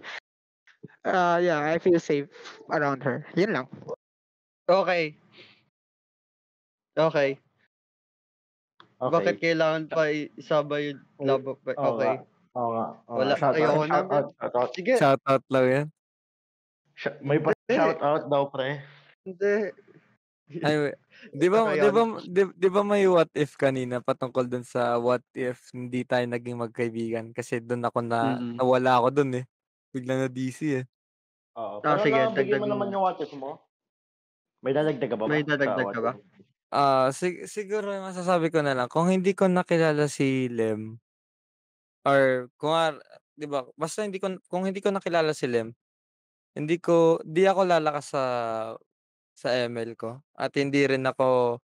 uh, 1.06 1.38
yeah 1.38 1.62
I 1.62 1.78
feel 1.78 2.00
safe 2.02 2.30
around 2.74 3.02
her 3.06 3.26
yun 3.38 3.54
lang 3.54 3.68
Okay. 4.70 5.18
Okay. 6.94 7.42
Okay. 9.02 9.14
Bakit 9.18 9.36
kailangan 9.42 9.90
pa 9.90 10.14
isabay 10.14 10.94
yung 10.94 11.02
love 11.18 11.50
of 11.50 11.58
Oo 11.66 11.98
Okay. 11.98 12.06
nga. 12.06 12.22
Oo 12.54 12.70
nga. 12.78 12.88
oo 13.10 13.18
Wala. 13.18 13.34
Shout 13.34 13.58
out, 13.58 13.66
na. 13.66 13.88
shout 13.90 14.10
out, 14.14 14.28
shout 14.38 14.54
out. 14.54 14.70
Sige. 14.78 14.94
Shoutout 15.02 15.44
lang 15.50 15.66
yan. 15.66 15.88
Sh- 16.94 17.18
May 17.26 17.42
pa 17.42 17.50
shout 17.66 17.98
out 17.98 18.30
daw, 18.30 18.46
pre. 18.46 18.78
Hindi. 19.26 19.74
Ay, 20.50 20.76
di 21.42 21.48
ba, 21.48 21.78
di 21.78 21.90
ba, 21.94 22.02
di, 22.26 22.42
di 22.58 22.68
ba 22.74 22.82
may 22.82 23.06
what 23.06 23.30
if 23.38 23.54
kanina 23.54 24.02
patungkol 24.02 24.50
dun 24.50 24.66
sa 24.66 24.98
what 24.98 25.22
if 25.38 25.70
hindi 25.72 26.02
tayo 26.04 26.26
naging 26.26 26.58
magkaibigan 26.58 27.32
kasi 27.38 27.62
dun 27.62 27.86
ako 27.86 28.02
na, 28.02 28.42
Mm. 28.42 28.58
nawala 28.58 28.98
ako 28.98 29.08
dun 29.22 29.32
eh. 29.40 29.46
Bigla 29.94 30.26
na 30.26 30.28
DC 30.30 30.60
eh. 30.82 30.86
Oo. 31.58 31.82
Ah, 31.82 31.98
Pero 31.98 31.98
sige, 32.02 32.20
nabigyan 32.20 32.62
mo 32.62 32.68
naman 32.70 32.94
yung 32.94 33.04
what 33.06 33.20
if 33.22 33.32
mo. 33.34 33.62
May 34.60 34.74
dadagdag 34.76 35.10
ka 35.10 35.16
ba? 35.16 35.24
ba 35.24 35.32
May 35.32 35.44
dadagdag 35.46 35.88
ka 35.94 36.02
ba? 36.04 36.12
Ah, 36.70 37.10
sig- 37.10 37.50
siguro 37.50 37.90
masasabi 37.98 38.54
ko 38.54 38.62
na 38.62 38.78
lang, 38.78 38.90
kung 38.92 39.10
hindi 39.10 39.34
ko 39.34 39.50
nakilala 39.50 40.06
si 40.06 40.46
Lem, 40.54 41.02
or 42.06 42.50
kung, 42.60 43.00
di 43.36 43.48
ba, 43.50 43.66
basta 43.76 44.04
hindi 44.06 44.20
ko, 44.22 44.38
kung 44.52 44.68
hindi 44.68 44.80
ko 44.84 44.92
nakilala 44.94 45.32
si 45.34 45.48
Lem, 45.50 45.74
hindi 46.58 46.78
ko, 46.82 47.22
di 47.26 47.46
ako 47.48 47.62
lalakas 47.68 48.14
sa, 48.16 48.24
sa 49.40 49.56
ML 49.56 49.96
ko, 49.96 50.20
at 50.36 50.52
hindi 50.60 50.84
rin 50.84 51.08
ako, 51.08 51.60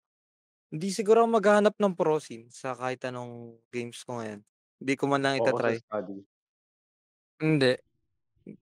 hindi 0.72 0.95
siguro 0.95 1.27
ako 1.27 1.30
maghahanap 1.35 1.76
ng 1.76 1.95
pro 1.99 2.23
scene 2.23 2.47
sa 2.47 2.72
kahit 2.72 3.03
anong 3.03 3.60
games 3.68 3.99
ko 4.07 4.23
ngayon. 4.23 4.39
Hindi 4.80 4.93
ko 4.95 5.03
man 5.11 5.19
lang 5.19 5.43
Focus 5.43 5.52
itatry. 5.52 5.76
study. 5.84 6.19
Hindi. 7.43 7.73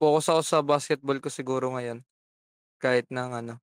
Focus 0.02 0.26
ako 0.34 0.41
sa 0.41 0.65
basketball 0.65 1.22
ko 1.22 1.30
siguro 1.30 1.77
ngayon. 1.77 2.02
Kahit 2.81 3.06
ng 3.14 3.31
ano. 3.38 3.56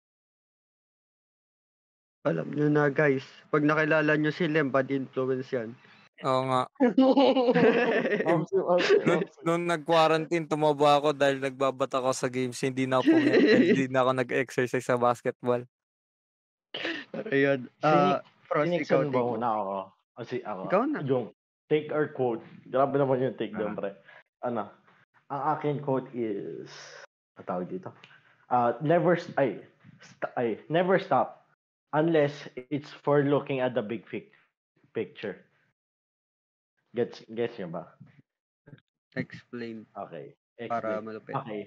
Alam 2.23 2.53
nyo 2.53 2.69
na 2.69 2.93
guys, 2.93 3.25
pag 3.49 3.65
nakilala 3.65 4.15
nyo 4.15 4.31
si 4.31 4.47
Lem, 4.47 4.71
bad 4.71 4.93
influence 4.93 5.51
yan. 5.51 5.75
Oo 6.23 6.43
nga. 6.47 6.63
Ops, 8.31 8.53
ops, 8.53 8.89
Nung, 9.01 9.23
ops. 9.25 9.37
nung 9.41 9.65
nag-quarantine, 9.65 10.45
tumaba 10.45 11.01
ako 11.01 11.13
dahil 11.13 11.41
nagbabata 11.41 11.97
ako 11.97 12.13
sa 12.13 12.29
games. 12.29 12.61
Hindi 12.61 12.85
na 12.85 13.01
ako, 13.01 13.09
hindi 13.73 13.87
na 13.89 14.05
ako 14.05 14.11
nag-exercise 14.19 14.85
sa 14.85 14.97
basketball. 14.97 15.65
Pero 17.11 17.31
yun, 17.33 17.61
Si 17.73 17.85
ah, 17.85 18.21
Frost, 18.47 18.71
ikaw 18.71 19.01
ba 19.03 19.11
take. 19.11 19.27
muna 19.27 19.49
ako? 19.51 19.77
O 20.13 20.21
si 20.23 20.37
ako? 20.41 20.61
Ikaw 20.67 20.83
na. 20.87 20.99
Yung 21.03 21.27
take 21.67 21.89
or 21.89 22.13
quote. 22.13 22.43
Grabe 22.67 22.95
naman 22.95 23.23
yung 23.23 23.37
take 23.37 23.55
doon, 23.55 23.73
Ah. 23.73 23.79
pre. 23.79 23.91
Ano? 24.43 24.63
Ang 25.29 25.43
akin 25.49 25.77
quote 25.81 26.11
is, 26.13 26.69
ang 27.35 27.47
tawag 27.47 27.67
dito? 27.67 27.91
Uh, 28.51 28.75
never, 28.81 29.15
s- 29.15 29.31
ay, 29.37 29.63
st- 30.01 30.35
ay, 30.35 30.49
never 30.67 30.99
stop 30.99 31.47
unless 31.93 32.35
it's 32.69 32.91
for 32.93 33.23
looking 33.23 33.59
at 33.59 33.73
the 33.73 33.83
big 33.83 34.03
fic- 34.05 34.35
picture. 34.93 35.39
Gets, 36.95 37.23
gets 37.31 37.55
nyo 37.59 37.69
ba? 37.71 37.85
Explain 39.15 39.87
Okay. 39.95 40.35
para 40.67 40.99
Explain. 40.99 41.05
malupit. 41.07 41.35
Okay. 41.43 41.63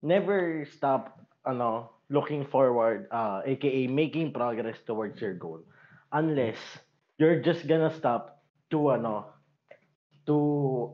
Never 0.00 0.64
stop 0.64 1.20
ano 1.44 2.00
looking 2.12 2.44
forward 2.44 3.08
uh 3.08 3.40
aka 3.46 3.88
making 3.88 4.32
progress 4.32 4.76
towards 4.84 5.20
your 5.24 5.32
goal 5.32 5.60
unless 6.12 6.58
you're 7.16 7.40
just 7.40 7.64
gonna 7.64 7.88
stop 7.88 8.44
to 8.68 8.92
ano 8.92 9.30
to 10.28 10.36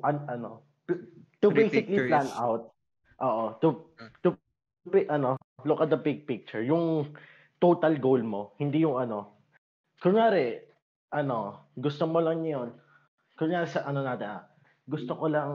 an, 0.06 0.22
ano 0.30 0.62
to, 0.86 1.02
to 1.43 1.51
basically 1.51 1.98
plan 2.06 2.30
out 2.38 2.70
oo 3.18 3.59
to 3.59 3.90
to 4.22 4.38
pi- 4.86 5.09
ano 5.10 5.34
look 5.66 5.82
at 5.82 5.90
the 5.90 5.98
big 5.98 6.30
picture 6.30 6.62
yung 6.62 7.10
total 7.59 7.98
goal 7.98 8.22
mo 8.22 8.55
hindi 8.60 8.86
yung 8.86 9.01
ano 9.02 9.40
kunwari 9.98 10.62
ano 11.10 11.66
gusto 11.74 12.06
mo 12.06 12.22
lang 12.22 12.47
yun 12.47 12.70
kunyari 13.37 13.69
sa 13.69 13.85
ano 13.85 14.01
natin 14.01 14.41
ah, 14.41 14.45
gusto 14.87 15.13
ko 15.19 15.27
lang 15.29 15.51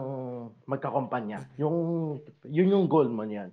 magkakumpanya. 0.68 1.48
Yung, 1.56 2.20
yun 2.46 2.72
yung 2.72 2.86
goal 2.92 3.08
mo 3.08 3.24
niyan. 3.24 3.50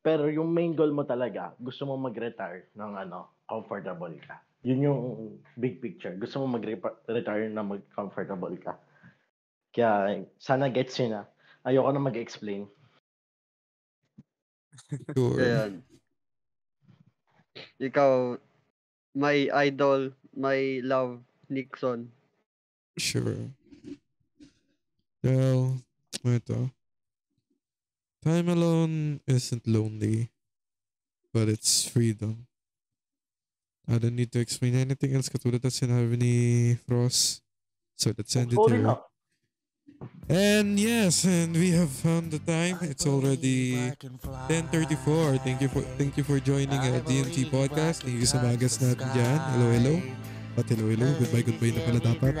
Pero 0.00 0.26
yung 0.32 0.48
main 0.50 0.72
goal 0.72 0.90
mo 0.90 1.04
talaga, 1.04 1.52
gusto 1.60 1.84
mo 1.84 2.00
mag-retire 2.00 2.72
ng 2.72 2.92
ano, 2.96 3.44
comfortable 3.44 4.16
ka. 4.24 4.40
Yun 4.64 4.80
yung 4.88 5.02
big 5.60 5.84
picture. 5.84 6.16
Gusto 6.16 6.42
mo 6.42 6.58
mag-retire 6.58 7.52
na 7.52 7.60
mag-comfortable 7.60 8.56
ka. 8.56 8.80
Kaya 9.70 10.24
sana 10.40 10.72
gets 10.72 10.96
yun 10.96 11.12
na. 11.14 11.22
Ayoko 11.62 11.92
na 11.92 12.00
mag-explain. 12.00 12.64
Sure. 15.12 15.36
Ayan. 15.36 15.84
Ikaw, 17.76 18.40
my 19.12 19.50
idol, 19.68 20.14
my 20.32 20.80
love, 20.80 21.20
Nixon. 21.52 22.08
Sure. 22.96 23.52
Well, 25.28 25.84
ito. 26.24 26.72
Time 28.24 28.48
alone 28.48 29.20
isn't 29.28 29.68
lonely, 29.68 30.32
but 31.36 31.52
it's 31.52 31.84
freedom. 31.84 32.48
I 33.84 34.00
don't 34.00 34.16
need 34.16 34.32
to 34.32 34.40
explain 34.40 34.72
anything 34.72 35.12
else 35.12 35.28
katulad 35.28 35.60
ng 35.60 35.72
sinabi 35.72 36.16
ni 36.16 36.34
Frost. 36.88 37.44
So 37.96 38.12
let's 38.16 38.32
end 38.36 38.52
it 38.52 38.60
here. 38.68 38.80
na. 38.80 38.96
And 40.28 40.78
yes, 40.78 41.24
and 41.24 41.56
we 41.56 41.72
have 41.76 41.90
found 41.90 42.30
the 42.30 42.38
time. 42.38 42.78
It's 42.84 43.04
already 43.04 43.92
10:34. 44.48 45.40
Thank 45.44 45.60
you 45.64 45.68
for 45.72 45.82
thank 45.96 46.16
you 46.16 46.24
for 46.24 46.38
joining 46.40 46.78
uh, 46.78 47.00
DMT 47.04 47.48
podcast. 47.52 48.04
Thank 48.06 48.22
you 48.22 48.28
sa 48.28 48.40
guests 48.56 48.78
natin 48.78 49.08
dyan. 49.12 49.38
Hello, 49.56 49.66
hello. 49.72 49.94
At 50.58 50.66
hello, 50.74 50.90
hello. 50.90 51.06
Goodbye, 51.22 51.46
goodbye 51.46 51.70
na 51.70 51.80
pala 51.86 52.00
dapat. 52.02 52.34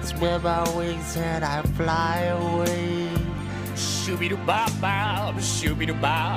Spread 0.00 0.40
my 0.40 0.64
wings 0.72 1.12
and 1.12 1.44
I 1.44 1.60
fly 1.76 2.32
away. 2.32 3.12
Shooby 3.76 4.32
doo 4.32 4.40